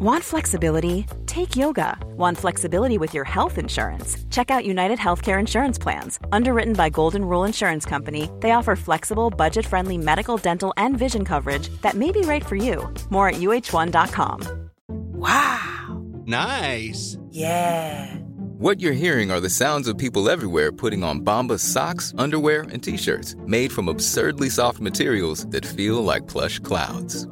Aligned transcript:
Want 0.00 0.22
flexibility? 0.22 1.06
Take 1.26 1.56
yoga. 1.56 1.98
Want 2.16 2.38
flexibility 2.38 2.98
with 2.98 3.14
your 3.14 3.24
health 3.24 3.58
insurance? 3.58 4.16
Check 4.30 4.48
out 4.48 4.64
United 4.64 4.96
Healthcare 4.96 5.40
Insurance 5.40 5.76
Plans. 5.76 6.20
Underwritten 6.30 6.74
by 6.74 6.88
Golden 6.88 7.24
Rule 7.24 7.42
Insurance 7.42 7.84
Company, 7.84 8.30
they 8.38 8.52
offer 8.52 8.76
flexible, 8.76 9.28
budget 9.28 9.66
friendly 9.66 9.98
medical, 9.98 10.36
dental, 10.36 10.72
and 10.76 10.96
vision 10.96 11.24
coverage 11.24 11.68
that 11.82 11.94
may 11.96 12.12
be 12.12 12.20
right 12.20 12.46
for 12.46 12.54
you. 12.54 12.88
More 13.10 13.30
at 13.30 13.40
uh1.com. 13.40 14.70
Wow! 14.86 16.04
Nice! 16.26 17.18
Yeah! 17.30 18.14
What 18.58 18.80
you're 18.80 18.92
hearing 18.92 19.32
are 19.32 19.40
the 19.40 19.50
sounds 19.50 19.88
of 19.88 19.98
people 19.98 20.30
everywhere 20.30 20.70
putting 20.70 21.02
on 21.02 21.22
Bombas 21.22 21.58
socks, 21.58 22.14
underwear, 22.18 22.62
and 22.70 22.80
t 22.80 22.96
shirts 22.96 23.34
made 23.46 23.72
from 23.72 23.88
absurdly 23.88 24.48
soft 24.48 24.78
materials 24.78 25.44
that 25.46 25.66
feel 25.66 26.04
like 26.04 26.28
plush 26.28 26.60
clouds. 26.60 27.26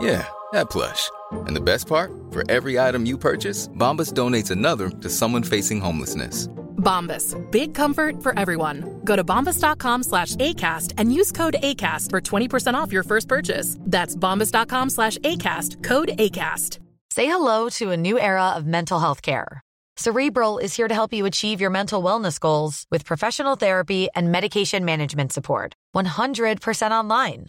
Yeah, 0.00 0.26
that 0.52 0.70
plush. 0.70 1.10
And 1.46 1.54
the 1.54 1.60
best 1.60 1.86
part? 1.86 2.12
For 2.30 2.48
every 2.50 2.78
item 2.78 3.06
you 3.06 3.18
purchase, 3.18 3.68
Bombas 3.68 4.12
donates 4.12 4.50
another 4.50 4.88
to 4.88 5.08
someone 5.08 5.42
facing 5.42 5.80
homelessness. 5.80 6.48
Bombas. 6.80 7.36
Big 7.50 7.74
comfort 7.74 8.22
for 8.22 8.36
everyone. 8.38 9.00
Go 9.04 9.16
to 9.16 9.22
bombas.com 9.22 10.02
slash 10.02 10.34
ACAST 10.36 10.94
and 10.98 11.12
use 11.12 11.30
code 11.32 11.56
ACAST 11.62 12.10
for 12.10 12.20
20% 12.20 12.74
off 12.74 12.92
your 12.92 13.02
first 13.02 13.28
purchase. 13.28 13.76
That's 13.80 14.16
bombas.com 14.16 14.90
slash 14.90 15.18
ACAST. 15.18 15.82
Code 15.84 16.08
ACAST. 16.18 16.78
Say 17.10 17.26
hello 17.26 17.68
to 17.70 17.90
a 17.90 17.96
new 17.96 18.18
era 18.18 18.50
of 18.50 18.66
mental 18.66 19.00
health 19.00 19.20
care. 19.20 19.60
Cerebral 19.96 20.58
is 20.58 20.74
here 20.74 20.88
to 20.88 20.94
help 20.94 21.12
you 21.12 21.26
achieve 21.26 21.60
your 21.60 21.70
mental 21.70 22.02
wellness 22.02 22.40
goals 22.40 22.86
with 22.90 23.04
professional 23.04 23.56
therapy 23.56 24.08
and 24.14 24.32
medication 24.32 24.84
management 24.84 25.32
support. 25.32 25.74
100% 25.94 26.90
online. 26.92 27.48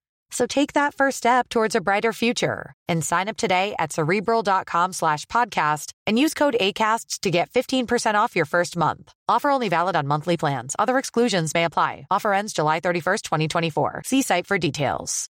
So 0.31 0.47
take 0.47 0.73
that 0.73 0.95
first 0.95 1.17
step 1.17 1.49
towards 1.49 1.75
a 1.75 1.81
brighter 1.81 2.13
future 2.13 2.73
and 2.87 3.03
sign 3.03 3.27
up 3.27 3.37
today 3.37 3.75
at 3.77 3.91
cerebral.com 3.91 4.93
slash 4.93 5.25
podcast 5.27 5.91
and 6.07 6.17
use 6.17 6.33
code 6.33 6.55
ACasts 6.59 7.19
to 7.19 7.31
get 7.31 7.51
15% 7.51 8.15
off 8.15 8.35
your 8.35 8.45
first 8.45 8.77
month. 8.77 9.13
Offer 9.27 9.49
only 9.49 9.69
valid 9.69 9.95
on 9.95 10.07
monthly 10.07 10.37
plans. 10.37 10.75
Other 10.79 10.97
exclusions 10.97 11.53
may 11.53 11.65
apply. 11.65 12.07
Offer 12.09 12.33
ends 12.33 12.53
July 12.53 12.79
31st, 12.79 13.21
2024. 13.23 14.01
See 14.05 14.21
site 14.21 14.47
for 14.47 14.57
details. 14.57 15.27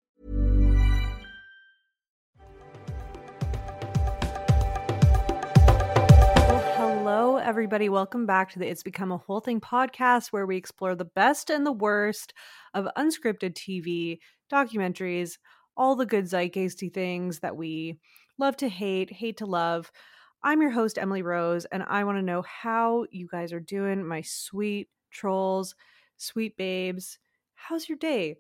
Hello, 6.78 7.38
everybody. 7.38 7.90
Welcome 7.90 8.26
back 8.26 8.52
to 8.52 8.60
the 8.60 8.68
It's 8.68 8.84
Become 8.84 9.12
a 9.12 9.18
Whole 9.18 9.40
Thing 9.40 9.60
podcast, 9.60 10.28
where 10.28 10.46
we 10.46 10.58
explore 10.58 10.96
the 10.96 11.06
best 11.06 11.50
and 11.50 11.66
the 11.66 11.72
worst 11.72 12.34
of 12.74 12.88
unscripted 12.98 13.54
TV, 13.54 14.20
documentaries, 14.52 15.38
all 15.78 15.96
the 15.96 16.06
good 16.06 16.26
zeitgeisty 16.26 16.94
things 16.94 17.40
that 17.40 17.56
we 17.56 17.98
love 18.38 18.58
to 18.58 18.70
hate, 18.70 19.12
hate 19.12 19.38
to 19.38 19.46
love. 19.46 19.92
I'm 20.44 20.62
your 20.62 20.72
host, 20.72 20.98
Emily 20.98 21.22
Rose, 21.22 21.66
and 21.66 21.84
I 21.84 22.04
want 22.04 22.18
to 22.18 22.24
know 22.24 22.42
how 22.42 23.06
you 23.12 23.28
guys 23.32 23.54
are 23.54 23.60
doing, 23.60 24.06
my 24.06 24.22
sweet 24.22 24.90
trolls, 25.12 25.76
sweet 26.18 26.58
babes. 26.58 27.20
How's 27.54 27.88
your 27.88 27.98
day? 27.98 28.36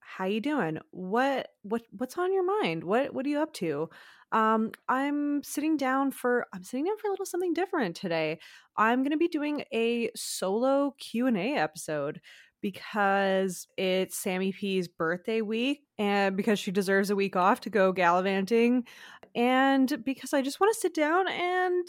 How 0.00 0.26
you 0.26 0.40
doing? 0.40 0.78
What 0.90 1.48
what 1.62 1.82
what's 1.90 2.16
on 2.16 2.32
your 2.32 2.44
mind? 2.62 2.84
What 2.84 3.12
what 3.12 3.26
are 3.26 3.28
you 3.28 3.40
up 3.40 3.52
to? 3.54 3.88
Um, 4.30 4.72
I'm 4.88 5.42
sitting 5.42 5.76
down 5.76 6.10
for 6.10 6.46
I'm 6.52 6.62
sitting 6.62 6.84
down 6.84 6.98
for 6.98 7.08
a 7.08 7.10
little 7.10 7.26
something 7.26 7.54
different 7.54 7.96
today. 7.96 8.38
I'm 8.76 9.00
going 9.00 9.12
to 9.12 9.16
be 9.16 9.28
doing 9.28 9.64
a 9.72 10.10
solo 10.14 10.94
Q&A 10.98 11.56
episode 11.56 12.20
because 12.60 13.66
it's 13.76 14.16
Sammy 14.16 14.52
P's 14.52 14.88
birthday 14.88 15.40
week 15.40 15.82
and 15.98 16.36
because 16.36 16.58
she 16.58 16.70
deserves 16.70 17.10
a 17.10 17.16
week 17.16 17.36
off 17.36 17.60
to 17.62 17.70
go 17.70 17.92
gallivanting 17.92 18.84
and 19.34 20.02
because 20.04 20.32
I 20.32 20.42
just 20.42 20.60
want 20.60 20.74
to 20.74 20.80
sit 20.80 20.94
down 20.94 21.28
and 21.28 21.86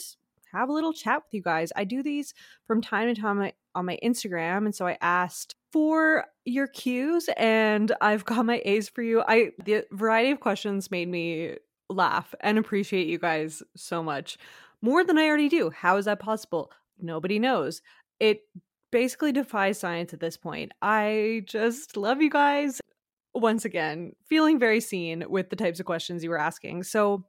have 0.54 0.70
a 0.70 0.74
little 0.74 0.94
chat 0.94 1.18
with 1.18 1.34
you 1.34 1.42
guys. 1.42 1.72
I 1.76 1.84
do 1.84 2.02
these 2.02 2.34
from 2.66 2.82
time 2.82 3.14
to 3.14 3.20
time 3.20 3.52
on 3.76 3.86
my 3.86 3.98
Instagram 4.04 4.66
and 4.66 4.76
so 4.76 4.88
I 4.88 4.98
asked 5.02 5.56
for 5.72 6.26
your 6.46 6.68
cues 6.68 7.30
and 7.38 7.92
I've 8.02 8.26
got 8.26 8.46
my 8.46 8.62
A's 8.66 8.90
for 8.90 9.02
you. 9.02 9.24
I 9.28 9.52
the 9.64 9.86
variety 9.92 10.32
of 10.32 10.40
questions 10.40 10.92
made 10.92 11.08
me 11.08 11.56
laugh 11.90 12.34
and 12.42 12.58
appreciate 12.58 13.08
you 13.08 13.20
guys 13.20 13.64
so 13.76 14.04
much. 14.04 14.38
More 14.82 15.04
than 15.04 15.18
I 15.18 15.28
already 15.28 15.50
do. 15.50 15.70
How 15.70 15.98
is 15.98 16.06
that 16.06 16.20
possible? 16.20 16.72
Nobody 17.00 17.40
knows. 17.40 17.82
It 18.20 18.42
basically 18.92 19.32
defies 19.32 19.80
science 19.80 20.14
at 20.14 20.20
this 20.20 20.38
point. 20.38 20.72
I 20.82 21.44
just 21.46 21.98
love 21.98 22.22
you 22.22 22.30
guys. 22.30 22.82
Once 23.34 23.64
again, 23.64 24.14
feeling 24.28 24.60
very 24.60 24.82
seen 24.82 25.24
with 25.30 25.50
the 25.50 25.56
types 25.56 25.80
of 25.80 25.86
questions 25.86 26.24
you 26.24 26.30
were 26.30 26.40
asking. 26.40 26.84
So 26.84 27.26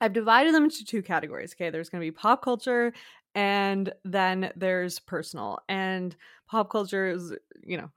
I've 0.00 0.12
divided 0.12 0.54
them 0.54 0.64
into 0.64 0.84
two 0.84 1.02
categories. 1.02 1.54
Okay, 1.54 1.70
there's 1.70 1.88
going 1.88 2.00
to 2.00 2.06
be 2.06 2.12
pop 2.12 2.42
culture 2.42 2.92
and 3.34 3.92
then 4.04 4.52
there's 4.56 4.98
personal. 4.98 5.58
And 5.68 6.14
pop 6.48 6.70
culture 6.70 7.08
is, 7.08 7.34
you 7.62 7.76
know, 7.76 7.90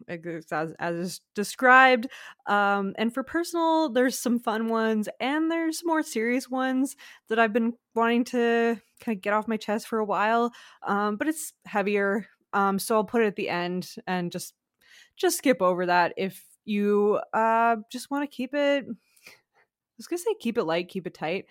as, 0.51 0.73
as 0.79 1.21
described. 1.35 2.07
Um, 2.47 2.93
and 2.97 3.13
for 3.13 3.23
personal, 3.23 3.89
there's 3.89 4.19
some 4.19 4.39
fun 4.39 4.67
ones 4.67 5.09
and 5.19 5.49
there's 5.49 5.81
more 5.83 6.03
serious 6.03 6.49
ones 6.49 6.95
that 7.29 7.39
I've 7.39 7.53
been 7.53 7.73
wanting 7.95 8.23
to 8.25 8.79
kind 8.99 9.17
of 9.17 9.21
get 9.21 9.33
off 9.33 9.47
my 9.47 9.57
chest 9.57 9.87
for 9.87 9.99
a 9.99 10.05
while. 10.05 10.51
Um, 10.85 11.15
but 11.15 11.27
it's 11.27 11.53
heavier, 11.65 12.27
um, 12.53 12.79
so 12.79 12.95
I'll 12.95 13.03
put 13.03 13.21
it 13.23 13.27
at 13.27 13.35
the 13.35 13.49
end 13.49 13.95
and 14.07 14.31
just 14.31 14.53
just 15.15 15.37
skip 15.37 15.61
over 15.61 15.85
that 15.85 16.13
if 16.17 16.43
you 16.65 17.19
uh 17.33 17.77
just 17.91 18.11
want 18.11 18.29
to 18.29 18.35
keep 18.35 18.53
it 18.53 18.85
I 18.87 19.97
was 19.97 20.07
gonna 20.07 20.19
say 20.19 20.33
keep 20.39 20.57
it 20.57 20.63
light, 20.63 20.89
keep 20.89 21.05
it 21.05 21.13
tight. 21.13 21.45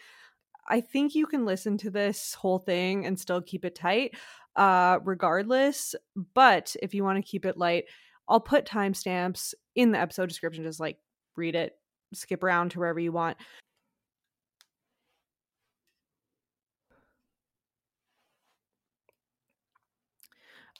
I 0.68 0.80
think 0.80 1.14
you 1.14 1.26
can 1.26 1.44
listen 1.44 1.76
to 1.78 1.90
this 1.90 2.34
whole 2.34 2.58
thing 2.58 3.06
and 3.06 3.18
still 3.18 3.40
keep 3.40 3.64
it 3.64 3.74
tight, 3.74 4.16
uh, 4.56 4.98
regardless. 5.04 5.94
But 6.34 6.74
if 6.82 6.94
you 6.94 7.04
want 7.04 7.24
to 7.24 7.28
keep 7.28 7.44
it 7.44 7.56
light, 7.56 7.84
I'll 8.28 8.40
put 8.40 8.66
timestamps 8.66 9.54
in 9.74 9.92
the 9.92 9.98
episode 9.98 10.28
description. 10.28 10.64
Just 10.64 10.80
like 10.80 10.98
read 11.36 11.54
it, 11.54 11.76
skip 12.12 12.42
around 12.42 12.72
to 12.72 12.80
wherever 12.80 13.00
you 13.00 13.12
want. 13.12 13.36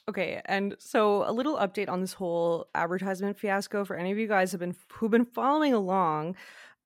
Okay, 0.09 0.41
and 0.45 0.75
so 0.79 1.23
a 1.29 1.31
little 1.31 1.57
update 1.57 1.87
on 1.87 2.01
this 2.01 2.13
whole 2.13 2.67
advertisement 2.75 3.37
fiasco 3.39 3.85
for 3.85 3.95
any 3.95 4.11
of 4.11 4.17
you 4.17 4.27
guys 4.27 4.51
have 4.51 4.59
been 4.59 4.75
who've 4.91 5.11
been 5.11 5.25
following 5.25 5.73
along. 5.73 6.35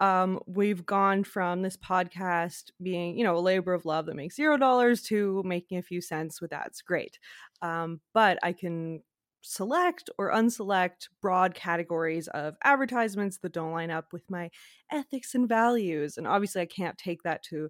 Um, 0.01 0.41
we've 0.45 0.85
gone 0.85 1.23
from 1.23 1.61
this 1.61 1.77
podcast 1.77 2.71
being, 2.81 3.17
you 3.17 3.23
know, 3.23 3.37
a 3.37 3.39
labor 3.39 3.73
of 3.73 3.85
love 3.85 4.07
that 4.07 4.15
makes 4.15 4.35
zero 4.35 4.57
dollars 4.57 5.01
to 5.03 5.41
making 5.45 5.77
a 5.77 5.81
few 5.81 6.01
cents 6.01 6.41
with 6.41 6.51
ads. 6.51 6.81
Great. 6.81 7.17
Um, 7.61 8.01
but 8.13 8.37
I 8.43 8.51
can 8.51 9.01
select 9.41 10.09
or 10.17 10.31
unselect 10.31 11.07
broad 11.21 11.53
categories 11.55 12.27
of 12.29 12.55
advertisements 12.63 13.37
that 13.37 13.53
don't 13.53 13.71
line 13.71 13.91
up 13.91 14.11
with 14.11 14.29
my 14.29 14.49
ethics 14.91 15.33
and 15.33 15.47
values. 15.47 16.17
And 16.17 16.27
obviously, 16.27 16.61
I 16.61 16.65
can't 16.65 16.97
take 16.97 17.23
that 17.23 17.41
to 17.43 17.69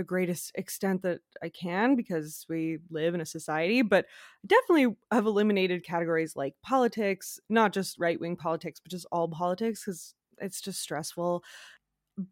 the 0.00 0.04
greatest 0.04 0.50
extent 0.54 1.02
that 1.02 1.20
I 1.42 1.50
can 1.50 1.94
because 1.94 2.46
we 2.48 2.78
live 2.88 3.14
in 3.14 3.20
a 3.20 3.26
society, 3.26 3.82
but 3.82 4.06
definitely 4.46 4.96
have 5.12 5.26
eliminated 5.26 5.84
categories 5.84 6.34
like 6.36 6.54
politics, 6.62 7.38
not 7.50 7.74
just 7.74 7.98
right 7.98 8.18
wing 8.18 8.34
politics, 8.34 8.80
but 8.80 8.90
just 8.90 9.06
all 9.12 9.28
politics 9.28 9.84
because 9.84 10.14
it's 10.38 10.62
just 10.62 10.80
stressful. 10.80 11.44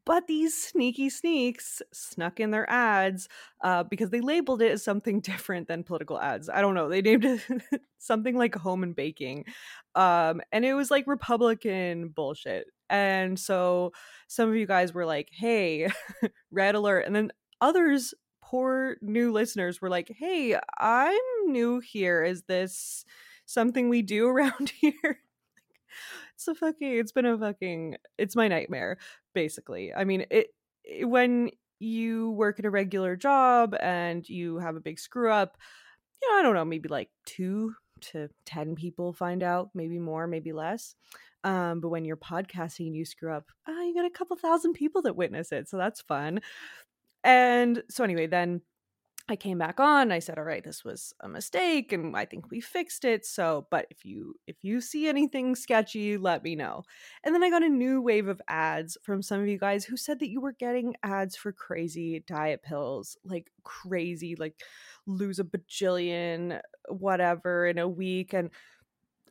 But 0.07 0.29
these 0.29 0.57
sneaky 0.57 1.11
sneaks 1.11 1.83
snuck 1.93 2.41
in 2.41 2.53
their 2.53 2.69
ads 2.71 3.29
uh, 3.63 3.83
because 3.85 4.09
they 4.09 4.23
labeled 4.23 4.63
it 4.63 4.73
as 4.73 4.83
something 4.83 5.21
different 5.33 5.69
than 5.69 5.85
political 5.85 6.19
ads. 6.19 6.49
I 6.49 6.63
don't 6.63 6.75
know. 6.75 6.89
They 6.89 7.03
named 7.03 7.27
it 7.27 7.43
something 7.99 8.35
like 8.35 8.55
home 8.55 8.83
and 8.83 8.97
baking. 8.97 9.45
Um, 9.95 10.41
and 10.53 10.65
it 10.65 10.73
was 10.73 10.91
like 10.91 11.07
Republican 11.07 12.09
bullshit. 12.09 12.67
And 12.91 13.39
so 13.39 13.93
some 14.29 14.49
of 14.49 14.57
you 14.57 14.67
guys 14.67 14.95
were 14.95 15.05
like, 15.07 15.29
hey, 15.31 15.91
red 16.51 16.75
alert. 16.75 17.05
And 17.07 17.15
then 17.15 17.31
others 17.61 18.15
poor 18.43 18.97
new 19.03 19.33
listeners 19.33 19.81
were 19.81 19.91
like 19.91 20.11
hey 20.19 20.59
i'm 20.79 21.19
new 21.47 21.81
here 21.81 22.23
is 22.23 22.43
this 22.43 23.05
something 23.47 23.89
we 23.89 24.03
do 24.03 24.27
around 24.29 24.73
here 24.81 24.93
it's 26.35 26.49
a 26.49 26.55
fucking 26.55 26.97
it's 26.99 27.13
been 27.13 27.27
a 27.27 27.37
fucking 27.37 27.97
it's 28.17 28.37
my 28.37 28.49
nightmare 28.49 28.99
basically 29.35 29.93
i 29.95 30.05
mean 30.05 30.25
it, 30.31 30.49
it 30.85 31.05
when 31.05 31.51
you 31.81 32.31
work 32.31 32.59
at 32.59 32.65
a 32.65 32.71
regular 32.71 33.17
job 33.17 33.75
and 33.81 34.29
you 34.29 34.59
have 34.59 34.77
a 34.77 34.81
big 34.81 34.99
screw 34.99 35.31
up, 35.31 35.57
you 36.21 36.31
know, 36.31 36.39
I 36.39 36.43
don't 36.43 36.55
know, 36.55 36.65
maybe 36.65 36.89
like 36.89 37.11
two 37.25 37.75
to 38.01 38.29
10 38.47 38.75
people 38.75 39.13
find 39.13 39.43
out, 39.43 39.71
maybe 39.75 39.99
more, 39.99 40.27
maybe 40.27 40.53
less. 40.53 40.95
Um, 41.45 41.81
but 41.81 41.91
when 41.91 42.05
you're 42.05 42.17
podcasting 42.17 42.87
and 42.89 42.97
you 42.97 43.05
screw 43.05 43.33
up, 43.33 43.47
uh, 43.69 43.73
you 43.73 43.95
get 43.95 44.05
a 44.05 44.11
couple 44.11 44.37
thousand 44.37 44.73
people 44.73 45.03
that 45.03 45.17
witness 45.17 45.53
it. 45.53 45.69
So 45.69 45.77
that's 45.77 46.01
fun. 46.01 46.41
And 47.25 47.83
so, 47.91 48.05
anyway, 48.05 48.27
then 48.27 48.63
I 49.31 49.37
came 49.37 49.59
back 49.59 49.79
on. 49.79 50.11
I 50.11 50.21
said, 50.21 50.39
"All 50.39 50.45
right, 50.45 50.65
this 50.65 50.85
was 50.85 51.13
a 51.21 51.29
mistake, 51.29 51.93
and 51.93 52.17
I 52.17 52.25
think 52.25 52.51
we 52.51 52.61
fixed 52.61 53.05
it." 53.05 53.27
So, 53.27 53.67
but 53.71 53.87
if 53.91 54.05
you 54.05 54.35
if 54.47 54.57
you 54.63 54.81
see 54.81 55.07
anything 55.07 55.55
sketchy, 55.55 56.17
let 56.17 56.43
me 56.43 56.57
know. 56.57 56.85
And 57.25 57.35
then 57.35 57.43
I 57.45 57.51
got 57.51 57.63
a 57.63 57.69
new 57.69 58.01
wave 58.01 58.29
of 58.29 58.41
ads 58.49 58.97
from 59.03 59.23
some 59.23 59.41
of 59.41 59.49
you 59.49 59.59
guys 59.59 59.85
who 59.85 59.97
said 59.99 60.21
that 60.21 60.31
you 60.31 60.41
were 60.41 60.53
getting 60.53 60.95
ads 61.03 61.37
for 61.37 61.53
crazy 61.53 62.25
diet 62.27 62.63
pills, 62.63 63.19
like 63.25 63.51
crazy, 63.65 64.35
like 64.37 64.55
lose 65.07 65.39
a 65.39 65.45
bajillion, 65.45 66.61
whatever, 66.89 67.67
in 67.67 67.79
a 67.79 67.89
week. 67.89 68.33
And 68.33 68.51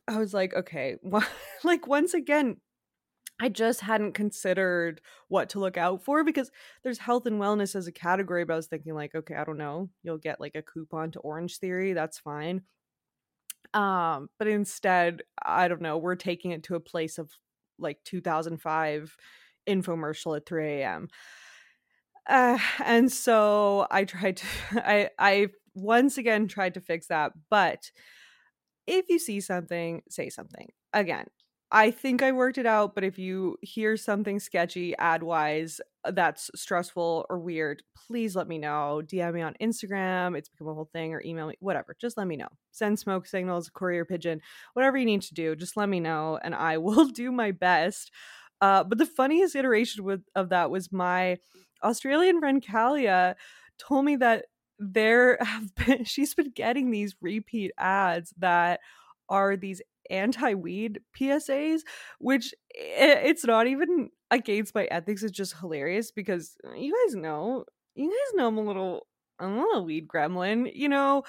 I 0.06 0.18
was 0.18 0.32
like, 0.32 0.54
okay, 0.54 0.96
like 1.64 1.86
once 1.86 2.14
again, 2.14 2.58
I 3.40 3.48
just 3.48 3.80
hadn't 3.80 4.12
considered 4.12 5.00
what 5.28 5.50
to 5.50 5.60
look 5.60 5.76
out 5.76 6.02
for 6.02 6.24
because 6.24 6.50
there's 6.82 6.98
health 6.98 7.26
and 7.26 7.40
wellness 7.40 7.76
as 7.76 7.86
a 7.86 7.92
category, 7.92 8.44
but 8.44 8.54
I 8.54 8.56
was 8.56 8.66
thinking 8.66 8.94
like, 8.94 9.14
okay, 9.14 9.34
I 9.36 9.44
don't 9.44 9.58
know, 9.58 9.90
you'll 10.02 10.18
get 10.18 10.40
like 10.40 10.56
a 10.56 10.62
coupon 10.62 11.12
to 11.12 11.20
Orange 11.20 11.58
Theory, 11.58 11.92
that's 11.92 12.18
fine. 12.18 12.62
Um, 13.74 14.28
but 14.38 14.48
instead, 14.48 15.22
I 15.44 15.68
don't 15.68 15.82
know, 15.82 15.98
we're 15.98 16.16
taking 16.16 16.50
it 16.50 16.64
to 16.64 16.74
a 16.74 16.80
place 16.80 17.18
of 17.18 17.30
like 17.78 17.98
2005 18.04 19.16
infomercial 19.68 20.36
at 20.36 20.46
3 20.46 20.82
a.m. 20.82 21.08
Uh, 22.28 22.58
and 22.84 23.10
so 23.10 23.86
I 23.90 24.04
tried 24.04 24.38
to, 24.38 24.46
I, 24.72 25.10
I 25.18 25.48
once 25.74 26.18
again 26.18 26.48
tried 26.48 26.74
to 26.74 26.80
fix 26.80 27.06
that. 27.08 27.32
But 27.50 27.90
if 28.86 29.08
you 29.08 29.18
see 29.18 29.40
something, 29.40 30.02
say 30.08 30.30
something. 30.30 30.70
Again, 30.92 31.26
I 31.70 31.90
think 31.90 32.22
I 32.22 32.32
worked 32.32 32.56
it 32.56 32.64
out, 32.64 32.94
but 32.94 33.04
if 33.04 33.18
you 33.18 33.58
hear 33.60 33.96
something 33.98 34.40
sketchy 34.40 34.96
ad 34.96 35.22
wise 35.22 35.82
uh, 36.04 36.12
that's 36.12 36.50
stressful 36.54 37.26
or 37.28 37.38
weird, 37.38 37.82
please 37.94 38.34
let 38.34 38.48
me 38.48 38.56
know. 38.56 39.02
DM 39.04 39.34
me 39.34 39.42
on 39.42 39.54
Instagram. 39.60 40.36
It's 40.36 40.48
become 40.48 40.68
a 40.68 40.74
whole 40.74 40.88
thing, 40.92 41.12
or 41.12 41.22
email 41.22 41.46
me, 41.46 41.56
whatever. 41.60 41.94
Just 42.00 42.16
let 42.16 42.26
me 42.26 42.36
know. 42.36 42.48
Send 42.72 42.98
smoke 42.98 43.26
signals, 43.26 43.70
courier 43.72 44.06
pigeon, 44.06 44.40
whatever 44.72 44.96
you 44.96 45.04
need 45.04 45.20
to 45.22 45.34
do. 45.34 45.54
Just 45.54 45.76
let 45.76 45.90
me 45.90 46.00
know, 46.00 46.38
and 46.42 46.54
I 46.54 46.78
will 46.78 47.06
do 47.06 47.30
my 47.30 47.52
best. 47.52 48.10
Uh, 48.62 48.82
but 48.82 48.96
the 48.96 49.06
funniest 49.06 49.54
iteration 49.54 50.04
with, 50.04 50.22
of 50.34 50.48
that 50.48 50.70
was 50.70 50.90
my 50.90 51.36
Australian 51.84 52.40
friend 52.40 52.64
Kalia 52.64 53.34
told 53.78 54.06
me 54.06 54.16
that 54.16 54.46
there 54.78 55.36
have 55.42 55.74
been 55.74 56.04
she's 56.04 56.34
been 56.34 56.50
getting 56.50 56.90
these 56.90 57.14
repeat 57.20 57.72
ads 57.78 58.32
that 58.38 58.80
are 59.28 59.56
these 59.56 59.82
anti-weed 60.10 61.00
PSAs, 61.18 61.80
which 62.18 62.54
it's 62.74 63.44
not 63.44 63.66
even 63.66 64.10
against 64.30 64.74
my 64.74 64.84
ethics. 64.84 65.22
It's 65.22 65.36
just 65.36 65.56
hilarious 65.58 66.10
because 66.10 66.56
uh, 66.66 66.74
you 66.74 66.94
guys 67.06 67.14
know, 67.14 67.64
you 67.94 68.08
guys 68.08 68.36
know 68.36 68.48
I'm 68.48 68.58
a 68.58 68.62
little, 68.62 69.06
I'm 69.38 69.58
a 69.58 69.60
little 69.60 69.84
weed 69.84 70.08
gremlin. 70.08 70.70
You 70.74 70.88
know, 70.88 71.24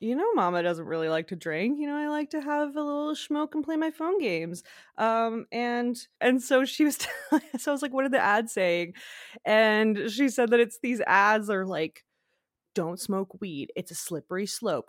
you 0.00 0.14
know, 0.14 0.32
Mama 0.34 0.62
doesn't 0.62 0.86
really 0.86 1.08
like 1.08 1.28
to 1.28 1.36
drink. 1.36 1.78
You 1.78 1.88
know, 1.88 1.96
I 1.96 2.08
like 2.08 2.30
to 2.30 2.40
have 2.40 2.76
a 2.76 2.82
little 2.82 3.16
smoke 3.16 3.54
and 3.54 3.64
play 3.64 3.76
my 3.76 3.90
phone 3.90 4.18
games. 4.20 4.62
Um, 4.96 5.46
and 5.50 5.98
and 6.20 6.40
so 6.42 6.64
she 6.64 6.84
was, 6.84 6.98
so 7.58 7.70
I 7.70 7.72
was 7.72 7.82
like, 7.82 7.92
what 7.92 8.04
are 8.04 8.10
the 8.10 8.20
ads 8.20 8.52
saying? 8.52 8.94
And 9.44 10.08
she 10.10 10.28
said 10.28 10.50
that 10.50 10.60
it's 10.60 10.78
these 10.82 11.00
ads 11.06 11.50
are 11.50 11.66
like 11.66 12.04
don't 12.78 13.00
smoke 13.00 13.40
weed 13.40 13.72
it's 13.74 13.90
a 13.90 13.94
slippery 13.96 14.46
slope. 14.46 14.88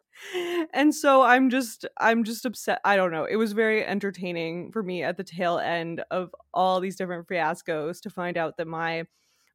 And 0.75 0.93
so 0.93 1.23
i'm 1.23 1.49
just 1.49 1.87
i'm 1.97 2.23
just 2.23 2.45
upset 2.45 2.79
i 2.85 2.95
don't 2.95 3.11
know 3.11 3.25
it 3.25 3.35
was 3.35 3.53
very 3.53 3.83
entertaining 3.83 4.71
for 4.71 4.83
me 4.83 5.01
at 5.01 5.17
the 5.17 5.23
tail 5.23 5.57
end 5.57 6.03
of 6.11 6.29
all 6.53 6.79
these 6.79 6.97
different 6.97 7.27
fiascos 7.27 7.99
to 8.01 8.11
find 8.11 8.37
out 8.37 8.57
that 8.57 8.67
my 8.67 9.05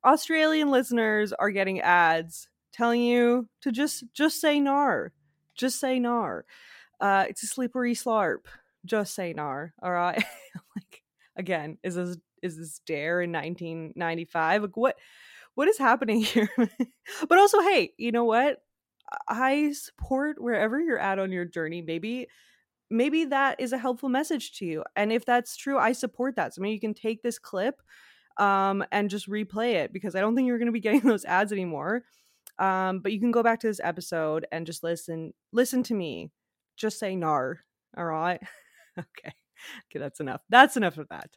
australian 0.05 0.73
listeners 0.73 1.33
are 1.33 1.53
getting 1.53 1.81
ads 1.81 2.49
telling 2.73 3.03
you 3.03 3.49
to 3.61 3.71
just 3.71 4.03
just 4.13 4.41
say 4.41 4.59
nar 4.59 5.13
just 5.55 5.79
say 5.79 6.01
nar. 6.01 6.45
Uh 6.99 7.27
it's 7.29 7.45
a 7.45 7.47
slippery 7.47 7.95
slarp 7.95 8.47
just 8.85 9.15
say 9.15 9.33
nar 9.33 9.75
all 9.81 9.93
right? 9.93 10.25
Like 10.77 11.03
again 11.37 11.79
is 11.85 11.95
this 11.95 12.17
is 12.43 12.59
this 12.59 12.81
D.A.R.E. 12.85 13.25
in 13.25 13.33
1995 13.33 14.63
like 14.63 14.77
what 14.77 14.97
what 15.55 15.69
is 15.69 15.79
happening 15.79 16.21
here? 16.23 16.51
but 17.29 17.39
also, 17.39 17.61
hey, 17.61 17.93
you 17.97 18.13
know 18.13 18.25
what? 18.25 18.59
I 19.29 19.73
support 19.73 20.41
wherever 20.41 20.81
you're 20.81 20.99
at 20.99 21.19
on 21.19 21.33
your 21.33 21.45
journey. 21.45 21.83
Maybe 21.83 22.29
maybe 22.91 23.25
that 23.27 23.61
is 23.61 23.73
a 23.73 23.79
helpful 23.79 24.09
message 24.09 24.53
to 24.59 24.65
you. 24.65 24.85
And 24.97 25.13
if 25.13 25.25
that's 25.25 25.57
true, 25.57 25.79
I 25.79 25.93
support 25.93 26.37
that. 26.37 26.55
So 26.55 26.63
maybe 26.63 26.75
you 26.75 26.81
can 26.81 26.95
take 26.95 27.23
this 27.23 27.39
clip 27.39 27.81
um, 28.39 28.85
and 28.93 29.11
just 29.11 29.29
replay 29.29 29.75
it 29.75 29.93
because 29.93 30.15
I 30.15 30.21
don't 30.21 30.35
think 30.35 30.47
you're 30.47 30.59
going 30.59 30.67
to 30.67 30.73
be 30.73 30.81
getting 30.81 31.01
those 31.05 31.25
ads 31.25 31.53
anymore. 31.53 32.05
Um, 32.59 33.01
but 33.01 33.13
you 33.13 33.21
can 33.21 33.33
go 33.33 33.43
back 33.43 33.61
to 33.61 33.67
this 33.67 33.81
episode 33.83 34.47
and 34.53 34.67
just 34.67 34.85
listen. 34.85 35.35
Listen 35.53 35.83
to 35.85 35.95
me. 35.95 36.31
Just 36.77 36.99
say 36.99 37.17
nar. 37.17 37.61
All 37.97 38.05
right. 38.05 38.41
okay. 38.99 39.35
Okay, 39.91 39.99
that's 39.99 40.21
enough. 40.21 40.43
That's 40.51 40.77
enough 40.77 40.99
of 40.99 41.09
that. 41.09 41.31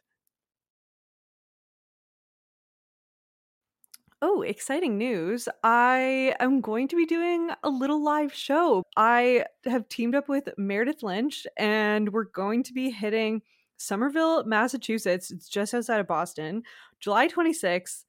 Oh, 4.20 4.42
exciting 4.42 4.98
news. 4.98 5.48
I 5.62 6.34
am 6.40 6.60
going 6.60 6.88
to 6.88 6.96
be 6.96 7.06
doing 7.06 7.50
a 7.62 7.70
little 7.70 8.02
live 8.02 8.34
show. 8.34 8.82
I 8.96 9.44
have 9.64 9.88
teamed 9.88 10.16
up 10.16 10.28
with 10.28 10.48
Meredith 10.58 11.04
Lynch 11.04 11.46
and 11.56 12.12
we're 12.12 12.24
going 12.24 12.64
to 12.64 12.72
be 12.72 12.90
hitting 12.90 13.42
Somerville, 13.76 14.42
Massachusetts. 14.42 15.30
It's 15.30 15.48
just 15.48 15.72
outside 15.72 16.00
of 16.00 16.08
Boston, 16.08 16.64
July 16.98 17.28
26th, 17.28 18.02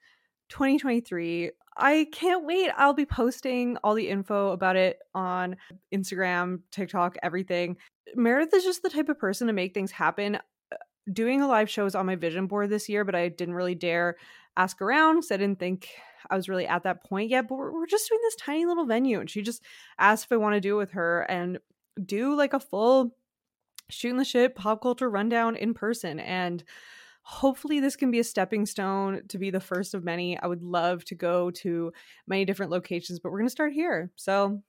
2023. 0.50 1.52
I 1.78 2.08
can't 2.12 2.44
wait. 2.44 2.72
I'll 2.76 2.94
be 2.96 3.06
posting 3.06 3.78
all 3.84 3.94
the 3.94 4.10
info 4.10 4.50
about 4.50 4.78
it 4.78 4.98
on 5.14 5.58
Instagram, 5.94 6.62
TikTok, 6.72 7.18
everything. 7.22 7.78
Meredith 8.16 8.56
is 8.56 8.64
just 8.64 8.82
the 8.82 8.90
type 8.90 9.10
of 9.10 9.20
person 9.20 9.46
to 9.46 9.54
make 9.54 9.76
things 9.76 9.92
happen. 9.92 10.38
Uh, 10.38 10.76
doing 11.14 11.42
a 11.42 11.48
live 11.48 11.70
show 11.70 11.86
is 11.86 11.94
on 11.94 12.08
my 12.08 12.16
vision 12.16 12.48
board 12.48 12.72
this 12.72 12.90
year, 12.90 13.06
but 13.06 13.14
I 13.14 13.30
didn't 13.30 13.54
really 13.54 13.76
dare 13.76 14.16
ask 14.60 14.82
around 14.82 15.16
because 15.16 15.32
I 15.32 15.38
didn't 15.38 15.60
think 15.60 15.90
I 16.30 16.36
was 16.36 16.50
really 16.50 16.68
at 16.68 16.84
that 16.84 17.04
point 17.04 17.30
yet. 17.30 17.48
But 17.48 17.58
we're, 17.58 17.72
we're 17.72 17.88
just 17.88 18.10
doing 18.10 18.22
this 18.24 18.36
tiny 18.36 18.66
little 18.66 18.86
venue, 18.86 19.20
and 19.20 19.30
she 19.30 19.42
just 19.42 19.64
asked 19.98 20.26
if 20.26 20.32
I 20.32 20.38
want 20.38 20.56
to 20.56 20.62
do 20.62 20.76
it 20.76 20.80
with 20.80 20.92
her 20.92 21.22
and 21.22 21.60
do 22.06 22.36
like 22.36 22.54
a 22.54 22.60
full 22.60 23.16
shooting 23.90 24.18
the 24.18 24.26
shit 24.26 24.56
pop 24.56 24.82
culture 24.82 25.10
rundown 25.10 25.56
in 25.56 25.74
person. 25.74 26.20
And 26.20 26.64
hopefully 27.24 27.80
this 27.80 27.96
can 27.96 28.12
be 28.12 28.20
a 28.20 28.24
stepping 28.24 28.66
stone 28.66 29.22
to 29.30 29.38
be 29.38 29.50
the 29.50 29.60
first 29.60 29.94
of 29.94 30.04
many. 30.04 30.38
I 30.38 30.48
would 30.48 30.64
love 30.64 31.04
to 31.06 31.16
go 31.16 31.52
to 31.52 31.92
many 32.28 32.46
different 32.46 32.72
locations, 32.72 33.20
but 33.20 33.32
we're 33.32 33.40
going 33.40 33.48
to 33.48 33.52
start 33.52 33.74
here. 33.74 34.12
So 34.16 34.62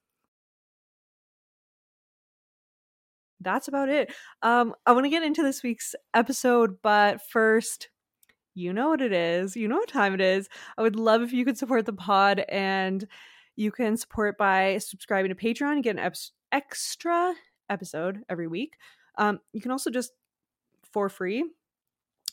that's 3.40 3.68
about 3.68 3.88
it. 3.88 4.12
Um, 4.42 4.74
I 4.86 4.92
want 4.92 5.04
to 5.04 5.10
get 5.10 5.22
into 5.22 5.42
this 5.42 5.62
week's 5.62 5.94
episode, 6.14 6.78
but 6.82 7.22
first, 7.22 7.88
you 8.54 8.72
know 8.72 8.88
what 8.88 9.00
it 9.00 9.12
is. 9.12 9.56
You 9.56 9.68
know 9.68 9.76
what 9.76 9.88
time 9.88 10.14
it 10.14 10.20
is. 10.20 10.48
I 10.76 10.82
would 10.82 10.96
love 10.96 11.22
if 11.22 11.32
you 11.32 11.44
could 11.44 11.58
support 11.58 11.86
the 11.86 11.92
pod 11.92 12.44
and 12.48 13.06
you 13.56 13.70
can 13.70 13.96
support 13.96 14.38
by 14.38 14.78
subscribing 14.78 15.30
to 15.30 15.34
Patreon 15.34 15.72
and 15.72 15.84
get 15.84 15.98
an 15.98 16.12
extra 16.52 17.34
episode 17.68 18.22
every 18.28 18.48
week. 18.48 18.76
Um, 19.18 19.40
you 19.52 19.60
can 19.60 19.70
also 19.70 19.90
just 19.90 20.12
for 20.92 21.08
free 21.08 21.44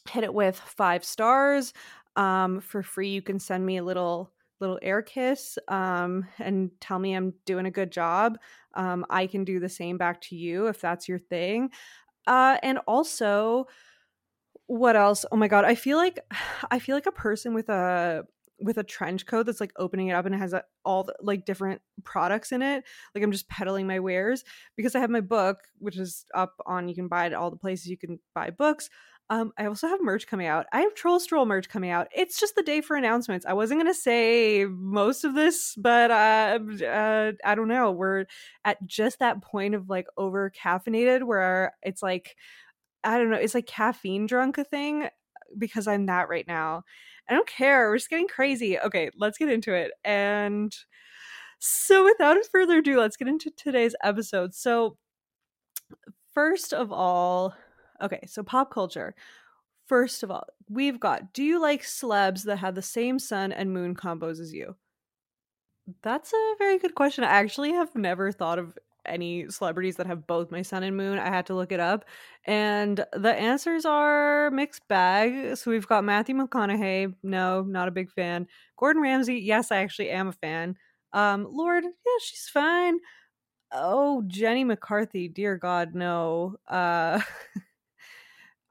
hit 0.09 0.23
it 0.23 0.33
with 0.33 0.57
five 0.57 1.03
stars. 1.03 1.73
Um, 2.15 2.61
for 2.61 2.81
free, 2.81 3.09
you 3.09 3.21
can 3.21 3.39
send 3.39 3.65
me 3.65 3.77
a 3.77 3.83
little 3.83 4.31
little 4.59 4.79
air 4.81 5.03
kiss 5.03 5.59
um, 5.67 6.25
and 6.39 6.71
tell 6.81 6.97
me 6.97 7.13
I'm 7.13 7.35
doing 7.45 7.67
a 7.67 7.71
good 7.71 7.91
job. 7.91 8.39
Um, 8.73 9.05
I 9.07 9.27
can 9.27 9.43
do 9.43 9.59
the 9.59 9.69
same 9.69 9.99
back 9.99 10.19
to 10.21 10.35
you 10.35 10.65
if 10.65 10.81
that's 10.81 11.07
your 11.07 11.19
thing. 11.19 11.69
Uh, 12.25 12.57
and 12.63 12.79
also, 12.87 13.67
what 14.67 14.95
else? 14.95 15.25
Oh 15.31 15.37
my 15.37 15.47
god, 15.47 15.65
I 15.65 15.75
feel 15.75 15.97
like 15.97 16.19
I 16.71 16.79
feel 16.79 16.95
like 16.95 17.07
a 17.07 17.11
person 17.11 17.53
with 17.53 17.69
a 17.69 18.25
with 18.59 18.77
a 18.77 18.83
trench 18.83 19.25
coat 19.25 19.45
that's 19.45 19.61
like 19.61 19.73
opening 19.77 20.07
it 20.07 20.13
up 20.13 20.25
and 20.25 20.33
it 20.33 20.39
has 20.39 20.51
a, 20.51 20.63
all 20.83 21.03
the, 21.03 21.15
like 21.21 21.45
different 21.45 21.79
products 22.03 22.51
in 22.51 22.61
it. 22.61 22.83
Like 23.13 23.23
I'm 23.23 23.31
just 23.31 23.47
peddling 23.47 23.85
my 23.85 23.99
wares 23.99 24.43
because 24.75 24.95
I 24.95 24.99
have 24.99 25.11
my 25.11 25.21
book, 25.21 25.59
which 25.77 25.97
is 25.97 26.25
up 26.33 26.55
on 26.65 26.89
you 26.89 26.95
can 26.95 27.07
buy 27.07 27.25
it 27.25 27.33
at 27.33 27.35
all 27.35 27.51
the 27.51 27.57
places 27.57 27.87
you 27.87 27.97
can 27.97 28.19
buy 28.33 28.49
books. 28.49 28.89
Um, 29.29 29.51
I 29.57 29.65
also 29.65 29.87
have 29.87 30.01
merch 30.01 30.25
coming 30.25 30.47
out. 30.47 30.67
I 30.71 30.81
have 30.81 30.95
Troll 30.95 31.19
Stroll 31.19 31.45
merch 31.45 31.67
coming 31.67 31.89
out. 31.89 32.07
It's 32.15 32.39
just 32.39 32.55
the 32.55 32.63
day 32.63 32.79
for 32.79 32.95
announcements. 32.95 33.45
I 33.45 33.53
wasn't 33.53 33.81
gonna 33.81 33.93
say 33.93 34.65
most 34.65 35.25
of 35.25 35.35
this, 35.35 35.75
but 35.77 36.11
uh, 36.11 36.59
uh, 36.85 37.33
I 37.43 37.55
don't 37.55 37.67
know. 37.67 37.91
We're 37.91 38.25
at 38.63 38.85
just 38.87 39.19
that 39.19 39.41
point 39.41 39.75
of 39.75 39.89
like 39.89 40.07
over 40.17 40.49
caffeinated 40.49 41.23
where 41.23 41.73
it's 41.83 42.01
like 42.01 42.37
I 43.03 43.17
don't 43.17 43.29
know, 43.29 43.37
it's 43.37 43.55
like 43.55 43.67
caffeine 43.67 44.25
drunk 44.25 44.57
a 44.57 44.63
thing 44.63 45.03
uh, 45.03 45.09
because 45.57 45.87
I'm 45.87 46.05
that 46.07 46.29
right 46.29 46.47
now. 46.47 46.83
I 47.29 47.33
don't 47.33 47.47
care. 47.47 47.89
We're 47.89 47.97
just 47.97 48.09
getting 48.09 48.27
crazy. 48.27 48.79
Okay, 48.79 49.09
let's 49.17 49.37
get 49.37 49.49
into 49.49 49.73
it. 49.73 49.91
And 50.03 50.73
so, 51.59 52.05
without 52.05 52.37
further 52.51 52.77
ado, 52.79 52.99
let's 52.99 53.17
get 53.17 53.27
into 53.27 53.51
today's 53.51 53.95
episode. 54.03 54.53
So, 54.53 54.97
first 56.33 56.73
of 56.73 56.91
all, 56.91 57.53
okay, 58.01 58.21
so 58.27 58.43
pop 58.43 58.71
culture. 58.71 59.15
First 59.87 60.23
of 60.23 60.31
all, 60.31 60.45
we've 60.69 60.99
got 60.99 61.33
do 61.33 61.43
you 61.43 61.61
like 61.61 61.83
celebs 61.83 62.43
that 62.43 62.57
have 62.57 62.75
the 62.75 62.81
same 62.81 63.19
sun 63.19 63.51
and 63.51 63.73
moon 63.73 63.95
combos 63.95 64.39
as 64.39 64.53
you? 64.53 64.75
That's 66.03 66.33
a 66.33 66.55
very 66.59 66.77
good 66.79 66.95
question. 66.95 67.23
I 67.23 67.27
actually 67.27 67.71
have 67.71 67.95
never 67.95 68.31
thought 68.31 68.59
of 68.59 68.77
any 69.07 69.49
celebrities 69.49 69.95
that 69.97 70.07
have 70.07 70.27
both 70.27 70.51
my 70.51 70.61
sun 70.61 70.83
and 70.83 70.95
moon. 70.97 71.17
I 71.19 71.29
had 71.29 71.45
to 71.47 71.55
look 71.55 71.71
it 71.71 71.79
up. 71.79 72.05
And 72.45 73.03
the 73.13 73.33
answers 73.33 73.85
are 73.85 74.51
mixed 74.51 74.87
bag. 74.87 75.57
So 75.57 75.71
we've 75.71 75.87
got 75.87 76.03
Matthew 76.03 76.35
McConaughey. 76.35 77.13
No, 77.23 77.63
not 77.63 77.87
a 77.87 77.91
big 77.91 78.11
fan. 78.11 78.47
Gordon 78.77 79.01
Ramsay. 79.01 79.35
Yes, 79.39 79.71
I 79.71 79.77
actually 79.77 80.09
am 80.09 80.27
a 80.29 80.33
fan. 80.33 80.77
Um, 81.13 81.47
Lorde. 81.49 81.85
Yeah, 81.85 82.17
she's 82.21 82.49
fine. 82.51 82.99
Oh, 83.73 84.23
Jenny 84.27 84.63
McCarthy. 84.63 85.27
Dear 85.29 85.57
God, 85.57 85.95
no. 85.95 86.57
Uh 86.67 87.21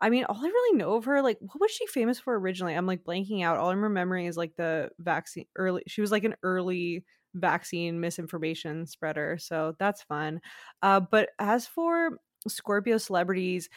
I 0.00 0.10
mean, 0.10 0.24
all 0.24 0.36
I 0.36 0.48
really 0.48 0.76
know 0.78 0.94
of 0.94 1.06
her, 1.06 1.22
like, 1.22 1.38
what 1.40 1.60
was 1.60 1.70
she 1.70 1.86
famous 1.86 2.20
for 2.20 2.38
originally? 2.38 2.74
I'm 2.74 2.86
like 2.86 3.02
blanking 3.04 3.42
out. 3.42 3.56
All 3.56 3.70
I'm 3.70 3.82
remembering 3.82 4.26
is 4.26 4.36
like 4.36 4.54
the 4.56 4.90
vaccine 4.98 5.46
early. 5.56 5.82
She 5.86 6.02
was 6.02 6.12
like 6.12 6.24
an 6.24 6.34
early 6.42 7.04
vaccine 7.36 8.00
misinformation 8.00 8.86
spreader, 8.86 9.38
so 9.38 9.74
that's 9.78 10.02
fun. 10.02 10.40
Uh, 10.82 11.00
but 11.00 11.30
as 11.38 11.66
for 11.66 12.18
Scorpio 12.48 12.98
celebrities, 12.98 13.68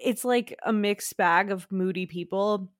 it's 0.00 0.24
like 0.24 0.56
a 0.64 0.72
mixed 0.72 1.16
bag 1.16 1.50
of 1.50 1.70
moody 1.70 2.06
people. 2.06 2.70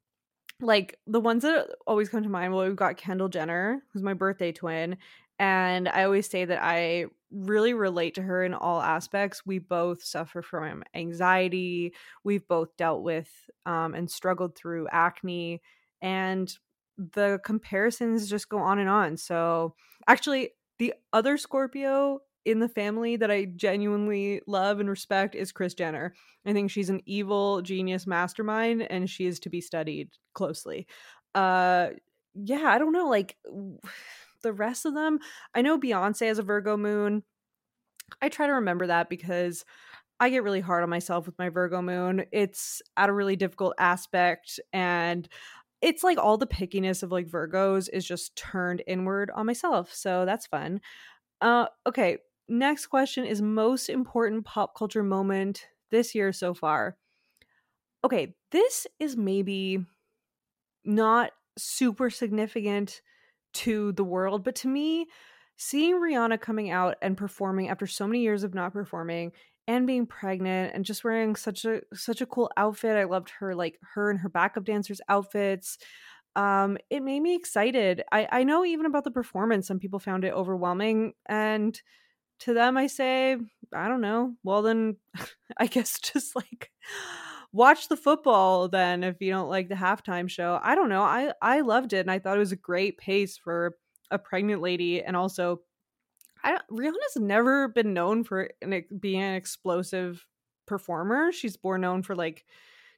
Like 0.61 0.99
the 1.07 1.21
ones 1.21 1.43
that 1.43 1.66
always 1.87 2.09
come 2.09 2.23
to 2.23 2.28
mind. 2.28 2.54
Well, 2.54 2.64
we've 2.64 2.76
got 2.76 2.97
Kendall 2.97 3.28
Jenner, 3.28 3.83
who's 3.93 4.02
my 4.02 4.14
birthday 4.14 4.52
twin, 4.52 4.97
and 5.38 5.88
I 5.88 6.04
always 6.04 6.31
say 6.31 6.45
that 6.45 6.62
I 6.62 7.07
really 7.33 7.75
relate 7.75 8.14
to 8.14 8.23
her 8.23 8.45
in 8.45 8.54
all 8.54 8.81
aspects. 8.81 9.45
We 9.45 9.59
both 9.59 10.02
suffer 10.04 10.43
from 10.43 10.85
anxiety. 10.95 11.95
We've 12.23 12.47
both 12.47 12.76
dealt 12.76 13.02
with 13.02 13.28
um, 13.66 13.95
and 13.95 14.09
struggled 14.09 14.57
through 14.57 14.87
acne. 14.93 15.61
And 16.00 16.57
the 16.96 17.40
comparisons 17.44 18.28
just 18.28 18.48
go 18.48 18.58
on 18.58 18.78
and 18.78 18.88
on. 18.88 19.16
So, 19.16 19.74
actually, 20.06 20.50
the 20.78 20.94
other 21.12 21.36
Scorpio 21.36 22.20
in 22.44 22.60
the 22.60 22.68
family 22.68 23.16
that 23.16 23.30
I 23.30 23.46
genuinely 23.46 24.42
love 24.46 24.80
and 24.80 24.88
respect 24.88 25.34
is 25.34 25.52
Kris 25.52 25.74
Jenner. 25.74 26.14
I 26.44 26.52
think 26.52 26.70
she's 26.70 26.90
an 26.90 27.00
evil 27.06 27.62
genius 27.62 28.06
mastermind 28.06 28.82
and 28.82 29.08
she 29.08 29.26
is 29.26 29.40
to 29.40 29.48
be 29.48 29.60
studied 29.60 30.10
closely. 30.34 30.86
Uh 31.34 31.90
yeah, 32.34 32.64
I 32.64 32.78
don't 32.78 32.92
know 32.92 33.08
like 33.08 33.36
the 34.42 34.52
rest 34.52 34.84
of 34.84 34.94
them, 34.94 35.20
I 35.54 35.62
know 35.62 35.78
Beyonce 35.78 36.26
has 36.26 36.38
a 36.38 36.42
Virgo 36.42 36.76
moon. 36.76 37.22
I 38.20 38.28
try 38.28 38.46
to 38.46 38.52
remember 38.54 38.86
that 38.88 39.08
because 39.08 39.64
I 40.20 40.30
get 40.30 40.44
really 40.44 40.60
hard 40.60 40.82
on 40.82 40.90
myself 40.90 41.26
with 41.26 41.38
my 41.38 41.48
Virgo 41.48 41.82
moon. 41.82 42.26
It's 42.30 42.82
at 42.96 43.08
a 43.08 43.12
really 43.12 43.36
difficult 43.36 43.74
aspect 43.78 44.60
and 44.72 45.28
it's 45.84 46.02
like 46.02 46.16
all 46.16 46.38
the 46.38 46.46
pickiness 46.46 47.02
of 47.02 47.12
like 47.12 47.28
Virgos 47.28 47.90
is 47.92 48.06
just 48.06 48.34
turned 48.36 48.82
inward 48.86 49.30
on 49.32 49.44
myself. 49.44 49.92
So 49.92 50.24
that's 50.24 50.46
fun. 50.46 50.80
Uh 51.42 51.66
okay, 51.86 52.18
next 52.48 52.86
question 52.86 53.26
is 53.26 53.42
most 53.42 53.90
important 53.90 54.46
pop 54.46 54.74
culture 54.74 55.02
moment 55.02 55.68
this 55.90 56.14
year 56.14 56.32
so 56.32 56.54
far. 56.54 56.96
Okay, 58.02 58.34
this 58.50 58.86
is 58.98 59.16
maybe 59.16 59.84
not 60.84 61.32
super 61.58 62.08
significant 62.08 63.02
to 63.52 63.92
the 63.92 64.04
world. 64.04 64.42
But 64.42 64.54
to 64.56 64.68
me, 64.68 65.06
seeing 65.56 65.96
Rihanna 65.96 66.40
coming 66.40 66.70
out 66.70 66.96
and 67.02 67.16
performing 67.16 67.68
after 67.68 67.86
so 67.86 68.06
many 68.06 68.22
years 68.22 68.42
of 68.42 68.54
not 68.54 68.72
performing 68.72 69.32
and 69.66 69.87
being 69.87 70.06
pregnant 70.06 70.75
and 70.75 70.85
just 70.85 71.04
wearing 71.04 71.37
such 71.37 71.64
a 71.64 71.80
such 71.94 72.21
a 72.21 72.26
cool 72.26 72.50
outfit. 72.56 72.97
I 72.97 73.04
loved 73.04 73.30
her 73.38 73.54
like 73.54 73.78
her 73.94 74.11
and 74.11 74.21
her 74.21 74.28
backup 74.28 74.64
dancers 74.64 75.00
outfits. 75.09 75.78
Um, 76.37 76.78
it 76.90 77.02
made 77.02 77.21
me 77.21 77.35
excited. 77.37 78.02
I, 78.11 78.28
I 78.30 78.44
know 78.44 78.64
even 78.64 78.87
about 78.87 79.04
the 79.04 79.11
performance, 79.11 79.68
some 79.68 79.78
people 79.78 80.00
found 80.00 80.25
it 80.25 80.33
overwhelming. 80.33 81.14
And 81.26 81.80
to 82.40 82.54
them 82.54 82.76
I 82.76 82.88
say, 82.88 83.37
I 83.73 83.88
don't 83.88 84.00
know. 84.00 84.35
Well 84.42 84.62
then 84.62 84.97
I 85.56 85.66
guess 85.66 85.99
just 86.00 86.37
like 86.37 86.71
watch 87.52 87.88
the 87.88 87.97
football 87.97 88.68
then 88.68 89.04
if 89.04 89.21
you 89.21 89.30
don't 89.30 89.49
like 89.49 89.68
the 89.68 89.76
halftime 89.76 90.28
show. 90.28 90.59
I 90.62 90.75
don't 90.75 90.88
know. 90.88 91.02
I 91.02 91.33
I 91.40 91.61
loved 91.61 91.92
it 91.92 92.00
and 92.00 92.11
I 92.11 92.18
thought 92.18 92.37
it 92.37 92.40
was 92.40 92.52
a 92.52 92.56
great 92.56 92.99
pace 92.99 93.38
for 93.38 93.76
a 94.11 94.18
pregnant 94.18 94.61
lady 94.61 95.02
and 95.02 95.16
also 95.16 95.61
I 96.44 96.60
Rihanna's 96.70 97.16
never 97.16 97.68
been 97.68 97.94
known 97.94 98.24
for 98.24 98.50
an, 98.62 98.84
being 99.00 99.22
an 99.22 99.34
explosive 99.34 100.24
performer. 100.66 101.32
She's 101.32 101.58
more 101.64 101.78
known 101.78 102.02
for 102.02 102.14
like 102.14 102.44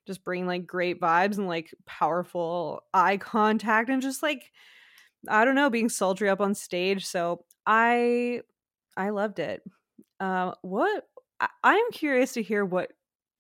just 0.07 0.25
bringing 0.25 0.47
like 0.47 0.67
great 0.67 1.01
vibes 1.01 1.39
and 1.39 1.49
like 1.49 1.75
powerful 1.87 2.83
eye 2.95 3.17
contact 3.17 3.89
and 3.91 4.03
just 4.03 4.23
like 4.23 4.53
I 5.29 5.45
don't 5.45 5.55
know, 5.55 5.71
being 5.71 5.89
sultry 5.89 6.29
up 6.29 6.41
on 6.41 6.55
stage. 6.55 7.07
So 7.07 7.45
I 7.67 8.43
I 8.97 9.11
loved 9.11 9.39
it. 9.39 9.63
Uh, 10.21 10.53
what 10.63 11.05
I 11.41 11.75
am 11.75 11.91
curious 11.93 12.33
to 12.35 12.43
hear 12.43 12.65
what 12.65 12.93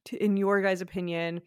to, 0.06 0.22
in 0.22 0.36
your 0.36 0.60
guys' 0.62 0.80
opinion, 0.82 1.40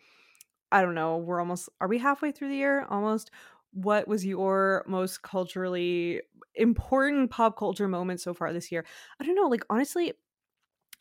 I 0.71 0.81
don't 0.81 0.95
know, 0.95 1.17
we're 1.17 1.39
almost 1.39 1.69
are 1.81 1.87
we 1.87 1.99
halfway 1.99 2.31
through 2.31 2.49
the 2.49 2.55
year? 2.57 2.85
Almost. 2.89 3.31
What 3.71 4.07
was 4.07 4.25
your 4.25 4.83
most 4.88 5.21
culturally 5.21 6.21
important 6.55 7.29
pop 7.31 7.57
culture 7.57 7.88
moment 7.88 8.21
so 8.21 8.33
far 8.33 8.51
this 8.51 8.71
year? 8.71 8.85
I 9.19 9.25
don't 9.25 9.35
know, 9.35 9.47
like 9.47 9.63
honestly, 9.69 10.13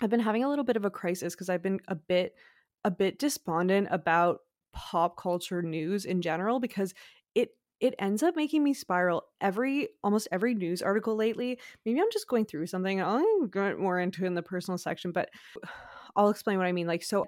I've 0.00 0.10
been 0.10 0.20
having 0.20 0.44
a 0.44 0.48
little 0.48 0.64
bit 0.64 0.76
of 0.76 0.84
a 0.84 0.90
crisis 0.90 1.34
because 1.34 1.48
I've 1.48 1.62
been 1.62 1.80
a 1.88 1.94
bit 1.94 2.34
a 2.84 2.90
bit 2.90 3.18
despondent 3.18 3.88
about 3.90 4.40
pop 4.72 5.16
culture 5.16 5.62
news 5.62 6.04
in 6.04 6.22
general 6.22 6.60
because 6.60 6.94
it 7.34 7.56
it 7.80 7.94
ends 7.98 8.22
up 8.22 8.36
making 8.36 8.62
me 8.62 8.74
spiral 8.74 9.24
every 9.40 9.88
almost 10.04 10.28
every 10.30 10.54
news 10.54 10.82
article 10.82 11.16
lately. 11.16 11.58
Maybe 11.84 12.00
I'm 12.00 12.10
just 12.12 12.28
going 12.28 12.44
through 12.44 12.66
something. 12.68 13.00
I'll 13.02 13.46
get 13.46 13.78
more 13.78 13.98
into 13.98 14.24
in 14.24 14.34
the 14.34 14.42
personal 14.42 14.78
section, 14.78 15.12
but 15.12 15.30
I'll 16.16 16.30
explain 16.30 16.58
what 16.58 16.66
I 16.66 16.72
mean. 16.72 16.86
Like 16.86 17.02
so 17.02 17.26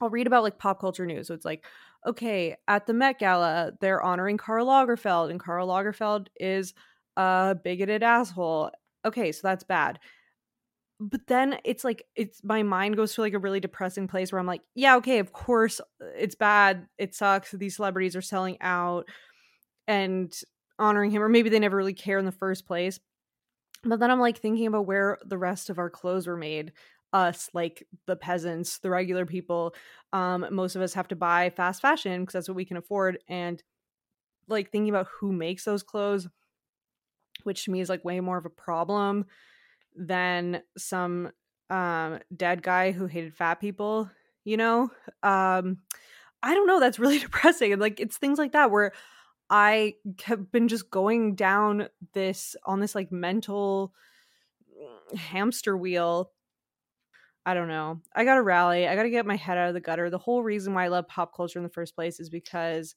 I'll 0.00 0.10
read 0.10 0.26
about 0.26 0.42
like 0.44 0.58
pop 0.58 0.80
culture 0.80 1.06
news. 1.06 1.26
So 1.26 1.34
it's 1.34 1.44
like, 1.44 1.64
okay, 2.06 2.56
at 2.66 2.86
the 2.86 2.94
Met 2.94 3.18
Gala, 3.18 3.72
they're 3.80 4.02
honoring 4.02 4.36
Karl 4.36 4.66
Lagerfeld, 4.66 5.30
and 5.30 5.40
Karl 5.40 5.68
Lagerfeld 5.68 6.28
is 6.38 6.74
a 7.16 7.56
bigoted 7.62 8.02
asshole. 8.02 8.70
Okay, 9.04 9.32
so 9.32 9.40
that's 9.42 9.64
bad. 9.64 9.98
But 11.00 11.26
then 11.28 11.58
it's 11.64 11.84
like 11.84 12.04
it's 12.16 12.42
my 12.42 12.64
mind 12.64 12.96
goes 12.96 13.14
to 13.14 13.20
like 13.20 13.32
a 13.32 13.38
really 13.38 13.60
depressing 13.60 14.08
place 14.08 14.32
where 14.32 14.40
I'm 14.40 14.46
like, 14.46 14.62
yeah, 14.74 14.96
okay, 14.96 15.20
of 15.20 15.32
course 15.32 15.80
it's 16.00 16.34
bad. 16.34 16.86
It 16.98 17.14
sucks. 17.14 17.52
These 17.52 17.76
celebrities 17.76 18.16
are 18.16 18.22
selling 18.22 18.58
out 18.60 19.08
and 19.86 20.32
honoring 20.78 21.10
him, 21.10 21.22
or 21.22 21.28
maybe 21.28 21.50
they 21.50 21.60
never 21.60 21.76
really 21.76 21.94
care 21.94 22.18
in 22.18 22.24
the 22.24 22.32
first 22.32 22.66
place. 22.66 22.98
But 23.84 24.00
then 24.00 24.10
I'm 24.10 24.18
like 24.18 24.38
thinking 24.38 24.66
about 24.66 24.86
where 24.86 25.18
the 25.24 25.38
rest 25.38 25.70
of 25.70 25.78
our 25.78 25.90
clothes 25.90 26.26
were 26.26 26.36
made 26.36 26.72
us 27.12 27.48
like 27.54 27.86
the 28.06 28.16
peasants 28.16 28.78
the 28.80 28.90
regular 28.90 29.24
people 29.24 29.74
um 30.12 30.46
most 30.50 30.76
of 30.76 30.82
us 30.82 30.94
have 30.94 31.08
to 31.08 31.16
buy 31.16 31.50
fast 31.50 31.80
fashion 31.80 32.20
because 32.22 32.34
that's 32.34 32.48
what 32.48 32.56
we 32.56 32.64
can 32.64 32.76
afford 32.76 33.18
and 33.28 33.62
like 34.46 34.70
thinking 34.70 34.90
about 34.90 35.08
who 35.20 35.32
makes 35.32 35.64
those 35.64 35.82
clothes 35.82 36.28
which 37.44 37.64
to 37.64 37.70
me 37.70 37.80
is 37.80 37.88
like 37.88 38.04
way 38.04 38.20
more 38.20 38.38
of 38.38 38.44
a 38.44 38.50
problem 38.50 39.24
than 39.96 40.62
some 40.76 41.30
um 41.70 42.18
dead 42.36 42.62
guy 42.62 42.92
who 42.92 43.06
hated 43.06 43.34
fat 43.34 43.56
people 43.56 44.10
you 44.44 44.56
know? 44.56 44.90
Um 45.22 45.78
i 46.42 46.54
don't 46.54 46.66
know 46.66 46.78
that's 46.80 46.98
really 46.98 47.18
depressing 47.28 47.72
and 47.72 47.80
like 47.80 48.00
it's 48.00 48.16
things 48.16 48.38
like 48.38 48.52
that 48.52 48.70
where 48.70 48.92
i 49.50 49.94
have 50.22 50.52
been 50.52 50.68
just 50.68 50.88
going 50.90 51.34
down 51.34 51.88
this 52.12 52.54
on 52.64 52.78
this 52.78 52.94
like 52.94 53.10
mental 53.10 53.92
mm, 54.80 55.16
hamster 55.18 55.76
wheel 55.76 56.30
I 57.48 57.54
don't 57.54 57.68
know. 57.68 58.02
I 58.14 58.26
got 58.26 58.34
to 58.34 58.42
rally. 58.42 58.86
I 58.86 58.94
got 58.94 59.04
to 59.04 59.10
get 59.10 59.24
my 59.24 59.36
head 59.36 59.56
out 59.56 59.68
of 59.68 59.74
the 59.74 59.80
gutter. 59.80 60.10
The 60.10 60.18
whole 60.18 60.42
reason 60.42 60.74
why 60.74 60.84
I 60.84 60.88
love 60.88 61.08
pop 61.08 61.34
culture 61.34 61.58
in 61.58 61.62
the 61.62 61.70
first 61.70 61.94
place 61.94 62.20
is 62.20 62.28
because 62.28 62.94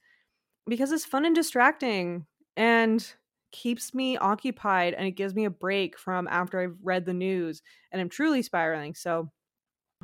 because 0.67 0.91
it's 0.91 1.05
fun 1.05 1.23
and 1.23 1.33
distracting 1.33 2.25
and 2.57 3.13
keeps 3.53 3.93
me 3.93 4.17
occupied 4.17 4.93
and 4.93 5.07
it 5.07 5.11
gives 5.11 5.35
me 5.35 5.45
a 5.45 5.49
break 5.49 5.97
from 5.97 6.27
after 6.27 6.59
I've 6.59 6.75
read 6.83 7.05
the 7.05 7.13
news 7.13 7.61
and 7.93 8.01
I'm 8.01 8.09
truly 8.09 8.41
spiraling. 8.41 8.93
So 8.93 9.31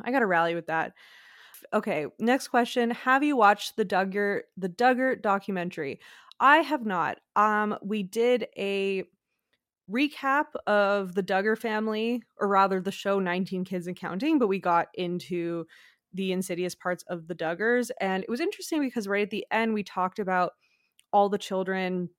I 0.01 0.11
got 0.11 0.19
to 0.19 0.27
rally 0.27 0.55
with 0.55 0.67
that. 0.67 0.93
Okay, 1.73 2.07
next 2.17 2.47
question. 2.47 2.91
Have 2.91 3.23
you 3.23 3.35
watched 3.35 3.75
the 3.75 3.85
Duggar 3.85 4.43
the 4.55 4.69
Duggar 4.69 5.21
documentary? 5.21 5.99
I 6.39 6.59
have 6.59 6.85
not. 6.85 7.17
Um 7.35 7.77
we 7.81 8.01
did 8.01 8.47
a 8.57 9.03
recap 9.91 10.45
of 10.65 11.15
the 11.15 11.23
Duggar 11.23 11.57
family, 11.57 12.23
or 12.39 12.47
rather 12.47 12.81
the 12.81 12.91
show 12.91 13.19
19 13.19 13.63
Kids 13.65 13.87
and 13.87 13.95
Counting, 13.95 14.39
but 14.39 14.47
we 14.47 14.59
got 14.59 14.87
into 14.93 15.65
the 16.13 16.31
insidious 16.31 16.75
parts 16.75 17.03
of 17.09 17.27
the 17.27 17.35
Duggars. 17.35 17.91
And 17.99 18.23
it 18.23 18.29
was 18.29 18.39
interesting 18.39 18.81
because 18.81 19.07
right 19.07 19.23
at 19.23 19.29
the 19.29 19.45
end, 19.51 19.73
we 19.73 19.83
talked 19.83 20.19
about 20.19 20.53
all 21.11 21.29
the 21.29 21.37
children 21.37 22.09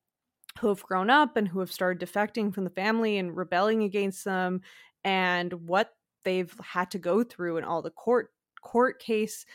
who 0.61 0.69
have 0.69 0.83
grown 0.83 1.11
up 1.11 1.37
and 1.37 1.47
who 1.47 1.61
have 1.61 1.73
started 1.73 2.07
defecting 2.07 2.53
from 2.53 2.65
the 2.65 2.71
family 2.71 3.19
and 3.19 3.37
rebelling 3.37 3.83
against 3.83 4.25
them 4.25 4.61
and 5.05 5.53
what 5.69 5.93
they've 6.25 6.55
had 6.63 6.91
to 6.91 6.99
go 6.99 7.23
through 7.23 7.57
and 7.57 7.67
all 7.67 7.83
the 7.83 7.91
court 7.91 8.33
court 8.61 8.99
case 8.99 9.47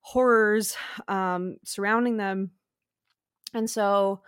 horrors 0.00 0.76
um, 1.08 1.56
surrounding 1.64 2.16
them 2.16 2.50
and 3.54 3.70
so 3.70 4.20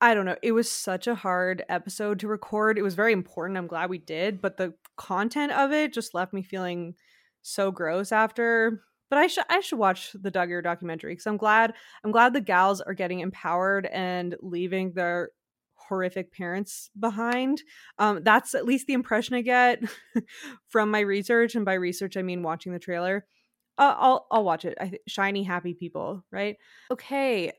I 0.00 0.14
don't 0.14 0.24
know. 0.24 0.36
It 0.42 0.52
was 0.52 0.70
such 0.70 1.06
a 1.06 1.14
hard 1.14 1.62
episode 1.68 2.20
to 2.20 2.28
record. 2.28 2.78
It 2.78 2.82
was 2.82 2.94
very 2.94 3.12
important. 3.12 3.58
I'm 3.58 3.66
glad 3.66 3.90
we 3.90 3.98
did, 3.98 4.40
but 4.40 4.56
the 4.56 4.74
content 4.96 5.52
of 5.52 5.72
it 5.72 5.92
just 5.92 6.14
left 6.14 6.32
me 6.32 6.42
feeling 6.42 6.94
so 7.42 7.70
gross 7.70 8.12
after. 8.12 8.82
But 9.10 9.18
I 9.18 9.26
should 9.26 9.44
I 9.50 9.60
should 9.60 9.78
watch 9.78 10.12
the 10.14 10.30
Duggar 10.30 10.62
documentary 10.62 11.12
because 11.12 11.26
I'm 11.26 11.36
glad 11.36 11.74
I'm 12.04 12.12
glad 12.12 12.32
the 12.32 12.40
gals 12.40 12.80
are 12.80 12.94
getting 12.94 13.20
empowered 13.20 13.86
and 13.86 14.36
leaving 14.40 14.92
their 14.92 15.30
horrific 15.74 16.32
parents 16.32 16.90
behind. 16.98 17.62
Um, 17.98 18.20
that's 18.22 18.54
at 18.54 18.64
least 18.64 18.86
the 18.86 18.92
impression 18.92 19.34
I 19.34 19.42
get 19.42 19.82
from 20.68 20.90
my 20.90 21.00
research, 21.00 21.56
and 21.56 21.64
by 21.64 21.74
research 21.74 22.16
I 22.16 22.22
mean 22.22 22.42
watching 22.42 22.72
the 22.72 22.78
trailer. 22.78 23.26
Uh, 23.76 23.94
I'll 23.98 24.26
I'll 24.30 24.44
watch 24.44 24.64
it. 24.64 24.78
I 24.80 24.88
th- 24.88 25.02
shiny 25.08 25.42
happy 25.42 25.74
people, 25.74 26.24
right? 26.30 26.56
Okay, 26.90 27.52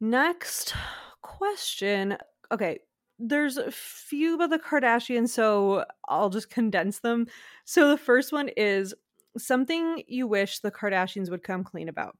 Next 0.00 0.74
question. 1.22 2.16
Okay, 2.52 2.80
there's 3.18 3.56
a 3.56 3.70
few 3.70 4.34
about 4.34 4.50
the 4.50 4.58
Kardashians, 4.58 5.30
so 5.30 5.84
I'll 6.08 6.30
just 6.30 6.50
condense 6.50 6.98
them. 6.98 7.26
So 7.64 7.88
the 7.88 7.96
first 7.96 8.32
one 8.32 8.50
is 8.56 8.94
something 9.38 10.02
you 10.06 10.26
wish 10.26 10.58
the 10.58 10.70
Kardashians 10.70 11.30
would 11.30 11.42
come 11.42 11.64
clean 11.64 11.88
about. 11.88 12.16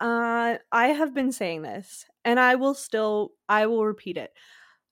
Uh, 0.00 0.56
I 0.70 0.88
have 0.88 1.14
been 1.14 1.32
saying 1.32 1.62
this, 1.62 2.04
and 2.24 2.38
I 2.38 2.56
will 2.56 2.74
still, 2.74 3.32
I 3.48 3.66
will 3.66 3.84
repeat 3.86 4.18
it. 4.18 4.32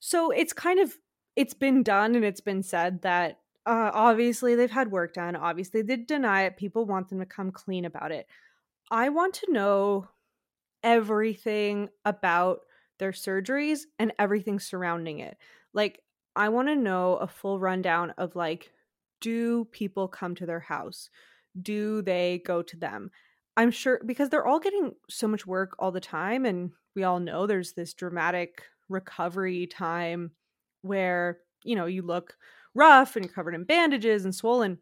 So 0.00 0.30
it's 0.30 0.52
kind 0.52 0.80
of, 0.80 0.94
it's 1.36 1.54
been 1.54 1.82
done 1.82 2.14
and 2.14 2.24
it's 2.24 2.40
been 2.40 2.62
said 2.62 3.02
that 3.02 3.40
uh, 3.66 3.90
obviously 3.92 4.54
they've 4.54 4.70
had 4.70 4.90
work 4.90 5.14
done. 5.14 5.36
Obviously 5.36 5.82
they 5.82 5.96
deny 5.96 6.42
it. 6.42 6.56
People 6.56 6.86
want 6.86 7.08
them 7.08 7.18
to 7.18 7.26
come 7.26 7.50
clean 7.50 7.84
about 7.84 8.12
it. 8.12 8.26
I 8.90 9.08
want 9.08 9.34
to 9.34 9.52
know 9.52 10.08
everything 10.84 11.88
about 12.04 12.60
their 12.98 13.10
surgeries 13.10 13.80
and 13.98 14.12
everything 14.18 14.60
surrounding 14.60 15.18
it. 15.18 15.36
Like, 15.72 16.00
I 16.36 16.48
want 16.50 16.68
to 16.68 16.76
know 16.76 17.16
a 17.16 17.26
full 17.26 17.58
rundown 17.58 18.10
of 18.18 18.36
like, 18.36 18.70
do 19.20 19.64
people 19.66 20.06
come 20.06 20.34
to 20.36 20.46
their 20.46 20.60
house? 20.60 21.10
Do 21.60 22.02
they 22.02 22.42
go 22.44 22.62
to 22.62 22.76
them? 22.76 23.10
I'm 23.56 23.70
sure 23.70 24.00
because 24.04 24.28
they're 24.28 24.46
all 24.46 24.60
getting 24.60 24.92
so 25.08 25.26
much 25.26 25.46
work 25.46 25.76
all 25.78 25.92
the 25.92 26.00
time. 26.00 26.44
And 26.44 26.72
we 26.94 27.04
all 27.04 27.20
know 27.20 27.46
there's 27.46 27.72
this 27.72 27.94
dramatic 27.94 28.62
recovery 28.88 29.66
time 29.66 30.32
where, 30.82 31.38
you 31.64 31.74
know, 31.76 31.86
you 31.86 32.02
look 32.02 32.36
rough 32.74 33.16
and 33.16 33.32
covered 33.32 33.54
in 33.54 33.64
bandages 33.64 34.24
and 34.24 34.34
swollen. 34.34 34.78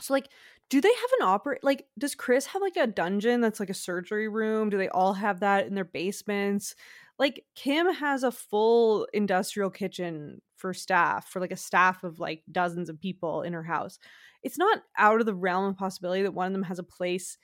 So, 0.00 0.12
like, 0.12 0.28
do 0.68 0.80
they 0.80 0.92
have 0.92 1.10
an 1.20 1.26
operate 1.26 1.62
like 1.62 1.86
does 1.98 2.14
Kris 2.14 2.46
have 2.46 2.62
like 2.62 2.76
a 2.76 2.86
dungeon 2.86 3.40
that's 3.40 3.60
like 3.60 3.70
a 3.70 3.74
surgery 3.74 4.28
room? 4.28 4.70
Do 4.70 4.78
they 4.78 4.88
all 4.88 5.12
have 5.12 5.40
that 5.40 5.66
in 5.66 5.74
their 5.74 5.84
basements? 5.84 6.74
Like 7.18 7.44
Kim 7.54 7.92
has 7.92 8.24
a 8.24 8.32
full 8.32 9.06
industrial 9.12 9.70
kitchen 9.70 10.42
for 10.56 10.74
staff, 10.74 11.28
for 11.28 11.40
like 11.40 11.52
a 11.52 11.56
staff 11.56 12.02
of 12.02 12.18
like 12.18 12.42
dozens 12.50 12.88
of 12.88 13.00
people 13.00 13.42
in 13.42 13.52
her 13.52 13.62
house. 13.62 13.98
It's 14.42 14.58
not 14.58 14.82
out 14.98 15.20
of 15.20 15.26
the 15.26 15.34
realm 15.34 15.66
of 15.66 15.76
possibility 15.76 16.22
that 16.22 16.34
one 16.34 16.46
of 16.46 16.52
them 16.52 16.62
has 16.64 16.78
a 16.78 16.84
place 16.84 17.38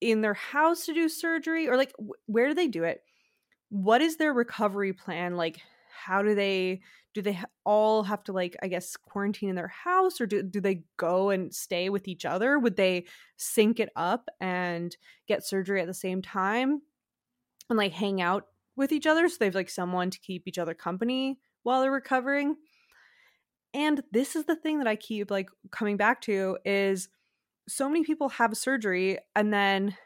in 0.00 0.20
their 0.20 0.34
house 0.34 0.86
to 0.86 0.94
do 0.94 1.08
surgery 1.08 1.68
or 1.68 1.76
like 1.76 1.92
where 2.26 2.48
do 2.48 2.54
they 2.54 2.68
do 2.68 2.84
it? 2.84 3.02
What 3.68 4.00
is 4.02 4.16
their 4.16 4.32
recovery 4.32 4.92
plan? 4.92 5.36
Like 5.36 5.60
how 5.92 6.22
do 6.22 6.34
they 6.34 6.80
do 7.14 7.20
they 7.22 7.38
all 7.64 8.02
have 8.02 8.24
to 8.24 8.32
like 8.32 8.56
i 8.62 8.68
guess 8.68 8.96
quarantine 8.96 9.48
in 9.50 9.56
their 9.56 9.68
house 9.68 10.20
or 10.20 10.26
do, 10.26 10.42
do 10.42 10.60
they 10.60 10.82
go 10.96 11.30
and 11.30 11.54
stay 11.54 11.88
with 11.90 12.08
each 12.08 12.24
other? 12.24 12.58
Would 12.58 12.76
they 12.76 13.04
sync 13.36 13.80
it 13.80 13.90
up 13.96 14.28
and 14.40 14.96
get 15.28 15.44
surgery 15.44 15.80
at 15.80 15.86
the 15.86 15.94
same 15.94 16.22
time 16.22 16.82
and 17.68 17.76
like 17.76 17.92
hang 17.92 18.20
out 18.20 18.46
with 18.76 18.92
each 18.92 19.06
other 19.06 19.28
so 19.28 19.36
they've 19.38 19.54
like 19.54 19.70
someone 19.70 20.10
to 20.10 20.18
keep 20.20 20.48
each 20.48 20.58
other 20.58 20.74
company 20.74 21.38
while 21.62 21.82
they're 21.82 21.92
recovering? 21.92 22.56
And 23.74 24.02
this 24.12 24.36
is 24.36 24.44
the 24.44 24.56
thing 24.56 24.78
that 24.78 24.88
i 24.88 24.96
keep 24.96 25.30
like 25.30 25.50
coming 25.70 25.96
back 25.96 26.20
to 26.22 26.58
is 26.64 27.08
so 27.68 27.88
many 27.88 28.04
people 28.04 28.28
have 28.30 28.56
surgery 28.56 29.18
and 29.36 29.52
then 29.52 29.96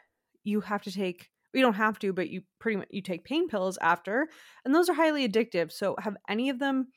you 0.43 0.61
have 0.61 0.83
to 0.83 0.91
take 0.91 1.29
you 1.53 1.61
don't 1.61 1.73
have 1.75 1.99
to 1.99 2.13
but 2.13 2.29
you 2.29 2.41
pretty 2.59 2.77
much 2.77 2.87
you 2.91 3.01
take 3.01 3.23
pain 3.23 3.47
pills 3.47 3.77
after 3.81 4.27
and 4.65 4.73
those 4.73 4.89
are 4.89 4.93
highly 4.93 5.27
addictive. 5.27 5.71
So 5.71 5.95
have 5.99 6.17
any 6.29 6.49
of 6.49 6.59
them 6.59 6.87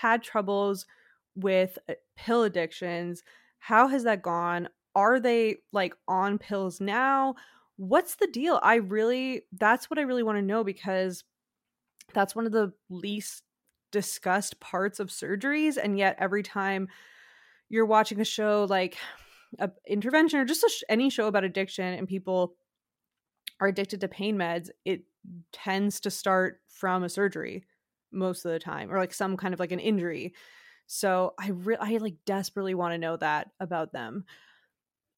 had 0.00 0.22
troubles 0.22 0.86
with 1.34 1.78
uh, 1.88 1.94
pill 2.16 2.42
addictions? 2.42 3.22
How 3.58 3.88
has 3.88 4.04
that 4.04 4.22
gone? 4.22 4.68
Are 4.94 5.20
they 5.20 5.56
like 5.72 5.94
on 6.08 6.38
pills 6.38 6.80
now? 6.80 7.34
What's 7.76 8.16
the 8.16 8.28
deal? 8.28 8.58
I 8.62 8.76
really 8.76 9.42
that's 9.52 9.90
what 9.90 9.98
i 9.98 10.02
really 10.02 10.22
want 10.22 10.38
to 10.38 10.42
know 10.42 10.64
because 10.64 11.24
that's 12.14 12.34
one 12.34 12.46
of 12.46 12.52
the 12.52 12.72
least 12.88 13.42
discussed 13.92 14.60
parts 14.60 15.00
of 15.00 15.08
surgeries 15.08 15.76
and 15.82 15.98
yet 15.98 16.16
every 16.18 16.42
time 16.42 16.88
you're 17.68 17.86
watching 17.86 18.20
a 18.20 18.24
show 18.24 18.66
like 18.68 18.96
a 19.58 19.70
intervention 19.86 20.40
or 20.40 20.44
just 20.44 20.64
sh- 20.68 20.82
any 20.88 21.08
show 21.08 21.26
about 21.26 21.44
addiction 21.44 21.94
and 21.94 22.08
people 22.08 22.56
are 23.60 23.68
addicted 23.68 24.00
to 24.00 24.08
pain 24.08 24.36
meds, 24.36 24.70
it 24.84 25.02
tends 25.52 26.00
to 26.00 26.10
start 26.10 26.60
from 26.68 27.02
a 27.02 27.08
surgery 27.08 27.64
most 28.12 28.44
of 28.44 28.52
the 28.52 28.58
time 28.58 28.90
or 28.92 28.98
like 28.98 29.14
some 29.14 29.36
kind 29.36 29.54
of 29.54 29.60
like 29.60 29.72
an 29.72 29.80
injury. 29.80 30.34
So 30.86 31.34
I 31.38 31.48
really 31.50 31.96
I 31.96 31.98
like 31.98 32.16
desperately 32.24 32.74
want 32.74 32.94
to 32.94 32.98
know 32.98 33.16
that 33.16 33.48
about 33.60 33.92
them. 33.92 34.24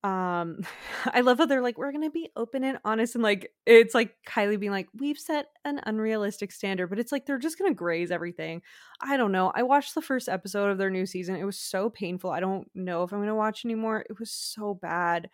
Um 0.04 0.60
I 1.06 1.20
love 1.20 1.38
how 1.38 1.46
they're 1.46 1.62
like 1.62 1.76
we're 1.78 1.92
going 1.92 2.04
to 2.04 2.10
be 2.10 2.30
open 2.36 2.64
and 2.64 2.78
honest 2.84 3.14
and 3.14 3.22
like 3.22 3.50
it's 3.66 3.94
like 3.94 4.14
Kylie 4.26 4.58
being 4.58 4.72
like 4.72 4.88
we've 4.94 5.18
set 5.18 5.46
an 5.64 5.80
unrealistic 5.84 6.52
standard 6.52 6.88
but 6.88 6.98
it's 6.98 7.12
like 7.12 7.26
they're 7.26 7.38
just 7.38 7.58
going 7.58 7.70
to 7.70 7.74
graze 7.74 8.10
everything. 8.10 8.62
I 9.00 9.16
don't 9.16 9.32
know. 9.32 9.52
I 9.54 9.62
watched 9.64 9.94
the 9.94 10.02
first 10.02 10.28
episode 10.28 10.70
of 10.70 10.78
their 10.78 10.90
new 10.90 11.06
season. 11.06 11.36
It 11.36 11.44
was 11.44 11.58
so 11.58 11.90
painful. 11.90 12.30
I 12.30 12.40
don't 12.40 12.68
know 12.74 13.02
if 13.02 13.12
I'm 13.12 13.18
going 13.18 13.28
to 13.28 13.34
watch 13.34 13.64
anymore. 13.64 14.04
It 14.08 14.18
was 14.18 14.30
so 14.30 14.74
bad 14.74 15.28